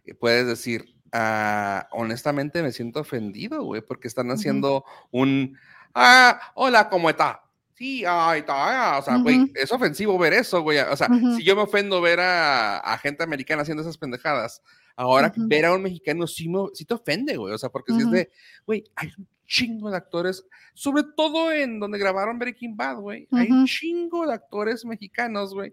[0.04, 5.56] eh, puedes decir, "Ah, honestamente me siento ofendido, güey, porque están haciendo un,
[5.94, 7.42] ah, hola, ¿cómo está?
[7.74, 8.54] Sí, ahí está,
[8.94, 12.00] ah", o sea, güey, es ofensivo ver eso, güey, o sea, si yo me ofendo
[12.00, 14.62] ver a, a gente americana haciendo esas pendejadas,
[14.96, 17.98] ahora ver a un mexicano sí, me- sí te ofende, güey, o sea, porque si
[18.00, 18.30] es de,
[18.66, 20.44] güey, hay un chingo de actores,
[20.74, 25.72] sobre todo en donde grabaron Breaking Bad, güey, hay un chingo de actores mexicanos, güey,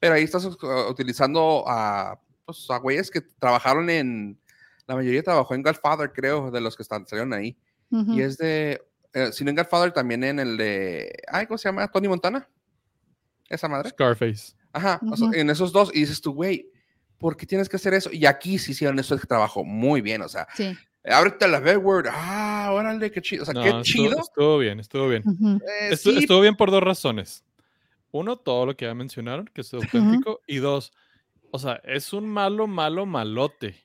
[0.00, 0.56] pero ahí estás uh,
[0.90, 4.38] utilizando a, pues, a güeyes que trabajaron en.
[4.86, 7.56] La mayoría trabajó en Godfather, creo, de los que están, salieron ahí.
[7.90, 8.82] Y es de.
[9.12, 11.12] eh, si no en Godfather, también en el de.
[11.28, 11.86] Ay, ¿cómo se llama?
[11.88, 12.48] Tony Montana.
[13.48, 13.90] Esa madre.
[13.90, 14.54] Scarface.
[14.72, 15.00] Ajá.
[15.10, 15.36] o sea, Ujú.
[15.36, 15.90] en esos dos.
[15.94, 16.68] Y dices tú, güey,
[17.18, 18.10] ¿por qué tienes que hacer eso?
[18.12, 20.22] Y aquí sí hicieron eso de trabajo muy bien.
[20.22, 20.76] O sea, Sí.
[21.04, 22.08] ábrete la B-word.
[22.10, 23.42] Ah, órale, qué chido.
[23.42, 24.18] O sea, No, qué estuvo- chido.
[24.18, 25.22] Estuvo bien, estuvo bien.
[25.90, 27.44] Eh, sí, Estuvo bien por dos razones.
[28.10, 30.40] Uno, todo lo que ya mencionaron, que es auténtico.
[30.46, 30.92] Y dos,
[31.52, 33.76] o sea, es un malo, malo, malote.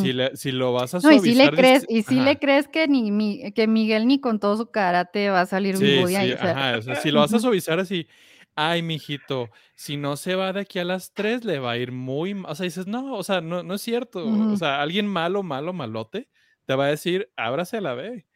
[0.00, 2.24] Si, le- si lo vas a No, y si le suavizar, crees, y si ajá,
[2.24, 5.76] le crees que ni mi- que Miguel ni con todo su karate va a salir
[5.76, 6.32] Sí, vivo sí, ahí.
[6.32, 8.06] ajá, o sea, si lo vas a suavizar así,
[8.56, 11.92] ay, mijito, si no se va de aquí a las 3, le va a ir
[11.92, 12.52] muy mal.
[12.52, 14.26] O sea, dices, no, o sea, no, no es cierto.
[14.52, 16.28] O sea, alguien malo, malo, malote,
[16.66, 18.26] te va a decir, ábrase a la B.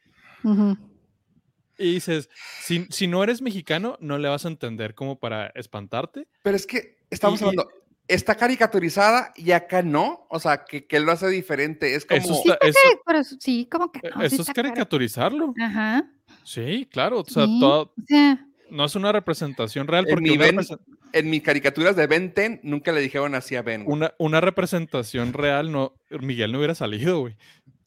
[1.77, 2.31] Y dices,
[2.63, 6.29] si, si no eres mexicano, no le vas a entender como para espantarte.
[6.43, 7.71] Pero es que estamos Y- y- hablando.
[8.07, 10.27] Está caricaturizada y acá no.
[10.29, 11.95] O sea, que, que lo hace diferente.
[11.95, 12.21] Es como.
[12.21, 15.55] Eso Sí está- eso- pero sí, como que sí Eso es caricaturizarlo.
[15.61, 16.05] Ajá.
[16.45, 17.21] Sí, claro.
[17.21, 20.57] O sea, sí, todo- o sea, no es una representación real En porque mi Ben-
[20.59, 20.81] represen-
[21.13, 23.85] en mis caricaturas de Ben 10 nunca le dijeron así a Ben.
[23.87, 27.37] una, una representación real, no, Miguel no hubiera salido, güey.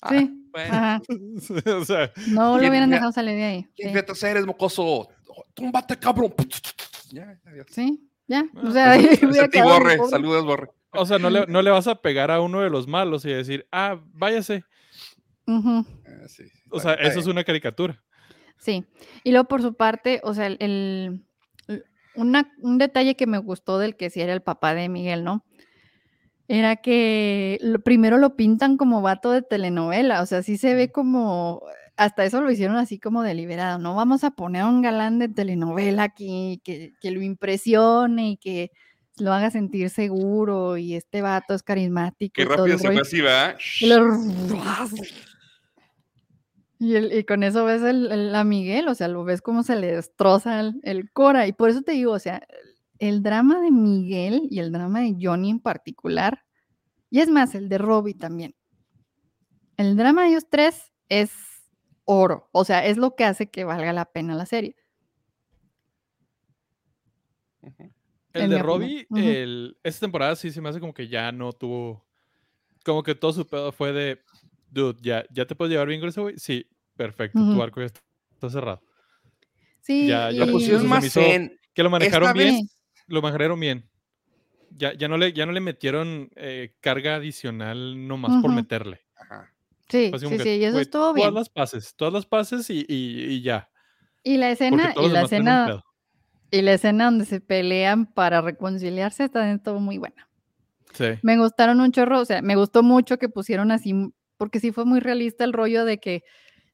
[0.01, 0.73] Ah, sí, bueno.
[0.73, 1.01] ajá.
[1.79, 3.67] o sea, No lo ¿Quién hubieran dejado salir de ahí.
[3.75, 5.09] ¿Qué Sí, eres, mocoso?
[5.53, 6.33] ¡Túmbate, cabrón!
[7.11, 7.67] Ya, adiós.
[7.69, 8.45] sí, ya.
[8.55, 9.21] Ah, O sea, pues,
[9.63, 9.97] Borre.
[9.97, 10.09] pobre.
[10.09, 10.69] Saludos, Borre.
[10.91, 13.29] o sea, no le, no le vas a pegar a uno de los malos y
[13.29, 14.63] decir, ah, váyase.
[15.47, 15.83] Ah,
[16.27, 18.03] sí, O sea, bien, eso es una caricatura.
[18.57, 18.85] Sí.
[19.23, 21.25] Y luego por su parte, o sea, el, el-
[21.67, 21.83] el-
[22.15, 25.45] una- un detalle que me gustó del que sí era el papá de Miguel, ¿no?
[26.49, 30.91] Era que lo- primero lo pintan como vato de telenovela, o sea, sí se ve
[30.91, 31.61] como,
[31.97, 33.95] hasta eso lo hicieron así como deliberado, ¿no?
[33.95, 38.71] Vamos a poner a un galán de telenovela aquí, que, que lo impresione y que
[39.17, 42.33] lo haga sentir seguro y este vato es carismático.
[42.35, 42.93] Qué y rápido se así,
[43.81, 44.15] lo-
[46.79, 49.63] y el- y con eso ves el, el- a Miguel, o sea, lo ves como
[49.63, 51.47] se le destroza el, el Cora.
[51.47, 52.45] Y por eso te digo, o sea,
[52.99, 56.43] el drama de Miguel y el drama de Johnny en particular,
[57.09, 58.53] y es más, el de Robbie también.
[59.77, 61.31] El drama de ellos tres es
[62.09, 64.75] oro, o sea, es lo que hace que valga la pena la serie.
[68.33, 68.59] El En de.
[68.59, 72.05] Robbie, el- esta temporada sí se me hace como que ya no tuvo.
[72.85, 74.21] Como que todo su pedo fue de.
[74.69, 76.37] Dude, ¿ya, ¿ya te puedes llevar bien con ese güey?
[76.37, 78.01] Sí, perfecto, tu arco ya está,
[78.33, 78.81] está cerrado.
[79.81, 81.57] Sí, Ya- ya Lo Y- pusieron más hizo- en.
[81.73, 82.55] Que lo manejaron Esta bien.
[82.61, 82.77] vez-
[83.07, 83.89] Lo manejaron bien.
[84.71, 89.01] Ya, ya, no le, ya no le metieron eh, carga adicional nomás por meterle.
[89.15, 89.51] Ajá.
[89.89, 91.29] Sí, así sí, sí, y eso estuvo bien.
[91.29, 93.69] Todas las pases, todas las pases y, y- y ya.
[94.23, 95.83] Y la escena, todos y los la escena,
[96.51, 100.27] y la escena donde se pelean para reconciliarse también estuvo muy buena.
[100.93, 101.05] Sí.
[101.21, 103.93] Me gustaron un chorro, o sea, me gustó mucho que pusieron así,
[104.37, 106.23] porque sí fue muy realista el rollo de que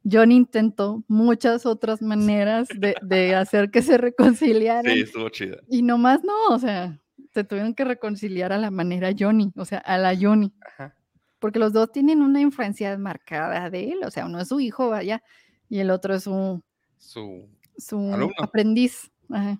[0.10, 5.58] John intentó muchas otras maneras de, de hacer que se reconciliaran Sí, estuvo chida.
[5.70, 7.00] y nomás no, o sea,
[7.34, 10.96] se tuvieron que reconciliar a la manera Johnny, o sea, a la Johnny, Ajá.
[11.44, 14.88] Porque los dos tienen una influencia marcada de él, o sea, uno es su hijo,
[14.88, 15.22] vaya,
[15.68, 16.64] y el otro es su,
[16.98, 18.34] su Su Alumno.
[18.40, 19.12] aprendiz.
[19.30, 19.60] Ajá.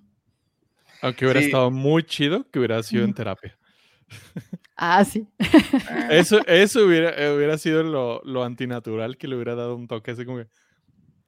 [1.02, 1.48] Aunque hubiera Sí.
[1.48, 3.58] estado muy chido que hubiera sido en terapia.
[4.78, 5.28] Ah, sí.
[6.10, 10.12] Eso, eso hubiera, eh, hubiera sido lo, lo antinatural que le hubiera dado un toque
[10.12, 10.48] así como que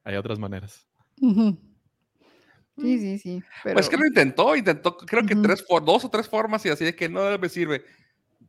[0.06, 0.88] hay otras maneras.
[1.20, 3.44] Sí, sí, sí.
[3.64, 3.76] Pero...
[3.76, 5.44] Pues que lo intentó, intentó, creo que Ujú.
[5.44, 7.84] tres, for- dos o tres formas y así de que no me sirve.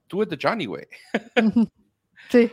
[0.06, 0.86] Tú de Johnny, güey.
[1.44, 1.68] Ujú.
[2.30, 2.50] Sí.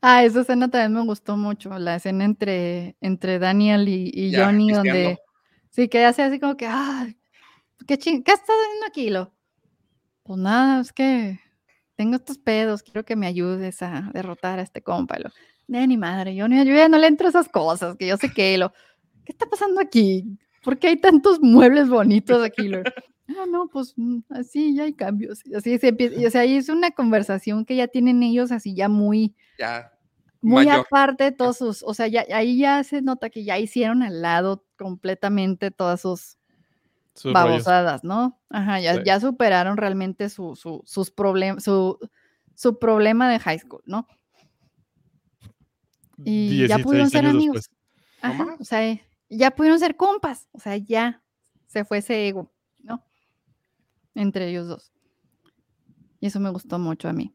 [0.00, 4.46] Ah, esa escena también me gustó mucho, la escena entre, entre Daniel y, y Ya,
[4.46, 5.18] Johnny, donde
[5.70, 7.06] sí que hace así como que, ah,
[7.86, 9.10] ¿qué, ching ¿qué estás haciendo aquí?
[9.10, 9.32] Lo?
[10.24, 11.38] Pues nada, es que
[11.96, 15.18] tengo estos pedos, quiero que me ayudes a derrotar a este compa.
[15.18, 15.30] Lo,
[15.66, 18.16] de ni madre, yo, ni- yo ya no le entro a esas cosas, que yo
[18.16, 18.70] sé que lo,
[19.24, 20.38] ¿qué está pasando aquí?
[20.62, 22.68] ¿Por qué hay tantos muebles bonitos aquí?
[22.68, 22.82] Lo,
[23.28, 25.44] ah, no, pues mm, así ya hay cambios.
[25.46, 28.52] y Así se empieza, y, o sea, ahí es una conversación que ya tienen ellos
[28.52, 29.92] así ya muy, Ya.
[30.42, 30.86] muy Mayor.
[30.86, 34.22] aparte de todos sus, o sea, ya, ahí ya se nota que ya hicieron al
[34.22, 36.38] lado completamente todas sus
[37.14, 37.64] Sus rollos.
[37.64, 38.40] babosadas, ¿no?
[38.50, 39.02] Ajá, ya, Sí.
[39.06, 41.98] ya superaron realmente su, su, sus problemas, su,
[42.56, 44.06] su problema de high school, ¿no?
[46.24, 47.70] Y ya pudieron 16 ser amigos.
[48.22, 51.22] Ajá, o sea, eh, ya pudieron ser compas, o sea, ya
[51.66, 52.52] se fue ese ego.
[54.14, 54.92] Entre ellos dos.
[56.20, 57.34] Y eso me gustó mucho a mí.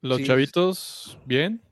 [0.00, 0.24] Los Sí.
[0.24, 1.62] chavitos, bien.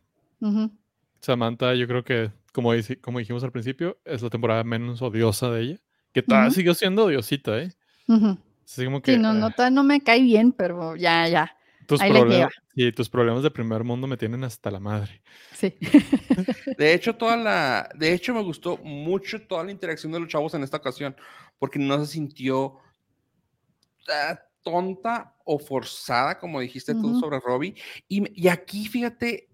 [1.21, 5.51] Samantha, yo creo que, como, dici- como dijimos al principio, es la temporada menos odiosa
[5.51, 5.77] de ella.
[6.13, 6.55] Que todavía Ujú.
[6.55, 7.73] siguió siendo odiosita, ¿eh?
[8.09, 8.39] ujú.
[8.65, 11.56] Así como que Sí, no, no, todavía no me cae bien, pero ya, ya,
[11.87, 15.23] tus, problemas, sí, tus problemas de primer mundo me tienen hasta la madre.
[15.53, 15.75] sí.
[16.79, 17.89] De hecho, toda la.
[17.95, 21.17] De hecho, me gustó mucho toda la interacción de los chavos en esta ocasión.
[21.59, 22.77] Porque no se sintió
[24.09, 27.75] ah, tonta o forzada, como dijiste tú sobre Robbie.
[28.09, 29.49] Y, y aquí, fíjate,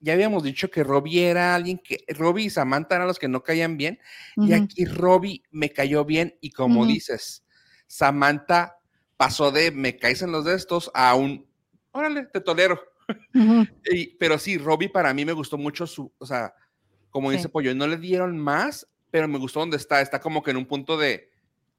[0.00, 2.04] ya habíamos dicho que Robbie era alguien que.
[2.08, 3.98] Robbie y Samantha eran los que no caían bien.
[4.36, 6.36] Y aquí Robbie me cayó bien.
[6.40, 7.44] Y como dices,
[7.86, 8.78] Samantha
[9.16, 11.47] pasó de me caes en los de estos a un.
[11.98, 12.80] Órale, te tolero.
[13.90, 16.52] Y- pero sí, Robbie para mí me gustó mucho su, o sea,
[17.10, 17.48] como dice.
[17.48, 20.00] Pollo, no le dieron más, pero me gustó donde está.
[20.00, 21.30] Está como que en un punto de,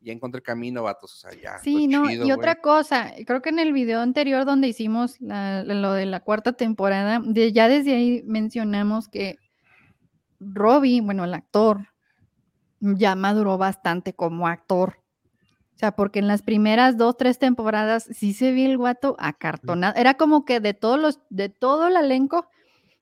[0.02, 1.60] ya encontré camino, vatos, o sea, ya.
[1.60, 5.64] Sí, no, chido, y otra cosa, creo que en el video anterior donde hicimos la-
[5.64, 9.38] lo de la cuarta temporada, de- ya desde ahí mencionamos que
[10.40, 11.88] Robbie, bueno, el actor,
[12.80, 14.99] ya maduró bastante como actor.
[15.80, 19.96] O sea, porque en las primeras dos, tres temporadas sí se ve el guato acartonado.
[19.96, 22.50] Era como que de todos los, de todo el elenco,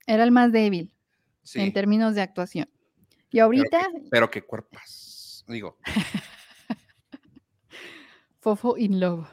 [0.06, 0.94] era el más débil
[1.42, 2.70] Sí, en términos de actuación.
[3.32, 3.80] Y ahorita,
[4.12, 5.44] pero qué cuerpas.
[5.48, 5.76] Digo,
[8.38, 9.26] Fofo in love.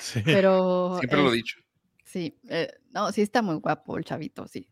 [0.00, 0.20] Sí.
[0.24, 1.60] Pero siempre lo he dicho.
[2.02, 4.68] Sí, eh, no, sí está muy guapo el chavito, sí.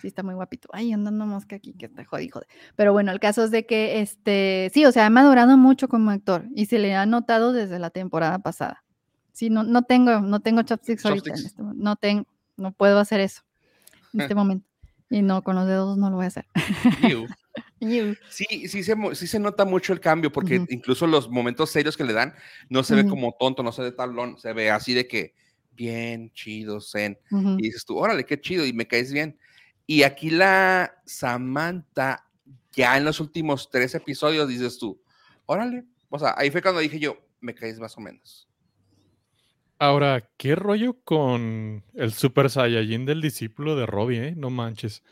[0.00, 0.68] Sí está muy guapito.
[0.72, 2.42] Ay, andando mosca aquí, que está jodido.
[2.76, 6.10] Pero bueno, el caso es de que, este, sí, o sea, ha madurado mucho como
[6.10, 8.84] actor y se le ha notado desde la temporada pasada.
[9.32, 11.30] Sí, no, no tengo, no tengo chopsticks, ahorita.
[11.30, 11.46] Chopsticks.
[11.50, 12.26] este mo- no tengo,
[12.56, 13.42] no puedo hacer eso
[14.14, 14.66] en este momento.
[15.10, 16.46] Y no, con los dedos no lo voy a hacer.
[18.28, 20.66] Sí, sí se, sí se nota mucho el cambio, porque Ujú.
[20.70, 22.34] incluso los momentos serios que le dan,
[22.68, 23.10] no se ve Ujú.
[23.10, 25.34] como tonto, no se ve tablón, se ve así de que
[25.70, 27.18] bien chido, zen.
[27.30, 27.50] Ujú.
[27.58, 29.38] Y dices tú, órale, qué chido, y me caes bien.
[29.90, 32.26] Y aquí la Samantha,
[32.72, 35.00] ya en los últimos tres episodios, dices tú,
[35.46, 35.84] órale.
[36.10, 38.46] O sea, ahí fue cuando dije yo, me caes más o menos.
[39.78, 44.34] Ahora, ¿qué rollo con el Super Saiyajin del discípulo de Robbie, eh?
[44.36, 45.02] No manches.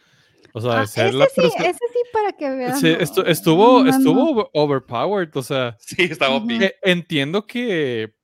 [0.53, 2.79] O sea, Ah, ese, la sí, persona- ese sí, para que vean.
[2.81, 2.89] Sí,
[3.27, 3.91] estuvo, no, no.
[3.91, 6.35] estuvo over- overpowered, o sea, Sí, estaba.
[6.37, 6.51] OP.
[6.65, 8.15] e- entiendo que,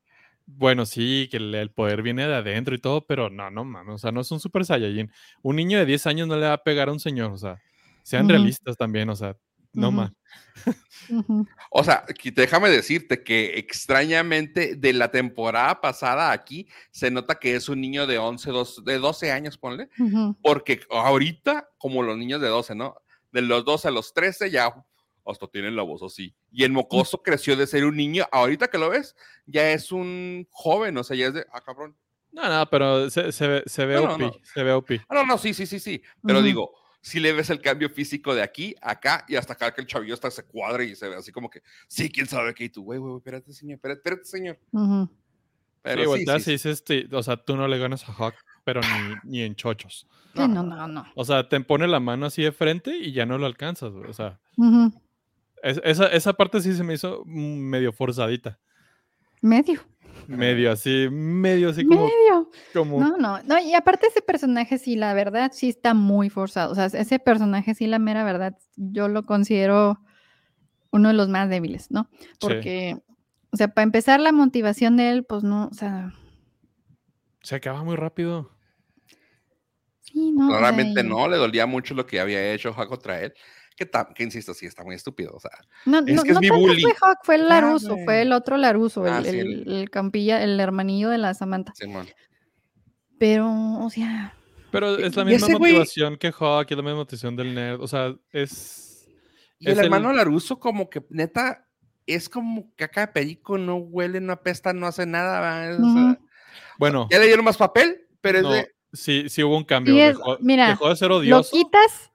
[0.47, 3.95] bueno, sí, que el, el poder viene de adentro y todo, pero no, no, mano,
[3.95, 5.11] o sea, no es un Super Saiyajin.
[5.43, 7.61] Un niño de 10 años no le va a pegar a un señor, o sea,
[8.03, 8.31] sean Ujú.
[8.33, 9.37] realistas también, o sea,
[9.73, 9.97] no Ujú.
[9.97, 10.13] más.
[11.09, 11.47] Ujú.
[11.71, 17.69] O sea, déjame decirte que extrañamente de la temporada pasada aquí se nota que es
[17.69, 19.89] un niño de 11, dos- de 12 años, ponle,
[20.43, 22.97] porque ahorita, como los niños de 12, ¿no?
[23.33, 24.73] De los 12 a los 13 ya
[25.25, 26.35] hasta tienen la voz así.
[26.51, 29.15] Y el mocoso creció de ser un niño, ahorita que lo ves,
[29.47, 31.97] ya es un joven, o sea, ya es de, ah, cabrón.
[32.33, 34.33] No, no, pero se, se ve, se ve No, no, OP, no.
[34.43, 34.91] se ve OP.
[35.09, 36.03] Ah, no, no, sí, sí, sí, sí.
[36.27, 39.83] Pero digo, si le ves el cambio físico de aquí, acá y hasta acá, que
[39.83, 42.65] el chavillo hasta se cuadra y se ve así como que, sí, quién sabe qué.
[42.65, 44.59] Y tú, güey, güey, espérate, señor, espérate, espérate, señor.
[45.83, 48.87] Pero sí, sí, "Ti- o sea, tú no le ganas a Hawk, pero ni,
[49.25, 50.07] ni en chochos.
[50.35, 51.05] No, no, no.
[51.17, 54.09] O sea, te pone la mano así de frente y ya no lo alcanzas, güey,
[54.09, 54.41] o sea.
[55.63, 58.59] Es- esa, esa parte sí se me hizo medio forzadita.
[59.41, 59.81] Medio.
[60.29, 62.05] Medio así, medio así como.
[62.07, 62.51] Medio.
[62.73, 66.71] como No, no, no, y aparte ese personaje sí, la verdad, sí está muy forzado.
[66.73, 69.99] O sea, ese personaje sí, la mera verdad, yo lo considero
[70.91, 72.09] uno de los más débiles, ¿no?
[72.39, 72.99] Porque,
[73.51, 76.13] o sea, para empezar, la motivación de él, pues no, o sea,
[77.43, 78.53] Se acaba muy rápido.
[80.03, 80.47] sí, no.
[80.47, 83.33] o sea, Claramente no, le dolía mucho lo que había hecho Hawk contra él.
[83.77, 85.33] Que, que insisto, sí, está muy estúpido.
[85.35, 85.51] O sea,
[85.87, 86.83] No, Es no, que es no mi bully.
[86.83, 89.91] fue Hawk, fue el Laruso, fue el otro Laruso, el, Ah, sí, el, el- el
[89.91, 91.73] campilla, el hermanillo de la Samantha.
[91.75, 92.07] Simón.
[93.19, 93.49] Pero,
[93.81, 94.35] o sea,
[94.71, 97.81] Pero es la misma motivación que Hawk, es la misma motivación del nerd.
[97.81, 99.07] O sea, es.
[99.59, 101.67] Y el Es el- hermano Laruso, como que neta,
[102.07, 105.77] es como caca de perico, no huele, no apesta, no hace nada.
[105.77, 106.19] sea, Ujú.
[106.79, 108.69] Bueno, ya le dieron más papel, pero es no, de.
[108.93, 109.95] sí, sí hubo un cambio.
[109.95, 112.11] Sí es- dejó, mira, dejó de ser lo odioso, quitas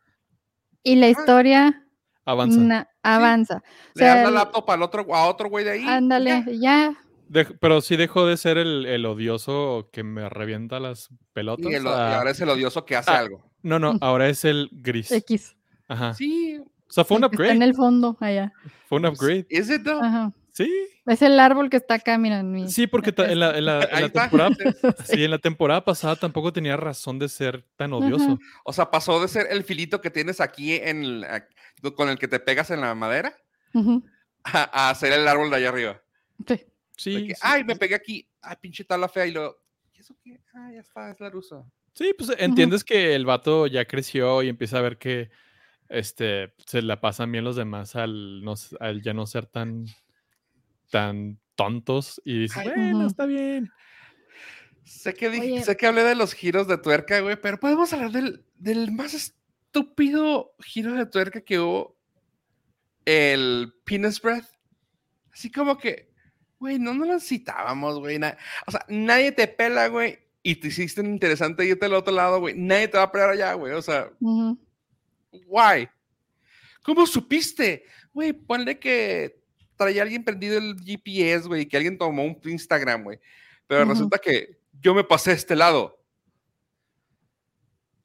[0.92, 1.84] y la historia
[2.26, 2.60] avanza.
[2.60, 3.58] na- avanza.
[3.58, 3.60] O
[4.00, 5.84] Le das sea, la el- laptop al otro, a otro güey de ahí.
[5.88, 6.94] ándale, ya.
[7.60, 11.70] pero sí dejó de ser el, el odioso que me revienta las pelotas.
[11.72, 13.20] Y, el- y ahora es el odioso que hace Ah.
[13.20, 13.44] algo.
[13.64, 15.12] No, no, ahora es el gris.
[15.12, 15.56] X.
[15.88, 16.14] Ajá.
[16.14, 16.58] Sí.
[16.60, 17.66] O sea, fue un que está en upgrade.
[17.66, 18.54] el fondo, allá.
[18.88, 19.46] Fue un upgrade.
[19.50, 20.02] ¿Es it though?
[20.02, 20.32] Ajá.
[20.54, 20.72] Sí,
[21.08, 22.40] Es el árbol que está acá, mira.
[22.40, 24.50] en mi- sí, porque en la, en la- en la temporada,
[25.06, 28.38] sí, en la temporada pasada tampoco tenía razón de ser tan odioso.
[28.66, 31.24] O sea, pasó de ser el filito que tienes aquí en
[31.96, 33.34] con el que te pegas en la madera
[34.44, 36.02] a, a ser el árbol de allá arriba.
[36.48, 36.66] Sí.
[36.96, 37.42] Sí, que, sí.
[37.44, 38.28] Ay, me pegué aquí.
[38.42, 39.28] Ay, pinche tabla fea.
[39.28, 39.58] Y luego,
[39.94, 40.40] ¿y eso qué?
[40.56, 41.64] Ah, ya está, es la rusa.
[41.94, 45.30] Sí, pues entiendes que el vato ya creció y empieza a ver que
[45.90, 49.86] este se la pasan bien los demás al, no, al ya no ser tan,
[50.90, 53.72] tan tontos y dices, Ay, bueno, está bien.
[54.84, 55.64] Sé que, dije- Oye.
[55.64, 59.14] sé que hablé de los giros de tuerca, güey, pero podemos hablar del, del más
[59.14, 61.98] estúpido giro de tuerca que hubo.
[63.06, 64.46] El penis breath.
[65.32, 66.10] Así como que,
[66.60, 68.18] güey, no nos lo citábamos, güey.
[68.18, 70.20] o sea, nadie te pela, güey.
[70.44, 72.54] Y te hiciste un interesante irte al otro lado, güey.
[72.56, 73.74] Nadie te va a pelar allá, güey.
[73.74, 74.10] O sea.
[75.32, 75.90] Why?
[76.84, 77.84] ¿Cómo supiste?
[78.14, 79.42] Güey, ponle que
[79.78, 83.20] traía alguien prendido el GPS, güey, que alguien tomó un Instagram, güey.
[83.68, 86.04] Pero resulta que yo me pasé a este lado.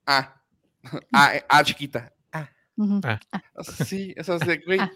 [0.07, 0.39] Ah.
[1.13, 2.13] Ah, eh, ah, chiquita.
[2.33, 2.51] Ah.
[2.77, 3.01] Ujú.
[3.55, 4.81] O sea, Sí, o sea, es de, güey.
[4.81, 4.91] Ah.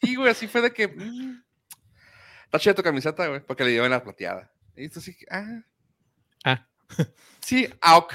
[0.00, 0.86] Sí, güey, así fue de que.
[0.88, 1.42] mm,
[2.44, 4.52] Está chida tu camiseta, güey, porque le dieron la plateada.
[4.76, 5.62] Y esto sí, ah.
[6.44, 6.68] Ah.
[7.40, 8.12] Sí, auk.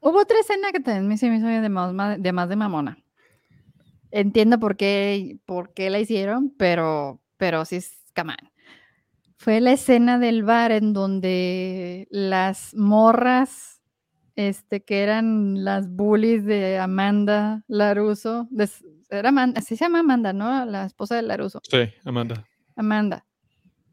[0.00, 2.56] Hubo otra escena que también me se me hizo de más, ma- de más de
[2.56, 2.98] mamona.
[4.16, 8.48] Entiendo por qué, por qué la hicieron, pero, pero sí es come on.
[9.36, 13.82] Fue la escena del bar en donde las morras,
[14.36, 18.70] este, que eran las bullies de Amanda Laruso, de
[19.10, 20.64] era Amanda, así se llama Amanda, ¿no?
[20.64, 21.60] La esposa de Laruso.
[21.68, 22.46] Sí, Amanda.
[22.76, 23.26] Amanda.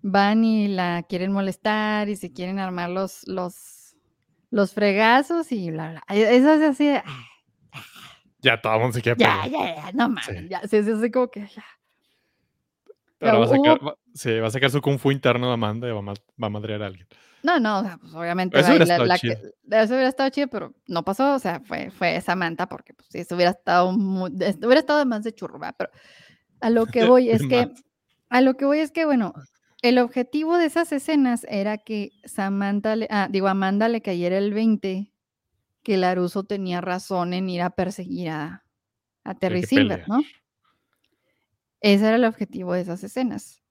[0.03, 3.95] Van y la quieren molestar y se quieren armar los, los,
[4.51, 6.03] los fregazos y bla, bla.
[6.15, 7.26] Eso es así de, "Ah,
[8.42, 10.48] Ya todo el mundo se quiere ya, ya, ya, no mames, Sí.
[10.50, 11.64] ya, sí, sí, sí, como que ya.
[13.22, 15.88] Ahora va a, sacar, va- sí, va a sacar su kung fu interno de Amanda
[15.88, 17.08] y va a, va a madrear a alguien.
[17.44, 19.36] No, no, o sea, pues obviamente Eso hubiera la- estado la chido.
[19.36, 23.14] que- eso hubiera estado chido, pero no pasó, o sea, fue, fue Samantha, porque pues
[23.14, 25.72] eso hubiera estado muy, hubiera estado más de churro, ¿va?
[25.74, 25.92] pero
[26.62, 27.70] a lo que voy es que,
[28.30, 29.34] a lo que voy es que, bueno,
[29.84, 34.52] el objetivo de esas escenas era que Samantha, le- ah, digo, Amanda le cayera el
[34.54, 35.11] 20,
[35.84, 38.65] que Laruso tenía razón en ir a perseguir a,
[39.23, 40.07] a Terry Silver.
[40.07, 40.21] ¿no?
[41.82, 43.63] Ese era el objetivo de esas escenas.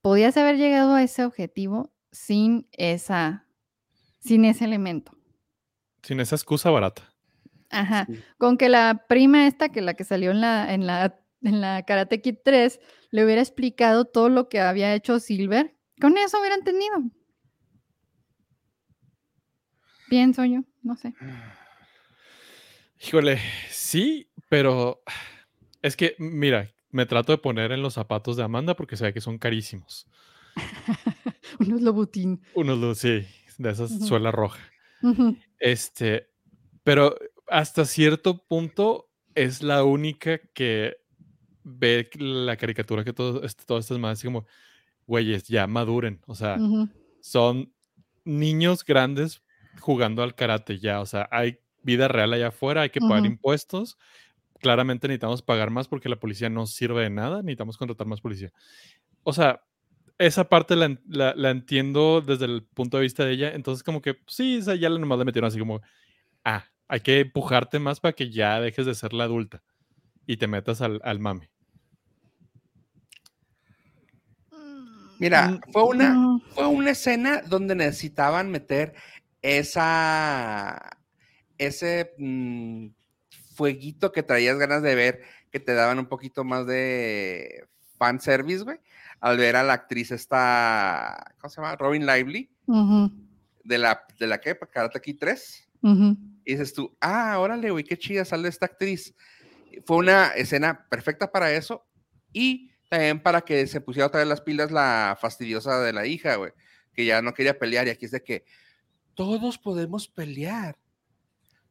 [0.00, 3.46] Podías haber llegado a ese objetivo sin esa,
[4.18, 5.12] sin ese elemento.
[6.02, 7.02] Sin esa excusa barata.
[7.70, 8.06] Ajá.
[8.06, 8.22] Sí.
[8.38, 11.82] Con que la prima esta, que la que salió en la, en la, en la
[11.84, 12.80] Karate Kid 3,
[13.10, 17.02] le hubiera explicado todo lo que había hecho Silver, con eso hubieran tenido.
[20.08, 21.12] Pienso yo, no sé.
[23.00, 25.02] Híjole, sí, pero
[25.82, 29.20] es que, mira, me trato de poner en los zapatos de Amanda porque sé que
[29.20, 30.06] son carísimos.
[31.60, 32.40] Unos lobutín.
[32.54, 33.26] Unos, lu- sí,
[33.58, 34.06] de esas Ujú.
[34.06, 34.60] suela roja.
[35.58, 36.28] Este,
[36.82, 37.16] pero
[37.48, 40.96] hasta cierto punto es la única que
[41.62, 44.46] ve la caricatura que todo, este- todas estas así como,
[45.06, 46.20] güeyes, ya maduren.
[46.26, 46.58] O sea,
[47.20, 47.72] son
[48.24, 49.42] niños grandes
[49.80, 51.00] jugando al karate ya.
[51.00, 53.96] O sea, hay vida real allá afuera, hay que pagar impuestos.
[54.60, 58.52] Claramente necesitamos pagar más porque la policía no sirve de nada, necesitamos contratar más policía.
[59.22, 59.62] O sea,
[60.18, 63.52] esa parte la, la- la entiendo desde el punto de vista de ella.
[63.54, 65.82] Entonces, como que sí, o sea, ya la nomás le metieron así como,
[66.44, 69.62] ah, hay que empujarte más para que ya dejes de ser la adulta
[70.26, 71.50] y te metas al, al mame.
[74.52, 78.94] Mm, Mira, Mm, fue una, fue una escena donde necesitaban meter
[79.46, 80.98] esa,
[81.56, 82.88] ese mm,
[83.54, 85.22] fueguito que traías ganas de ver,
[85.52, 88.80] que te daban un poquito más de fan service, güey,
[89.20, 91.76] al ver a la actriz esta, ¿cómo se llama?
[91.76, 92.50] Robin Lively,
[93.62, 95.68] de la, de la que, Karate Kid 3.
[95.82, 96.16] ujú.
[96.44, 99.14] Y dices tú, ah, órale, güey, qué chida sale esta actriz.
[99.84, 101.86] Fue una escena perfecta para eso
[102.32, 106.36] y también para que se pusiera otra vez las pilas la fastidiosa de la hija,
[106.36, 106.52] güey,
[106.92, 108.44] que ya no quería pelear y aquí es de que
[109.16, 110.78] todos podemos pelear.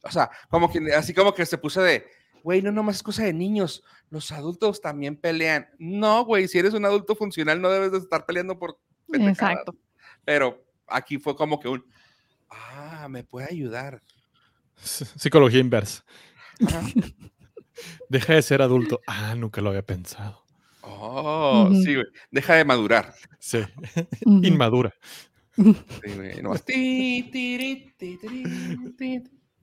[0.03, 2.05] O sea, como que así como que se puso de,
[2.43, 5.69] güey, no nomás es cosa de niños, los adultos también pelean.
[5.79, 8.77] No, güey, si eres un adulto funcional no debes de estar peleando por.
[9.13, 9.73] Exacto.
[10.25, 11.85] Pero aquí fue como que un,
[12.49, 14.01] ah, me puede ayudar.
[14.75, 16.03] Psicología inversa.
[16.67, 16.81] Ajá.
[18.09, 19.01] Deja de ser adulto.
[19.07, 20.43] Ah, nunca lo había pensado.
[20.81, 22.05] Oh, sí, güey.
[22.31, 23.13] Deja de madurar.
[23.39, 23.59] Sí.
[24.25, 24.45] Ujú.
[24.45, 24.93] Inmadura.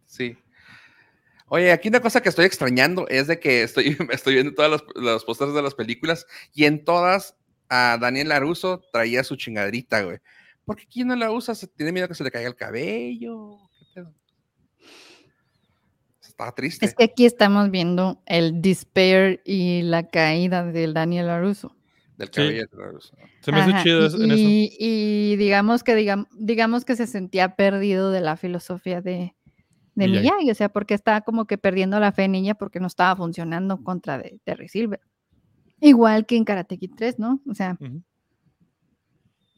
[0.06, 0.36] Sí.
[1.48, 4.84] Oye, aquí una cosa que estoy extrañando es de que estoy, estoy viendo todas los,
[4.94, 7.36] los pósters de las películas y en todas
[7.68, 10.18] a Daniel Laruso traía su chingaderita, güey.
[10.64, 11.54] ¿Por qué quién no la usa?
[11.54, 13.58] ¿Se tiene miedo que se le caiga el cabello?
[13.94, 14.04] ¿Qué?
[16.20, 16.86] Está triste.
[16.86, 21.76] Es que aquí estamos viendo el despair y la caída del Daniel Aruso.
[22.22, 22.66] Del cabello.
[23.40, 24.44] Se me hace Ajá, chido y, en eso.
[24.46, 29.34] y- digamos que digamos, digamos que se sentía perdido de la filosofía de,
[29.96, 30.20] de Miyagi.
[30.30, 33.16] Miyagi, o sea, porque estaba como que perdiendo la fe en ella porque no estaba
[33.16, 35.00] funcionando contra de Terry Silver.
[35.80, 37.40] Igual que en Karate Kid 3, ¿no?
[37.48, 37.76] O sea,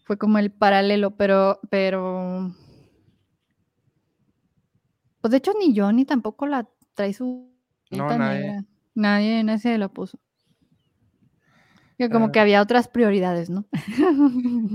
[0.05, 2.51] fue como el paralelo, pero, pero,
[5.21, 7.53] pues de hecho ni Johnny tampoco la trae su
[7.91, 8.41] No, nadie.
[8.41, 8.65] negra.
[8.95, 10.19] Nadie en ese lo puso.
[11.97, 12.33] Que como Ah.
[12.33, 13.67] que había otras prioridades, ¿no?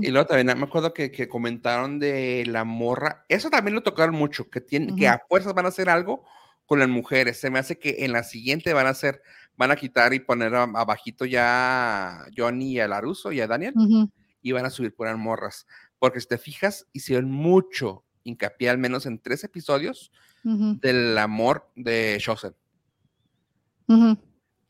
[0.00, 3.24] Y luego también me acuerdo que, que comentaron de la morra.
[3.28, 6.24] Eso también lo tocaron mucho, que, tienen, que a fuerzas van a hacer algo
[6.66, 7.38] con las mujeres.
[7.38, 9.20] Se me hace que en la siguiente van a hacer,
[9.56, 13.74] van a quitar y poner abajito ya a Johnny y a Laruso y a Daniel
[13.76, 14.10] Ujú,
[14.40, 15.66] y van a subir por morras.
[15.98, 20.10] Porque si te fijas, hicieron mucho hincapié, al menos en tres episodios,
[20.42, 22.54] del amor de Shosen.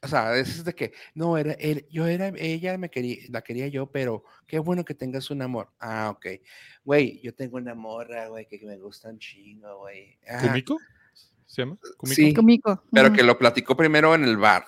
[0.03, 3.69] O sea, es de que, no, era, él- yo era, ella me quería, la quería
[3.69, 5.71] yo, pero qué bueno que tengas un amor.
[5.79, 6.27] Ah, ok.
[6.85, 10.19] Güey, yo tengo una morra, güey, que me gusta un chingo, güey.
[10.27, 10.79] Ah, ¿Kumiko?
[11.47, 11.77] ¿Se llama?
[11.99, 12.15] ¿Kumiko?
[12.15, 12.33] Sí.
[12.35, 14.67] Kumiko, pero que lo platicó primero en el bar.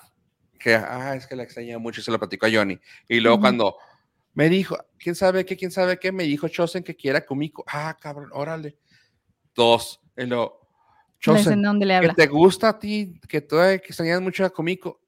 [0.58, 2.78] Que, ah, es que la extraña mucho y se lo platicó a Johnny.
[3.08, 3.76] Y luego cuando
[4.34, 5.56] me dijo, ¿quién sabe qué?
[5.56, 6.12] ¿Quién sabe qué?
[6.12, 7.64] Me dijo Chosen que quiera Kumiko.
[7.66, 8.76] Ah, cabrón, órale.
[9.54, 10.00] Dos.
[10.16, 10.60] Y luego,
[11.24, 11.62] La Chosen,
[12.00, 15.01] que te gusta a ti, que tú que extrañas mucho a Kumiko.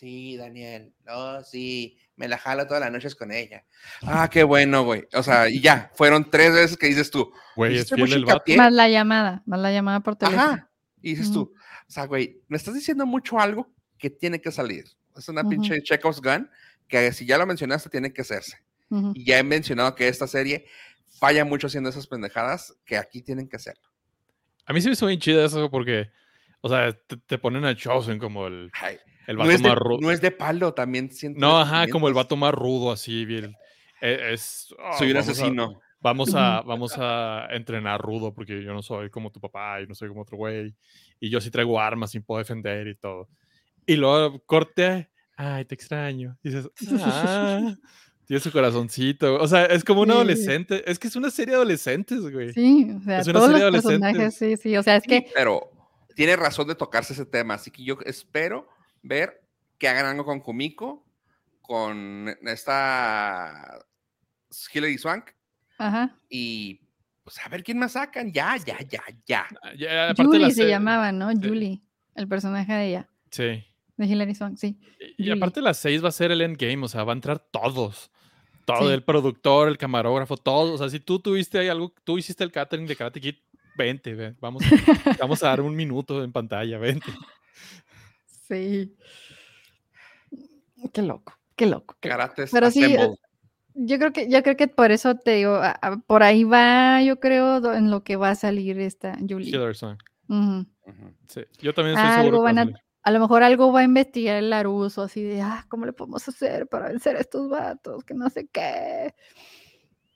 [0.00, 0.94] Sí, Daniel.
[1.04, 1.98] No, sí.
[2.16, 3.66] Me la jalo todas las noches con ella.
[4.00, 5.06] Ah, qué bueno, güey.
[5.12, 7.30] O sea, y ya, fueron tres veces que dices tú.
[7.54, 8.50] Güey, es fiel el vato.
[8.56, 10.42] Más la llamada, más la llamada por teléfono.
[10.42, 10.70] Ajá.
[11.02, 14.84] Y dices tú, o sea, güey, me estás diciendo mucho algo que tiene que salir.
[15.14, 15.50] Es una Ujú.
[15.50, 16.48] pinche Chekhov's gun
[16.88, 18.56] que si ya lo mencionaste, tiene que hacerse.
[19.14, 20.64] Y ya he mencionado que esta serie
[21.18, 23.88] falla mucho haciendo esas pendejadas que aquí tienen que hacerlo.
[24.64, 26.10] A mí se me hizo bien chida eso porque,
[26.62, 28.98] o sea, te, te ponen a Chosen como el, Ay,
[29.30, 29.98] el no, vato es de, más rudo.
[30.00, 31.38] no es de palo, también siento.
[31.40, 33.54] No, ajá, como el vato más rudo, así, bien.
[34.00, 35.80] e- Es, ah, Soy un vamos a- asesino.
[36.02, 39.94] Vamos a, vamos a entrenar rudo porque yo no soy como tu papá y no
[39.94, 40.74] soy como otro güey.
[41.20, 43.28] Y yo sí traigo armas y puedo defender y todo.
[43.86, 46.38] Y luego corte, ay, te extraño.
[46.42, 46.70] Y dices,
[47.02, 47.74] ah,
[48.26, 49.34] tiene su corazoncito.
[49.40, 50.12] O sea, es como un Sí.
[50.12, 50.90] adolescente.
[50.90, 52.52] Es que es una serie de adolescentes, güey.
[52.52, 54.00] Sí, o sea, Es una todos serie los de adolescentes.
[54.00, 54.76] personajes, sí, sí.
[54.76, 55.70] O sea, es Sí, que pero
[56.16, 58.66] tiene razón de tocarse ese tema, así que yo espero
[59.02, 59.42] ver
[59.78, 61.06] que hagan algo con Kumiko,
[61.62, 63.78] con esta
[64.74, 65.30] Hilary Swank
[65.78, 66.16] Ajá.
[66.28, 66.80] y
[67.24, 68.32] pues a ver quién más sacan.
[68.32, 69.46] Ya, ya, ya, ya.
[69.62, 71.28] Ah, la Julie se se- llamaba, ¿no?
[71.32, 71.80] Julie,
[72.14, 73.64] el personaje de ella, Sí.
[73.96, 74.78] de Hilary Swank, sí.
[75.16, 78.10] Y aparte las seis va a ser el endgame, o sea, va a entrar todos.
[78.66, 78.94] Todo, Sí.
[78.94, 80.70] el productor, el camarógrafo, todos.
[80.72, 83.36] O sea, si tú tuviste ahí algo, tú hiciste el catering de Karate Kid,
[83.76, 84.62] vente, ven, vamos,
[85.18, 87.10] vamos a dar un minuto en pantalla, vente.
[88.50, 88.94] Sí.
[90.92, 91.96] Qué loco, qué loco.
[92.00, 92.32] qué loco.
[92.52, 92.96] Pero sí.
[93.74, 97.02] Yo creo que, yo creo que por eso te digo, a- a- por ahí va,
[97.02, 99.52] yo creo, en lo que va a salir esta Julie.
[99.52, 99.76] Killer.
[99.76, 102.76] Sí, yo también estoy Algo seguro a van a- salir.
[103.02, 106.26] A lo mejor algo va a investigar el Laruso, así de, ah, ¿cómo le podemos
[106.28, 108.04] hacer para vencer a estos vatos?
[108.04, 109.14] Que no sé qué.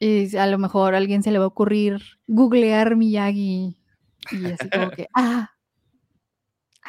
[0.01, 3.79] Y a lo mejor a alguien se le va a ocurrir googlear Miyagi.
[4.33, 5.51] Y así como que, ah,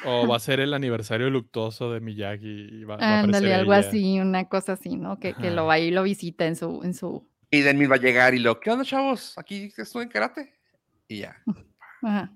[0.03, 2.81] O va a ser el aniversario luctuoso de Miyagi.
[2.81, 3.87] Y va, va a Ándale, algo ella.
[3.87, 5.19] así, una cosa así, ¿no?
[5.19, 7.27] Que, que lo va y lo visita en su, en su.
[7.49, 9.37] Y Denmil va a llegar y lo, ¿qué onda, chavos?
[9.37, 10.53] Aquí estoy en karate.
[11.07, 11.37] Y ya,
[12.03, 12.31] Ajá.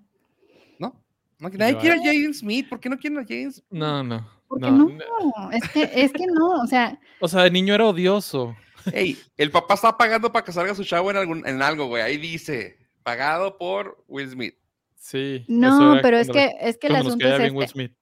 [0.78, 1.04] ¿no?
[1.40, 2.70] nadie quiere a Jaden Smith.
[2.70, 3.66] ¿Por qué no quieren a Jaden Smith?
[3.72, 4.28] No, no.
[4.48, 5.52] ¿Por qué no, no?
[5.52, 8.56] Es que, es que no, o sea, O sea, de niño era odioso.
[8.94, 12.02] Ey, el papá está pagando para que salga su chavo en, algún, en algo, güey.
[12.02, 14.56] Ahí dice, pagado por Will Smith.
[15.00, 15.46] Sí.
[15.48, 17.68] no, pero es que, es que el asunto es este.
[17.68, 17.94] Smith.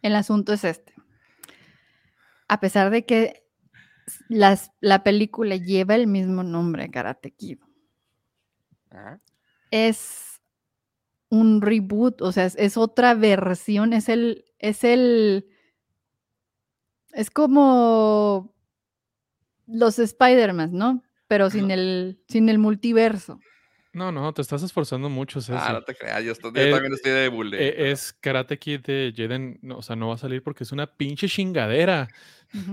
[0.00, 0.94] El asunto es este.
[2.48, 3.44] A pesar de que
[4.28, 7.58] las, la película lleva el mismo nombre, Karate Kid,
[9.70, 10.40] es
[11.28, 15.48] un reboot, o sea, es, es otra versión, es el, es el,
[17.12, 18.54] es como
[19.66, 21.02] los Spider-Man, ¿no?
[21.28, 23.38] Pero sin el, sin el multiverso.
[23.92, 25.40] No, no, te estás esforzando mucho.
[25.50, 27.58] Ah, no te creas, yo, estoy- yo Eh, también estoy de bullying.
[27.60, 30.70] Eh, es Karate Kid de Jaden, no, o sea, no va a salir porque es
[30.72, 32.08] una pinche chingadera.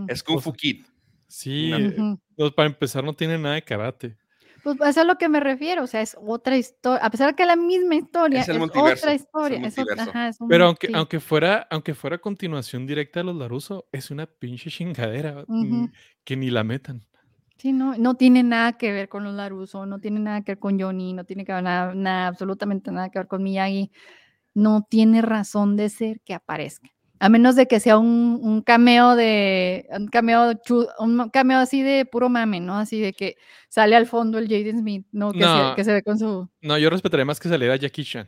[0.07, 0.86] Es Kung Fu Kid.
[1.28, 2.20] Sí, No.
[2.38, 4.15] no, para empezar no tiene nada de karate.
[4.63, 7.30] Pues eso es a lo que me refiero, o sea, es otra historia, a pesar
[7.30, 10.41] de que es la misma historia, Es es, otra es el historia, es, ajá, es
[10.41, 14.70] un- Pero aunque, aunque fuera, aunque fuera continuación directa de los Laruso, es una pinche
[14.70, 15.86] chingadera mm,
[16.24, 17.05] que ni la metan.
[17.58, 20.60] Sí, no, no tiene nada que ver con los Laruso, no tiene nada que ver
[20.60, 23.91] con Johnny, no tiene que ver nada, nada, absolutamente nada que ver con Miyagi.
[24.53, 26.89] No tiene razón de ser que aparezca.
[27.20, 30.53] A menos de que sea un, un cameo de, un cameo,
[30.99, 32.78] un cameo así de puro mame, ¿no?
[32.78, 33.38] Así de que
[33.70, 35.32] sale al fondo el Jaden Smith, ¿no?
[35.32, 35.76] Que, Se, No.
[35.76, 36.47] que se ve con su...
[36.62, 38.28] No, yo respetaría más que saliera Jackie Chan.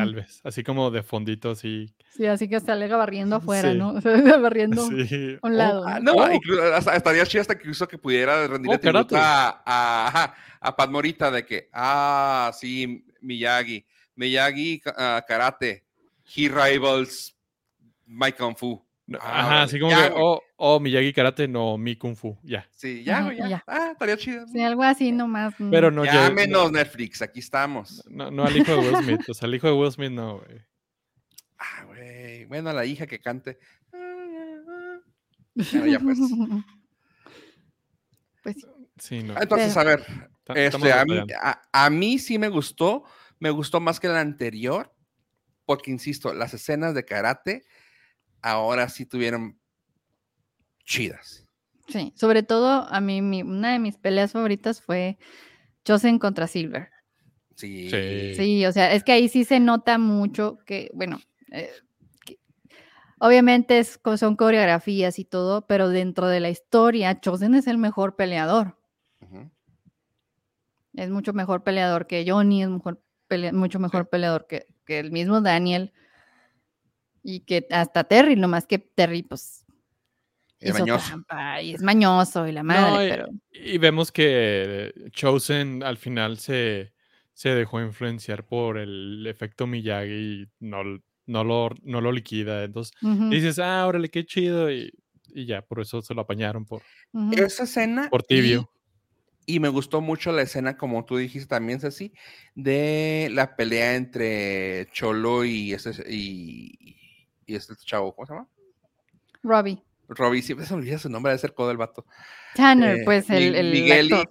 [0.00, 1.86] Tal vez, así como de fondito, así.
[2.14, 3.78] Sí, así que sale barriendo afuera, Sí.
[3.78, 3.94] ¿no?
[4.42, 5.38] barriendo Sí.
[5.42, 5.84] a un Oh, lado.
[5.86, 6.12] Ah, ¿no?
[6.12, 6.30] Oh.
[6.30, 10.76] incluso hasta, estaría chido hasta que incluso que pudiera rendirle Oh, tributo a, a, a
[10.76, 13.84] Pat Morita de que, ah, sí, Miyagi,
[14.14, 15.84] Miyagi ah, karate,
[16.34, 17.34] he rivals
[18.06, 18.85] my kung fu.
[19.06, 22.16] No, Ah, Ajá, órale, así como ya, que, oh, oh, Miyagi Karate, no, mi Kung
[22.16, 22.66] Fu, ya.
[22.72, 23.48] Sí, ya, güey, ya.
[23.48, 23.64] ya.
[23.66, 24.46] Ah, estaría chido.
[24.48, 25.54] Sí, algo así nomás.
[25.70, 28.02] Pero no, ya- Llámenos Netflix, aquí estamos.
[28.10, 29.28] no, no al hijo de Will Smith.
[29.28, 30.60] O sea, al hijo de Will Smith no, güey.
[31.58, 32.44] Ah, güey.
[32.46, 33.58] Bueno, a la hija que cante.
[35.54, 36.18] Bueno, ya pues.
[38.42, 38.66] Pues sí.
[38.98, 39.34] Sí, no.
[39.40, 40.06] Entonces, Pero- a ver,
[40.54, 41.18] este, a, mí,
[41.72, 43.04] a mí sí me gustó,
[43.38, 44.94] me gustó más que la anterior,
[45.64, 47.64] porque insisto, las escenas de karate
[48.50, 49.58] ahora sí tuvieron
[50.84, 51.44] chidas.
[51.88, 55.18] Sí, sobre todo a mí mi- una de mis peleas favoritas fue
[55.84, 56.90] Chosen contra Silver.
[57.56, 57.88] Sí.
[57.90, 58.34] Sí.
[58.36, 61.18] Sí, o sea, es que ahí sí se nota mucho que, bueno,
[61.52, 61.70] eh,
[62.24, 62.38] que-
[63.18, 68.14] obviamente es son coreografías y todo, pero dentro de la historia, Chosen es el mejor
[68.16, 68.76] peleador.
[70.94, 75.10] Es mucho mejor peleador que Johnny, es mejor pelea- mucho mejor peleador que, que el
[75.12, 75.92] mismo Daniel.
[77.28, 79.64] Y que hasta Terry, nomás que Terry, pues,
[80.60, 81.06] Es hizo mañoso.
[81.08, 83.26] trampa y es mañoso y la madre, No, y- pero...
[83.50, 86.92] Y vemos que Chosen al final se,
[87.32, 90.84] se dejó influenciar por el efecto Miyagi y no,
[91.26, 92.62] no, lo, no lo liquida.
[92.62, 92.96] Entonces
[93.28, 94.70] dices, ah, órale, qué chido.
[94.70, 94.92] Y,
[95.34, 96.82] y ya, por eso se lo apañaron por.
[97.36, 98.08] Esa escena.
[98.08, 98.70] por tibio.
[99.46, 102.12] Y, me gustó mucho la escena, como tú dijiste también, Ceci,
[102.54, 106.96] de la pelea entre Cholo y este, y,
[107.46, 108.48] y este chavo, ¿cómo se llama?
[109.42, 109.82] Robbie.
[110.08, 112.06] Robbie, siempre se me olvida su nombre, de ser codo el vato.
[112.54, 114.24] Tanner, Eh, pues el, el Miguel, y.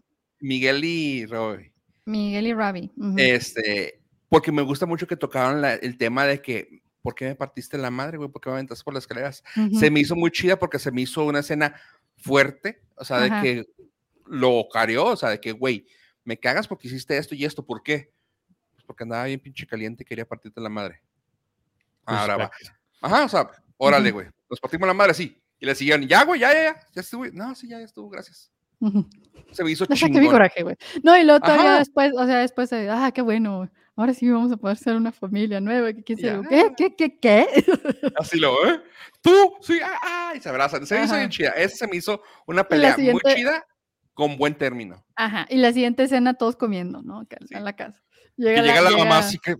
[0.45, 1.71] Miguel y Robbie.
[2.05, 2.91] Miguel y Robbie.
[3.17, 7.35] Este, porque me gusta mucho que tocaron la- el tema de que, ¿por qué me
[7.35, 8.29] partiste la madre, güey?
[8.29, 9.43] ¿Por qué me aventaste por las escaleras?
[9.79, 11.75] Se me hizo muy chida porque se me hizo una escena
[12.17, 13.41] fuerte, o sea, Ajá.
[13.41, 13.65] de que
[14.27, 15.87] lo careó, o sea, de que, güey,
[16.23, 18.11] me cagas porque hiciste esto y esto, ¿por qué?
[18.73, 21.01] Pues porque andaba bien pinche caliente y quería partirte la madre.
[22.05, 22.51] Ahora va.
[23.05, 25.39] Ajá, o sea, órale, güey, nos partimos la madre, sí.
[25.59, 27.25] Y le siguieron, ya, güey, ya, ya, ya, ya estuvo.
[27.27, 28.51] No, sí, ya, ya estuvo, gracias.
[29.51, 30.31] Se me hizo Le saqué mi chingón.
[30.33, 30.75] coraje, güey.
[31.03, 31.79] No, y luego todavía Ajá.
[31.79, 35.11] después, o sea, después, de, ah, qué bueno, ahora sí vamos a poder ser una
[35.11, 35.93] familia nueva.
[35.93, 36.41] ¿Qué, qué.
[36.49, 37.65] ¿Qué, qué, qué, qué?
[38.17, 38.81] Así lo, ¿eh?
[39.21, 40.85] Tú, sí, ah, ah, y se abrazan.
[40.85, 41.19] Se me hizo Ajá.
[41.19, 41.49] bien chida.
[41.51, 43.65] Esa se me hizo una pelea siguiente- muy chida
[44.13, 45.05] con buen término.
[45.15, 47.21] Ajá, y la siguiente escena todos comiendo, ¿no?
[47.21, 47.55] Acá Sí.
[47.55, 48.01] En la casa.
[48.37, 49.55] Y llega la mamá así que,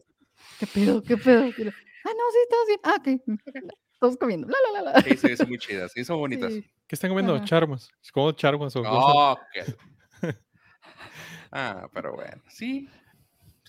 [0.59, 1.01] ¿Qué pedo?
[1.03, 1.45] ¿Qué pedo?
[1.47, 1.71] Y lo,
[2.05, 2.79] ah, no, sí, todos bien.
[2.83, 3.73] Ah, ok.
[3.99, 4.47] Todos comiendo.
[4.47, 5.01] La, la, la, la.
[5.01, 6.51] sí, me hizo muy chida, se hizo bonitas.
[6.53, 6.61] Sí.
[6.85, 7.35] ¿Qué están comiendo?
[7.35, 7.45] Ajá.
[7.45, 7.89] Charmas.
[8.13, 8.93] ¿Cómo charmas o cosas?
[8.93, 10.35] No, que-
[11.51, 12.89] Ah, pero bueno, sí.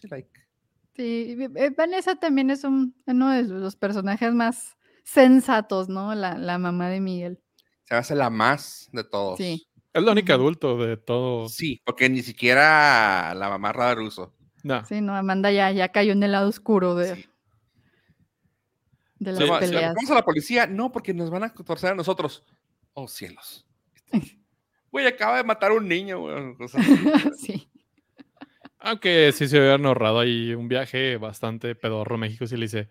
[0.01, 0.29] Sí, like.
[0.97, 6.15] Sí, eh, Vanessa también es un, uno de los personajes más sensatos, ¿no?
[6.15, 7.41] La, la mamá de Miguel.
[7.85, 9.37] Se hace la más de todos.
[9.39, 9.69] Sí.
[9.93, 11.49] Es la única adulto de todo.
[11.49, 14.35] Sí, porque ni siquiera la mamá Ruso.
[14.65, 14.85] No.
[14.85, 17.27] Sí, no, Amanda ya, ya cayó en el lado oscuro de Sí.
[19.19, 19.95] De las llama, si peleas.
[19.95, 22.45] vamos a la policía, no, porque nos van a torcer a nosotros.
[22.93, 23.67] Oh, cielos.
[24.89, 26.55] Güey, acaba de matar a un niño, güey.
[26.59, 26.81] o sea,
[27.39, 27.69] sí.
[28.79, 32.89] Aunque sí se hubieran ahorrado ahí un viaje bastante pedorro a México si le dice,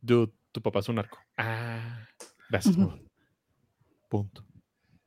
[0.00, 1.18] dude, tu papá es un narco.
[1.36, 2.06] Ah,
[2.48, 2.76] gracias.
[4.08, 4.44] Punto.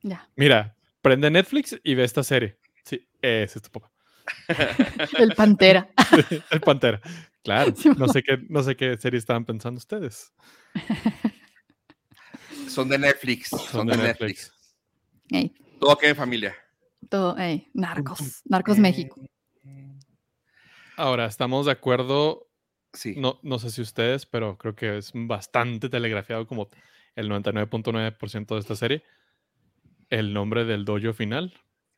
[0.02, 0.28] Ya.
[0.36, 2.58] Mira, prende Netflix y ve esta serie.
[2.84, 3.90] Sí, ese es tu papá.
[5.18, 5.88] El Pantera.
[6.50, 7.00] El Pantera.
[7.44, 10.32] Claro, Sí, no sé qué, no sé qué serie estaban pensando ustedes.
[12.68, 13.50] son de Netflix.
[13.50, 14.50] Son, de, Netflix.
[15.30, 16.56] Ey, Todo queda en familia.
[17.10, 18.42] todo, ey, narcos.
[18.46, 19.20] Narcos México.
[20.96, 22.48] Ahora, estamos de acuerdo,
[22.94, 23.14] Sí.
[23.16, 26.68] no, no sé si ustedes, pero creo que es bastante telegrafiado como
[27.16, 29.04] el 99.9% de esta serie.
[30.08, 31.52] El nombre del dojo final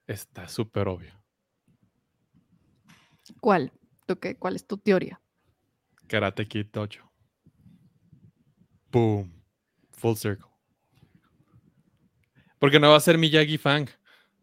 [0.06, 1.12] está súper obvio.
[3.40, 3.72] ¿Cuál?
[4.06, 4.36] ¿Tú qué?
[4.36, 5.20] ¿Cuál es tu teoría?
[6.08, 7.10] Karate Kid Dojo.
[8.90, 9.32] Boom.
[9.92, 10.46] Full circle.
[12.58, 13.88] Porque no va a ser Miyagi Fang.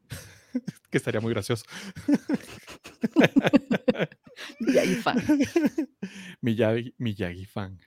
[0.91, 1.65] que estaría muy gracioso.
[4.59, 5.21] Y ahí fan.
[6.41, 7.77] Miyagi, Miyagi Fang.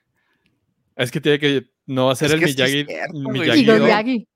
[0.95, 1.67] Es que tiene que.
[1.87, 2.85] No va a ser Es el sí es Miyagi.
[2.87, 3.31] cierto.
[3.31, 4.29] Miyagi Miyagi.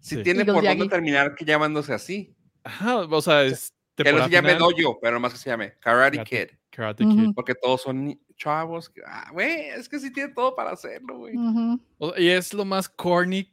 [0.00, 0.22] Si Sí.
[0.22, 0.90] tiene Eagle por dónde Miyagi.
[0.90, 2.34] terminar que llamándose así.
[2.64, 3.72] Ajá, o sea, es.
[3.96, 6.46] Que no se llame final, Dojo, pero más que se llame Karate Karate.
[6.48, 6.56] Kid.
[6.70, 7.04] Karate.
[7.04, 7.30] Kid.
[7.34, 8.92] Porque todos son chavos.
[9.06, 11.34] ah, Güey, es que sí tiene todo para hacerlo, güey.
[11.98, 13.52] O- Y es lo más corny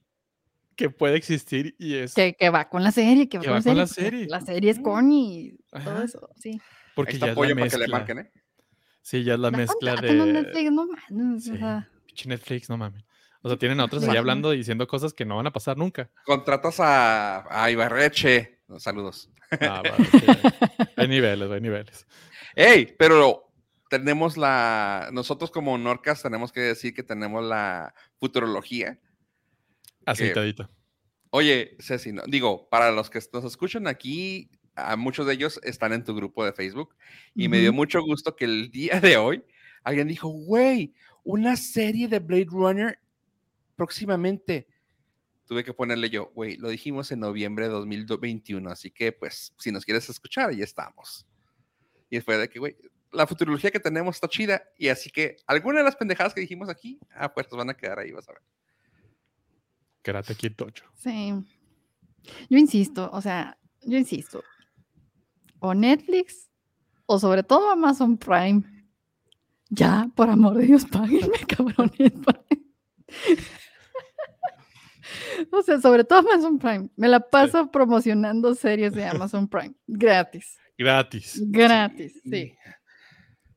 [0.76, 1.76] que puede existir.
[1.80, 2.14] Y es.
[2.14, 4.28] que, que va con la serie, que va, Que con, va la con la serie.
[4.28, 6.04] La serie es corny y todo Ajá.
[6.04, 6.60] eso, sí.
[6.96, 7.98] Porque ya es la apoyo para que le mezcla.
[7.98, 8.32] marquen, ¿eh?
[9.02, 10.34] Sí, ya es la mezcla contrato, no, de.
[10.34, 11.58] Netflix, no mames, o Sí.
[11.58, 13.04] sea, Pinche Netflix, no mames.
[13.42, 15.78] O sea, tienen a otros ahí hablando y diciendo cosas que no van a pasar
[15.78, 16.10] nunca.
[16.26, 18.62] Contratas a, a Ibarreche.
[18.78, 19.30] Saludos.
[19.60, 19.82] Ah,
[20.12, 20.18] sí.
[20.96, 22.08] Hay niveles, hay niveles.
[22.56, 23.52] Ey, pero
[23.94, 25.12] tenemos la.
[25.14, 29.00] Nosotros como Norcas tenemos que decir que tenemos la futurología.
[30.04, 30.68] Aceitadito.
[31.30, 35.94] Oye, Ceci, no, digo, para los que nos escuchan aquí, a muchos de ellos están
[35.94, 36.96] en tu grupo de Facebook
[37.36, 39.44] y me dio mucho gusto que el día de hoy
[39.84, 43.00] alguien dijo, güey, una serie de Blade Runner
[43.76, 44.68] próximamente.
[45.46, 49.72] Tuve que ponerle yo, güey, lo dijimos en noviembre de 2021, así que pues si
[49.72, 51.28] nos quieres escuchar, ahí estamos.
[52.10, 52.76] Y fue de que, güey,
[53.14, 56.70] la futurología que tenemos está chida y así que algunas de las pendejadas que dijimos
[56.70, 58.42] aquí, ah, pues van a quedar ahí, vas a ver.
[60.02, 60.72] Karate Kid Dojo.
[60.96, 61.34] sí.
[62.50, 64.42] Yo insisto, o sea, yo insisto.
[65.60, 66.50] O Netflix,
[67.06, 68.64] o sobre todo Amazon Prime.
[69.70, 72.14] Ya, por amor de Dios, páguenme, cabrones.
[75.52, 76.90] O sea, sobre todo Amazon Prime.
[76.96, 79.74] Me la paso promocionando series de Amazon Prime.
[79.86, 80.58] Gratis.
[80.78, 81.42] Gratis.
[81.52, 82.56] Gratis, sí.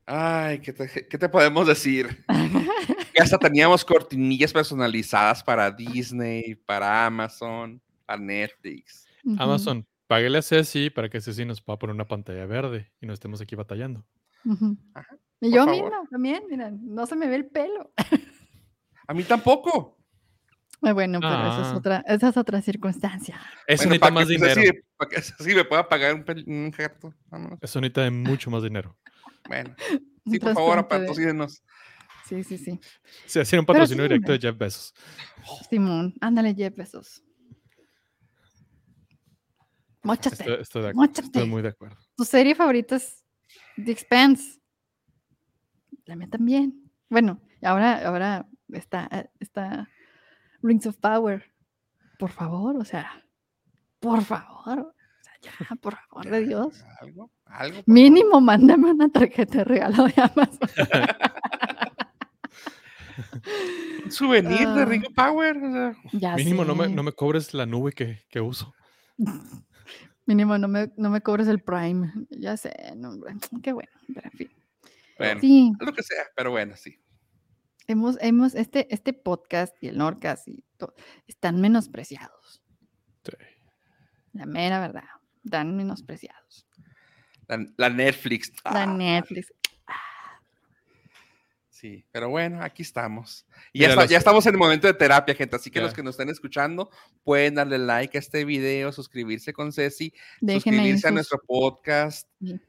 [0.07, 2.23] Ay, ¿qué te, qué te podemos decir?
[3.13, 9.07] Que hasta teníamos cortinillas personalizadas para Disney, para Amazon, para Netflix.
[9.39, 13.13] Amazon, páguele a Ceci para que Ceci nos pueda poner una pantalla verde y no
[13.13, 14.05] estemos aquí batallando.
[14.93, 15.71] Ajá, Y por yo favor.
[15.83, 17.91] misma también, mira, no se me ve el pelo.
[19.07, 19.97] A mí tampoco.
[20.83, 21.75] Ah, Bueno, pero esa es Ah.
[21.77, 23.35] otra, esa es otra circunstancia.
[23.65, 24.79] Eso Bueno, necesita para más que dinero.
[24.95, 27.11] Para que Ceci me pueda pagar un, un gato.
[27.31, 27.57] Vámonos.
[27.63, 28.95] Eso necesita de mucho más dinero.
[29.47, 29.75] Bueno,
[30.25, 31.63] sí, por favor, patrocínenos.
[32.27, 32.79] Sí, sí, sí.
[33.25, 34.39] Se hacía un patrocinio sí, directo de.
[34.39, 34.93] Jeff Bezos.
[35.69, 37.23] Simón, ándale, Jeff Bezos.
[40.03, 41.09] Móchate, Estoy, estoy de acuerdo.
[41.09, 41.27] móchate.
[41.27, 41.97] Estoy muy de acuerdo.
[42.15, 43.25] Tu serie favorita es
[43.75, 44.59] The Expanse.
[46.05, 46.91] La mía también.
[47.09, 49.89] Bueno, ahora, ahora está, está
[50.61, 51.53] Rings of Power.
[52.19, 53.25] Por favor, o sea,
[53.99, 54.93] por favor.
[55.59, 56.83] Ya, por favor de Dios.
[57.01, 57.81] Algo, algo.
[57.85, 60.69] Mínimo, mándame una tarjeta de regalo de Amazon.
[64.05, 64.85] Un souvenir de Ah.
[64.85, 65.57] Ring Power.
[65.57, 68.73] o sea, Ya Mínimo, no me, no me cobres la nube que, que uso.
[70.25, 72.11] Mínimo, no me, no me cobres el Prime.
[72.29, 73.11] Ya sé, no,
[73.63, 73.89] qué bueno.
[74.13, 74.49] Pero en fin.
[75.17, 76.95] bueno, Sí, lo que sea, pero bueno, sí.
[77.87, 80.93] hemos, hemos, este, este podcast y el Norcas y todo,
[81.27, 82.61] están menospreciados.
[83.23, 83.31] Sí.
[84.33, 85.03] La mera verdad.
[85.47, 86.67] Están menospreciados.
[87.47, 88.51] La, la Netflix.
[88.65, 89.53] La ah, Netflix.
[91.69, 93.45] Sí, pero bueno, aquí estamos.
[93.71, 95.55] Y ya, está- los- ya estamos en el momento de terapia, gente.
[95.55, 96.89] Así que los que nos estén escuchando
[97.23, 100.11] pueden darle like a este video, suscribirse con Ceci,
[100.41, 102.59] Dejen suscribirse a nuestro podcast, Sí.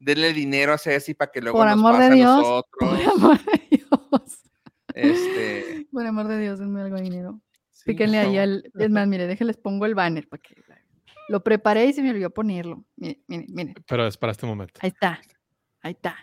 [0.00, 2.64] denle dinero a Ceci para que luego Por nos amor de pase a Dios, nosotros.
[2.80, 4.40] Por amor de Dios.
[4.94, 7.40] Este, Por amor de Dios, denme algo de dinero.
[7.70, 8.68] sí, Píquenle ahí al.
[8.76, 10.56] Es más, mire, déjenles pongo el banner para que.
[11.28, 12.84] Lo preparé y se me olvidó ponerlo.
[12.96, 13.74] Miren, miren, miren.
[13.86, 14.80] Pero es para este momento.
[14.82, 15.20] Ahí está.
[15.82, 16.16] Ahí está.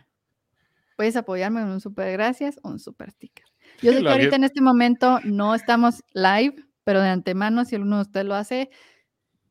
[0.95, 3.45] Puedes apoyarme con un super gracias o un super sticker.
[3.82, 7.98] Yo sé que ahorita en este momento no estamos live, pero de antemano, si alguno
[7.98, 8.69] de ustedes lo hace,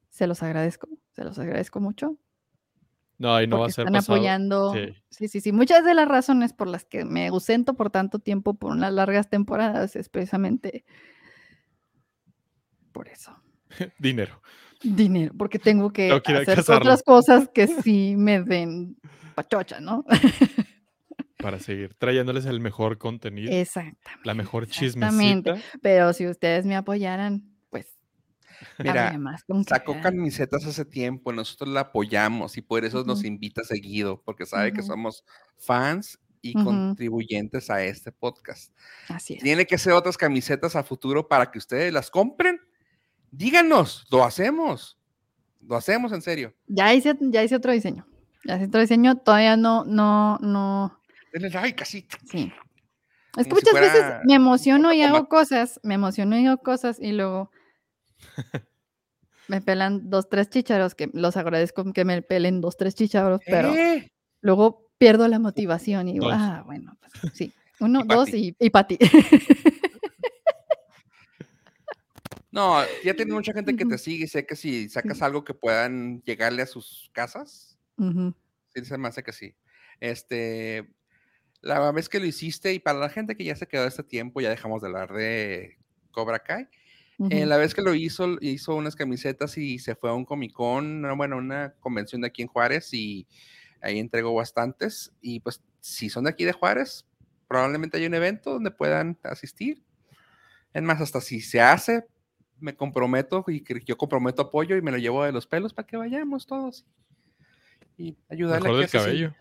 [0.09, 2.16] se los agradezco, se los agradezco mucho.
[3.18, 4.16] No, y no va a ser están pasado.
[4.16, 4.72] apoyando.
[4.72, 4.94] Sí.
[5.10, 5.28] Sí.
[5.28, 8.72] sí, sí, Muchas de las razones por las que me ausento por tanto tiempo, por
[8.72, 10.85] unas largas temporadas, es precisamente
[12.93, 13.36] por eso.
[13.98, 14.40] Dinero.
[14.85, 16.82] Dinero, porque tengo que que a hacer cazarlo.
[16.82, 18.97] otras cosas que sí me den
[19.35, 20.05] pachocha, ¿no?
[21.39, 24.20] Para seguir trayéndoles el mejor contenido, Exactamente.
[24.24, 25.51] la mejor exactamente.
[25.51, 25.78] chismecita.
[25.82, 27.98] Pero si ustedes me apoyaran, pues
[28.78, 29.12] Mira,
[29.69, 33.27] Sacó camisetas hace tiempo, nosotros la apoyamos y por eso nos Ujú.
[33.27, 34.89] invita seguido, porque sabe que Ujú.
[34.89, 35.24] somos
[35.59, 36.65] fans y Ujú.
[36.66, 38.73] contribuyentes a este podcast.
[39.09, 39.43] Así es.
[39.43, 42.59] Tiene que ser otras camisetas a futuro para que ustedes las compren.
[43.36, 44.97] Díganos, lo hacemos.
[45.61, 46.55] Lo hacemos en serio.
[46.66, 48.06] Ya hice, ya hice otro diseño.
[48.44, 49.16] Ya hice otro diseño.
[49.16, 51.01] Todavía no, no, no.
[51.32, 52.06] Denle like así.
[52.31, 52.52] Sí.
[53.36, 56.62] Es que Como si muchas veces me emociono y hago cosas, me emociono y hago
[56.62, 57.51] cosas y luego
[59.48, 63.74] me pelan dos, tres chícharos, que los agradezco que me pelen dos, tres chícharos, pero
[63.74, 64.12] ¡Eh!
[64.40, 67.52] luego pierdo la motivación y digo, ah, bueno, pues sí.
[67.81, 68.98] Uno, Y dos y, y Pati.
[72.55, 75.55] No, ya tiene mucha gente que te sigue y sé que si sacas algo que
[75.55, 78.32] puedan llegarle a sus casas, Ujú,
[78.72, 79.56] sí, se me hace que sí.
[79.98, 80.89] Este,
[81.62, 84.40] la vez que lo hiciste y para la gente que ya se quedó este tiempo,
[84.40, 85.78] ya dejamos de hablar de
[86.12, 86.68] Cobra Kai.
[87.28, 87.48] Eh, ujú.
[87.48, 91.01] la vez que lo hizo, hizo unas camisetas y se fue a un Comic Con,
[91.01, 93.26] no, bueno, una convención de aquí en Juárez y
[93.81, 95.12] ahí entregó bastantes.
[95.20, 97.05] Y pues, si son de aquí de Juárez,
[97.48, 99.82] probablemente hay un evento donde puedan asistir.
[100.72, 102.06] Es más, hasta si se hace,
[102.60, 105.86] me comprometo y que yo comprometo apoyo y me lo llevo de los pelos para
[105.86, 106.85] que vayamos todos
[107.97, 108.68] y ayudarle.
[108.68, 109.05] Mejor del a Ceci.
[109.05, 109.35] cabello.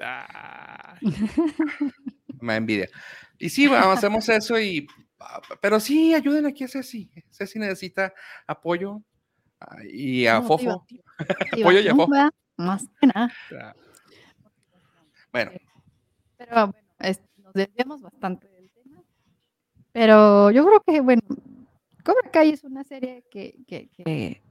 [0.00, 0.98] Ah,
[2.40, 2.88] Me envidia.
[3.38, 4.86] Y sí, bueno, hacemos eso y...
[5.60, 7.10] Pero sí, ayuden aquí a Ceci.
[7.30, 8.12] Ceci necesita
[8.46, 9.02] apoyo.
[9.60, 10.86] ah, Y a Fofo.
[11.52, 12.12] Apoyo y a Fofo.
[12.56, 13.30] Más que nada.
[15.32, 15.52] Bueno,
[16.38, 19.02] Pero bueno, es- nos desviamos bastante del tema.
[19.92, 21.22] Pero yo creo que, bueno,
[22.04, 24.42] Cobra Kai es una serie que, que- que,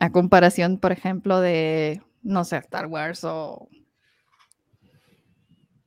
[0.00, 3.68] a comparación, por ejemplo, de, no sé, Star Wars o,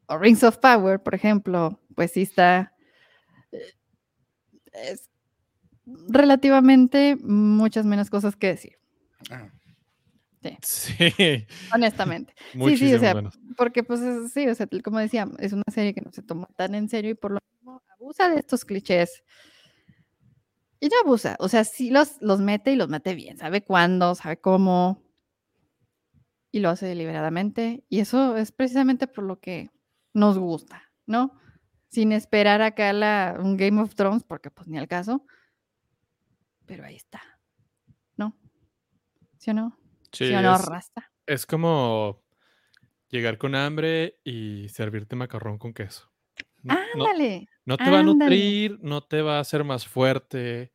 [0.07, 2.73] o Rings of Power, por ejemplo, pues sí está,
[3.51, 3.73] eh,
[4.73, 5.09] es
[6.07, 8.77] relativamente muchas menos cosas que decir,
[9.31, 9.47] ah,
[10.63, 12.33] Sí, honestamente.
[12.55, 13.39] muchísimo sea, menos.
[13.55, 16.47] Porque, pues, es- sí, o sea, como decía, es una serie que no se toma
[16.55, 19.23] tan en serio y por lo mismo abusa de estos clichés.
[20.81, 24.15] Y no abusa, o sea, sí los, los mete y los mete bien, sabe cuándo,
[24.15, 25.01] sabe cómo,
[26.51, 27.83] y lo hace deliberadamente.
[27.87, 29.69] Y eso es precisamente por lo que
[30.13, 31.39] nos gusta, ¿no?
[31.89, 35.25] Sin esperar acá la, un Game of Thrones, porque pues ni al caso.
[36.65, 37.21] Pero ahí está,
[38.17, 38.37] ¿no?
[39.37, 39.77] ¿Sí o no?
[40.11, 41.11] Sí, ¿Sí o no, es, Rasta?
[41.25, 42.21] es como
[43.09, 46.10] llegar con hambre y servirte macarrón con queso.
[46.63, 46.75] No-
[47.05, 47.47] Ándale.
[47.65, 50.71] no te va a nutrir, no te va a hacer más fuerte,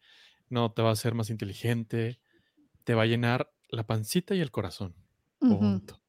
[0.48, 2.20] no te va a hacer más inteligente,
[2.84, 4.94] te va a llenar la pancita y el corazón.
[5.38, 6.00] Punto.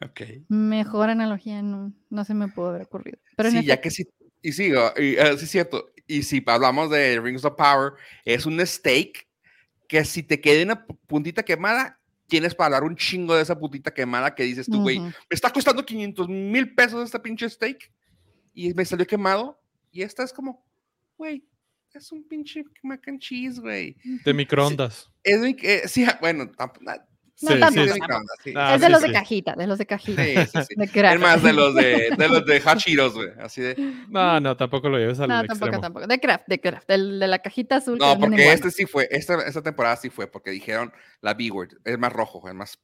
[0.00, 0.20] ok.
[0.48, 3.18] Mejor analogía no, no se me pudo haber ocurrido.
[3.36, 4.06] Pero sí, ya que sí.
[4.42, 5.90] Y sí, ah, y, sí es cierto.
[6.06, 7.92] Y si hablamos de Rings of Power,
[8.24, 9.26] es un steak
[9.88, 13.58] que si te queda una pu- puntita quemada, tienes para dar un chingo de esa
[13.58, 17.90] puntita quemada que dices tú, güey, me está costando 500 mil pesos este pinche steak
[18.66, 19.60] y me salió quemado.
[19.92, 20.66] Y esta es como,
[21.16, 21.44] güey,
[21.94, 23.96] es un pinche mac and cheese, güey.
[24.24, 25.10] De microondas.
[25.22, 27.04] Es eh, sí, bueno, tamp- na-
[27.40, 28.54] No Sí, tanto, sí, de sí.
[28.74, 30.24] es de los de cajita, de los de cajita.
[30.24, 30.74] Sí, sí, sí.
[30.76, 31.14] De crack.
[31.14, 33.28] Es más de los de, de los de Hot Cheetos, güey.
[33.40, 33.76] Así de.
[34.08, 35.80] No, no, tampoco lo lleves al No, tampoco, extremo.
[35.80, 36.06] tampoco.
[36.08, 36.90] De craft, de craft.
[36.90, 37.96] El de la cajita azul.
[37.96, 41.74] que No, porque este sí fue, esta, esta temporada sí fue, porque dijeron la B-word,
[41.84, 42.76] es más rojo, es más.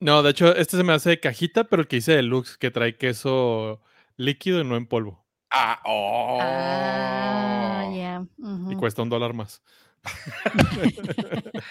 [0.00, 2.70] No, de hecho, este se me hace de cajita, pero el que hice deluxe, que
[2.70, 3.80] trae queso
[4.16, 5.24] líquido y no en polvo.
[5.50, 6.38] Ah, oh.
[6.40, 8.26] Ah, ya.
[8.70, 9.62] Y cuesta un dólar más.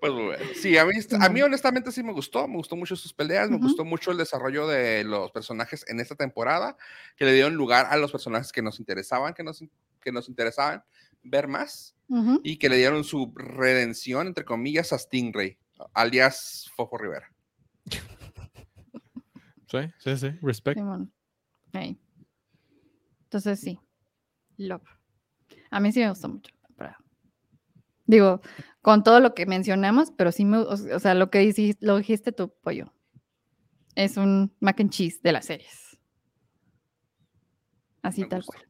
[0.00, 1.42] Pues bueno, sí, a mí, a mí Simón.
[1.42, 5.04] honestamente sí me gustó, me gustó mucho sus peleas, me gustó mucho el desarrollo de
[5.04, 6.78] los personajes en esta temporada,
[7.16, 9.62] que le dieron lugar a los personajes que nos interesaban, que nos,
[10.00, 10.82] que nos interesaban
[11.22, 11.94] ver más,
[12.42, 15.58] y que le dieron su redención, entre comillas, a Stingray,
[15.92, 17.30] alias Fofo Rivera.
[19.66, 20.30] Sí, sí, sí.
[20.40, 20.78] Respect.
[20.78, 21.12] Simón.
[23.24, 23.78] Entonces sí.
[24.56, 24.82] Love.
[25.70, 26.98] A mí sí me gustó mucho la temporada.
[28.06, 28.40] Digo,
[28.82, 31.96] con todo lo que mencionamos, pero sí me, o o sea, lo que hici- lo
[31.98, 32.92] dijiste tu pollo.
[33.94, 35.98] Es un mac and cheese de las series.
[38.02, 38.52] Así Me tal gusta.
[38.58, 38.66] cual.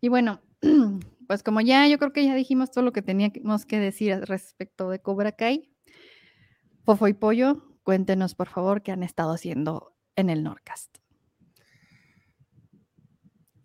[0.00, 0.40] Y bueno,
[1.26, 4.90] pues como ya, yo creo que ya dijimos todo lo que teníamos que decir respecto
[4.90, 5.72] de Cobra Kai.
[6.84, 10.98] Fofo y Pollo, cuéntenos por favor qué han estado haciendo en el Norcast.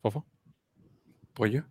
[0.02, 0.26] Fofo.
[1.34, 1.66] Pollo.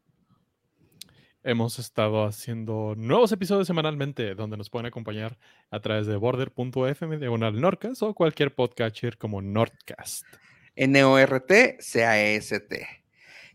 [1.42, 5.38] Hemos estado haciendo nuevos episodios semanalmente donde nos pueden acompañar
[5.70, 10.26] a través de border.fm diagonal Nordcast o cualquier podcatcher como Nordcast.
[10.74, 11.86] N-O-R-T-C-A-S-T.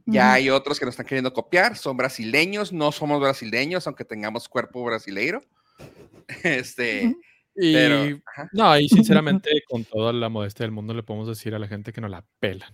[0.06, 4.50] Ya hay otros que nos están queriendo copiar, son brasileños, no somos brasileños, aunque tengamos
[4.50, 5.42] cuerpo brasileiro.
[6.44, 7.14] Este.
[7.54, 8.22] Y pero,
[8.54, 11.92] no, y sinceramente, con toda la modestia del mundo, le podemos decir a la gente
[11.92, 12.74] que no la pelan.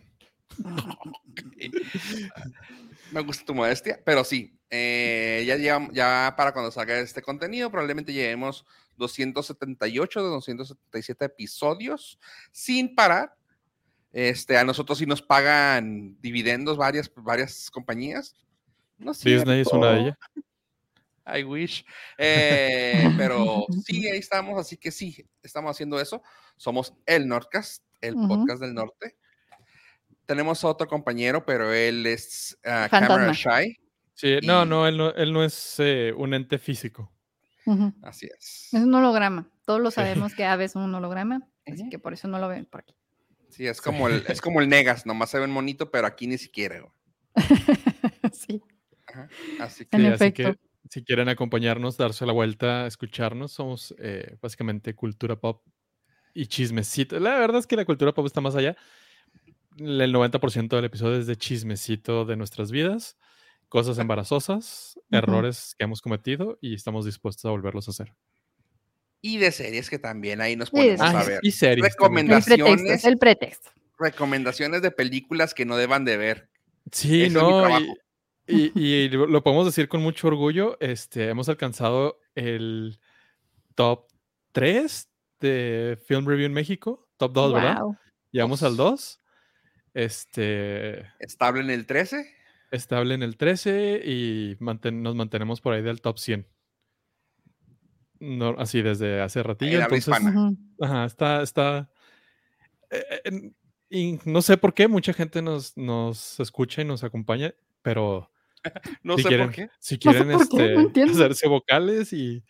[3.11, 7.71] me gusta tu modestia, pero sí, eh, ya, llegam- ya para cuando salga este contenido,
[7.71, 8.65] probablemente lleguemos
[8.97, 12.19] 278 de 277 episodios
[12.51, 13.33] sin parar.
[14.11, 18.35] Este, a nosotros sí nos pagan dividendos varias, varias compañías.
[18.97, 20.19] No es Disney es una de cierto.
[20.35, 21.39] ellas.
[21.39, 21.85] I wish.
[22.17, 26.23] Eh, pero sí, ahí estamos, así que sí, estamos haciendo eso.
[26.55, 28.27] Somos el Nordcast, el Ujú.
[28.29, 29.15] podcast del norte.
[30.27, 33.07] Tenemos a otro compañero, pero él es Fantasma.
[33.07, 33.75] camera shy.
[34.13, 37.11] Sí, no, Y- no, él no, él no es eh, un ente físico.
[38.01, 38.69] Así es.
[38.71, 39.49] Es un holograma.
[39.65, 42.65] Todos lo sabemos que Ave es un holograma, así que por eso no lo ven
[42.65, 42.95] por aquí.
[43.49, 46.37] Sí, es como el, es como el Negas, nomás se ven bonito, pero aquí ni
[46.37, 46.79] siquiera.
[46.79, 46.91] güey.
[48.33, 48.61] sí.
[49.07, 49.27] Ajá.
[49.59, 50.55] Así que En Sí, así que
[50.89, 55.65] si quieren acompañarnos, darse la vuelta, escucharnos, somos eh, básicamente cultura pop
[56.33, 57.19] y chismecito.
[57.19, 58.77] La verdad es que la cultura pop está más allá.
[59.77, 63.17] El 90% del episodio es de chismecito de nuestras vidas,
[63.69, 65.05] cosas embarazosas, Ujú.
[65.17, 68.13] errores que hemos cometido y estamos dispuestos a volverlos a hacer.
[69.19, 70.99] y de series que también ahí nos Sí, series.
[71.27, 71.39] ver.
[71.41, 71.77] y series.
[71.77, 73.03] El pretexto, Recomendaciones.
[73.03, 73.69] el pretexto.
[73.99, 76.49] Recomendaciones de películas que no deban de ver.
[76.91, 77.79] Sí, Ese es mi no,
[78.47, 80.77] y, y- y lo podemos decir con mucho orgullo.
[80.79, 82.99] Este, hemos alcanzado el
[83.75, 84.05] top
[84.53, 85.09] 3
[85.41, 87.09] de Film Review en México.
[87.17, 87.81] Top 2, ¿verdad?
[88.31, 89.19] Llegamos al Dos.
[89.19, 89.21] 2.
[89.97, 92.23] Este, Estable en el 13.
[92.69, 96.47] estable en el 13 y manten- nos mantenemos por ahí del top 100.
[98.19, 99.81] No, así desde hace ratillo.
[99.81, 100.13] Entonces,
[100.79, 101.91] ajá, está, está.
[102.91, 103.51] eh, eh,
[103.89, 108.31] y no sé por qué mucha gente nos, nos escucha y nos acompaña, pero
[109.01, 109.69] No si sé quieren, por qué.
[109.79, 111.13] si sé quieren por qué, no este, entiendo.
[111.13, 112.43] hacerse vocales y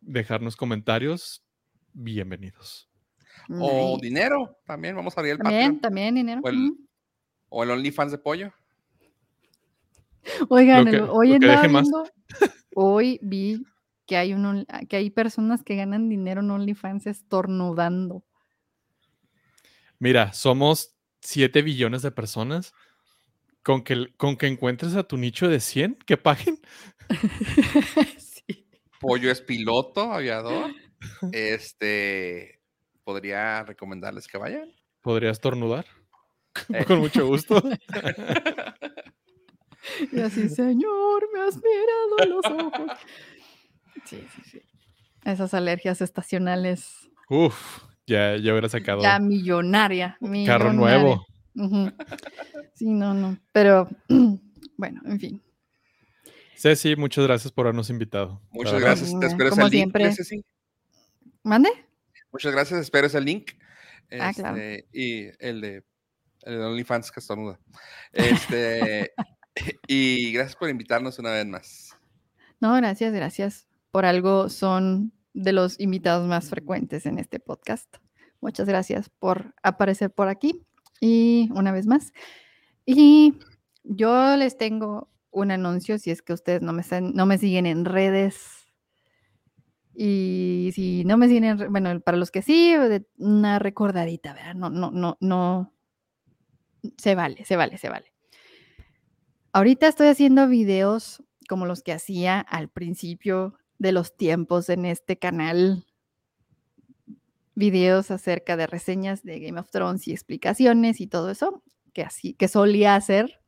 [0.00, 1.44] dejarnos comentarios,
[1.92, 2.88] bienvenidos.
[3.48, 4.58] O dinero.
[4.66, 5.80] También vamos a abrir el También, Patreon.
[5.80, 6.40] también dinero.
[6.44, 6.86] O el- Ujú.
[7.48, 8.52] O el OnlyFans de pollo.
[10.48, 12.04] Oigan, que- el- hoy andaba viendo,
[12.74, 13.64] hoy vi
[14.06, 18.24] que hay un que hay personas que ganan dinero en OnlyFans estornudando.
[19.98, 22.72] Mira, somos 7 billones de personas.
[23.62, 26.60] Con que, con que encuentres a tu nicho de 100 que paguen.
[28.18, 28.68] Sí.
[29.00, 30.72] Pollo es piloto, aviador.
[31.32, 32.55] Este.
[33.06, 34.68] Podría recomendarles que vayan.
[35.00, 35.86] ¿Podrías tornudar?
[36.72, 36.84] Eh.
[36.86, 37.62] Con mucho gusto.
[40.10, 42.98] Y así, Señor, me has mirado a los ojos.
[44.04, 44.60] Sí, sí, sí.
[45.24, 47.08] Esas alergias estacionales.
[47.28, 50.18] Uf, ya, ya hubiera sacado Ya millonaria.
[50.18, 50.72] carro millonaria.
[50.72, 51.26] nuevo.
[51.54, 51.92] Ujú.
[52.74, 53.38] Sí, no, no.
[53.52, 53.88] Pero,
[54.76, 55.42] bueno, en fin.
[56.56, 58.40] Ceci, muchas gracias por habernos invitado.
[58.50, 59.12] Muchas gracias.
[59.20, 59.72] Te ese como link.
[59.72, 60.12] siempre.
[60.14, 60.44] Ceci.
[61.44, 61.70] ¿Mande?
[62.36, 62.80] Muchas gracias.
[62.80, 63.52] Espero ese link.
[64.20, 64.56] Ah, claro.
[64.58, 65.84] Este, Y el de,
[66.42, 67.58] el de OnlyFans que estornuda.
[68.12, 69.12] Este.
[69.88, 71.96] y gracias por invitarnos una vez más.
[72.60, 73.66] No, gracias, gracias.
[73.90, 77.96] Por algo son de los invitados más frecuentes en este podcast.
[78.40, 80.62] Muchas gracias por aparecer por aquí
[81.00, 82.12] y una vez más.
[82.84, 83.34] Y
[83.82, 87.66] yo les tengo un anuncio si es que ustedes no me, están- no me siguen
[87.66, 88.65] en redes.
[89.98, 92.74] Y si no me siguen, bueno, para los que sí,
[93.16, 94.54] una recordadita, ¿verdad?
[94.54, 95.72] No, no, no, no.
[96.98, 98.12] Se vale, se vale, se vale.
[99.52, 105.18] Ahorita estoy haciendo videos como los que hacía al principio de los tiempos en este
[105.18, 105.86] canal.
[107.54, 111.62] Videos acerca de reseñas de Game of Thrones y explicaciones y todo eso
[111.94, 113.40] que así que solía hacer.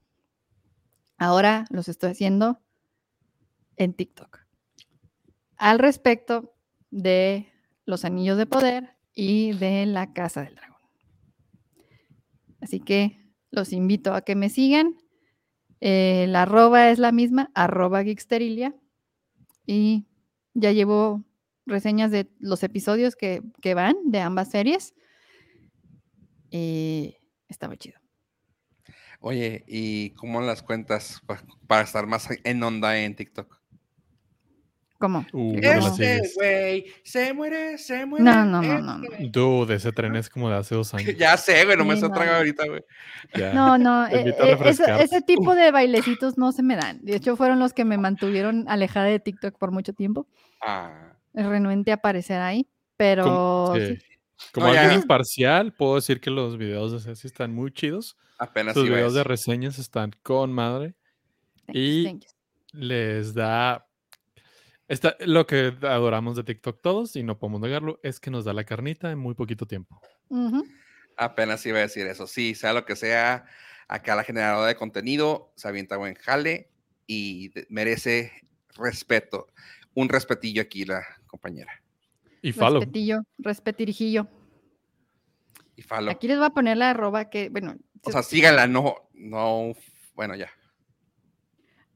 [1.19, 2.63] Ahora los estoy haciendo
[3.77, 4.38] en TikTok.
[5.59, 6.55] Al respecto
[6.91, 7.53] de
[7.85, 10.79] los anillos de poder y de la casa del dragón.
[12.61, 14.97] Así que los invito a que me sigan.
[15.81, 18.03] Eh, la arroba es la misma, arroba.
[19.67, 20.07] Y
[20.55, 21.25] ya llevo
[21.67, 24.95] reseñas de los episodios que, que van de ambas series.
[26.51, 27.17] Y
[27.69, 27.99] muy chido.
[29.21, 33.58] Oye, ¿y cómo las cuentas pa- para estar más en onda en TikTok?
[34.99, 35.25] ¿Cómo?
[35.33, 35.87] Uh, ¿Qué no?
[35.87, 38.25] Este güey se muere, se muere.
[38.25, 39.29] No, no, no, no, este.
[39.31, 41.15] Dude, ese tren es como de hace dos años.
[41.17, 42.33] Ya sé, güey, no me Sí, está no, no.
[42.37, 42.83] ahorita, güey.
[43.55, 44.59] No, no, eh, eh,
[45.01, 46.99] ese, tipo de bailecitos no se me dan.
[47.05, 50.27] De hecho, fueron los que me mantuvieron alejada de TikTok por mucho tiempo.
[50.61, 52.67] Ah, renuente a aparecer ahí,
[52.97, 53.97] pero Como, sí.
[53.97, 54.03] sí.
[54.53, 54.83] Como No, ya.
[54.83, 58.17] alguien imparcial, puedo decir que los videos de Ceci están muy chidos.
[58.39, 60.95] apenas Sus videos de reseñas están con madre.
[61.67, 62.23] Thank Y- thank.
[62.73, 63.85] Les da.
[64.89, 68.55] Está, lo que adoramos de TikTok todos, y no podemos negarlo, es que nos da
[68.55, 70.01] la carnita en muy poquito tiempo.
[71.17, 72.27] Apenas iba a decir eso.
[72.27, 73.45] Sí, sea lo que sea,
[73.87, 76.71] acá la generadora de contenido se avienta buen jale
[77.07, 78.33] y merece
[78.77, 79.49] respeto.
[79.93, 81.73] Un respetillo aquí la compañera.
[82.41, 82.81] Y follow.
[82.81, 84.27] Respetillo, respetirijillo.
[85.77, 86.11] Y falo.
[86.11, 89.75] Aquí les voy a poner la arroba que, bueno, O sea, síganla, no, no,
[90.15, 90.51] bueno, ya.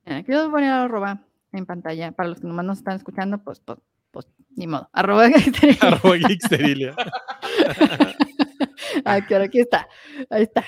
[0.05, 2.13] aquí les voy a poner la arroba en pantalla.
[2.13, 3.79] Para los que nomás nos están escuchando, pues, pues,
[4.11, 4.27] pues
[4.57, 4.89] ni modo.
[4.93, 5.27] Arroba
[5.81, 6.95] Arroba Geeksterilia.
[9.05, 9.89] Aquí, ahora aquí está.
[10.31, 10.65] Ahí está.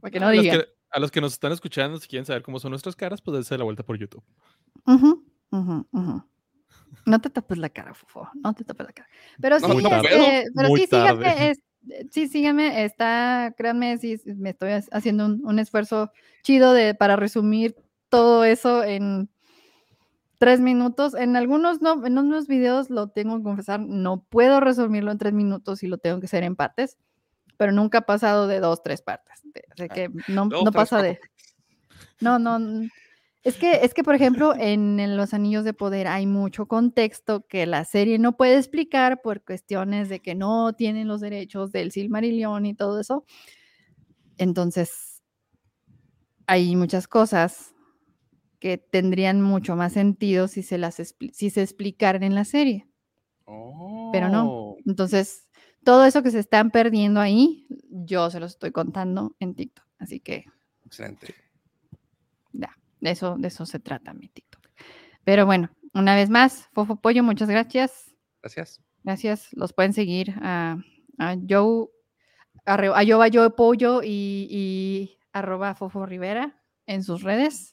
[0.00, 0.60] Para que no a, los digan.
[0.60, 3.34] que, a los que nos están escuchando, si quieren saber cómo son nuestras caras, pues
[3.34, 4.22] dense la vuelta por YouTube.
[7.06, 8.28] No te tapes la cara, Fofo.
[8.34, 9.08] No te tapes la cara.
[9.40, 11.50] Pero sí, No, este, pero Muy sí, síganme.
[11.50, 11.62] es-
[12.10, 12.84] sí, síganme.
[12.84, 16.10] Está, créanme, sí, me estoy ha- haciendo un, un esfuerzo
[16.42, 17.76] chido de, para resumir
[18.08, 19.28] todo eso en
[20.38, 21.14] tres minutos.
[21.14, 25.32] En algunos no, en unos videos lo tengo que confesar, no puedo resumirlo en tres
[25.32, 26.98] minutos y lo tengo que hacer en partes,
[27.56, 29.40] pero nunca ha pasado de dos, tres partes.
[29.44, 31.18] de- Así que no, no pasa de.
[32.20, 32.58] No, no.
[33.42, 37.46] Es que, es que, por ejemplo, en, en Los Anillos de Poder hay mucho contexto
[37.46, 41.92] que la serie no puede explicar por cuestiones de que no tienen los derechos del
[41.92, 43.26] Silmarillion y todo eso.
[44.38, 45.22] Entonces,
[46.46, 47.73] hay muchas cosas
[48.64, 52.88] que tendrían mucho más sentido si se las si se explicaran en la serie.
[54.10, 54.50] Pero no.
[54.50, 55.50] Oh, Entonces,
[55.84, 59.84] todo eso que se están perdiendo ahí, yo se los estoy contando en TikTok.
[59.98, 60.46] Así que
[60.86, 61.34] Excelente.
[62.52, 64.66] ya, de eso, de eso se trata mi TikTok.
[65.24, 68.14] Pero bueno, una vez más, Fofo Pollo, muchas gracias.
[68.40, 68.80] Gracias.
[69.02, 69.48] Gracias.
[69.52, 70.78] Los pueden seguir a,
[71.18, 71.88] a Joe,
[72.64, 77.72] arre- arroba Joe Pollo y, y arroba Fofo Rivera en sus redes.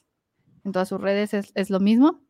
[0.64, 2.20] En todas sus redes es, es lo mismo.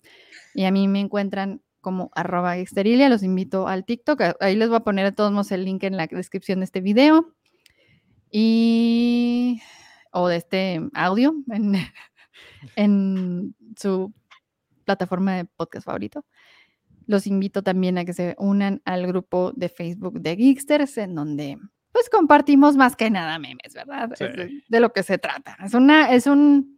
[0.55, 3.09] Y a mí me encuentran como arroba exterilia.
[3.09, 4.21] Los invito al TikTok.
[4.21, 6.65] a- Ahí les voy a poner de todos modos el link en la descripción de
[6.65, 7.35] este video.
[8.31, 9.61] Y
[10.13, 11.75] o de este audio en,
[12.77, 14.13] en su
[14.85, 16.25] plataforma de podcast favorito.
[17.07, 21.59] Los invito también a que se unan al grupo de Facebook de Geeksters, en donde
[21.93, 24.11] pues compartimos más que nada memes, ¿verdad?
[24.17, 24.25] Sí.
[24.25, 25.57] Es de, de lo que se trata.
[25.65, 26.72] Es una, es un,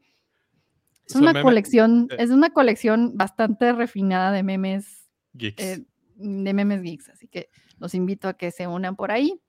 [1.07, 5.63] es una colección, es una colección bastante refinada de memes, Geeks.
[5.63, 5.85] eh,
[6.17, 7.09] de memes geeks.
[7.11, 9.41] Así que los invito a que se unan por ahí.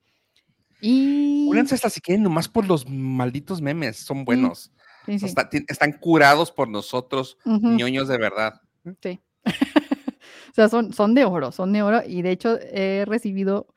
[0.82, 4.72] Y Únanse hasta si quieren, nomás por los malditos memes, son buenos.
[5.06, 5.34] sí, sí.
[5.68, 7.70] están curados por nosotros, Ujú.
[7.70, 8.62] ñoños de verdad.
[9.02, 9.20] Sí.
[9.46, 12.02] o sea, son, son de oro, son de oro.
[12.06, 13.68] Y de hecho he recibido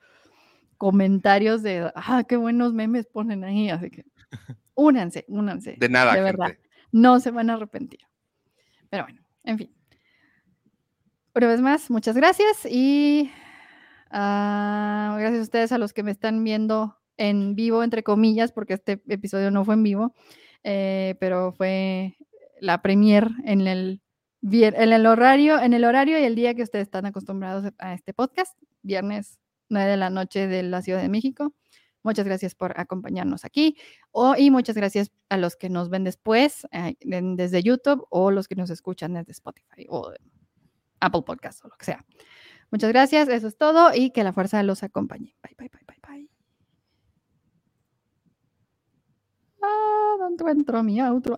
[0.77, 3.69] comentarios de, ah, qué buenos memes ponen ahí.
[3.69, 4.05] Así que
[4.75, 5.75] únanse, únanse.
[5.79, 6.31] De nada, de gente.
[6.31, 6.57] verdad.
[6.91, 8.01] No se van a arrepentir.
[8.89, 9.75] Pero bueno, en fin.
[11.35, 13.31] Una vez más, muchas gracias y
[14.11, 18.73] ah, gracias a ustedes a los que me están viendo en vivo, entre comillas, porque
[18.73, 20.15] este episodio no fue en vivo,
[20.63, 22.17] eh, pero fue
[22.59, 24.01] la premier en el,
[24.41, 28.13] en el horario, en el horario y el día que ustedes están acostumbrados a este
[28.13, 29.39] podcast, viernes
[29.69, 31.53] 9 de la noche de la Ciudad de México.
[32.03, 33.77] Muchas gracias por acompañarnos aquí.
[34.37, 38.55] Y muchas gracias a los que nos ven después eh, desde YouTube o los que
[38.55, 40.13] nos escuchan desde Spotify o
[40.99, 42.05] Apple Podcast o lo que sea.
[42.71, 45.35] Muchas gracias, eso es todo y que la fuerza los acompañe.
[45.41, 46.29] Bye, bye, bye, bye, bye.
[49.61, 51.35] Ah, ¿dónde entró mi outro?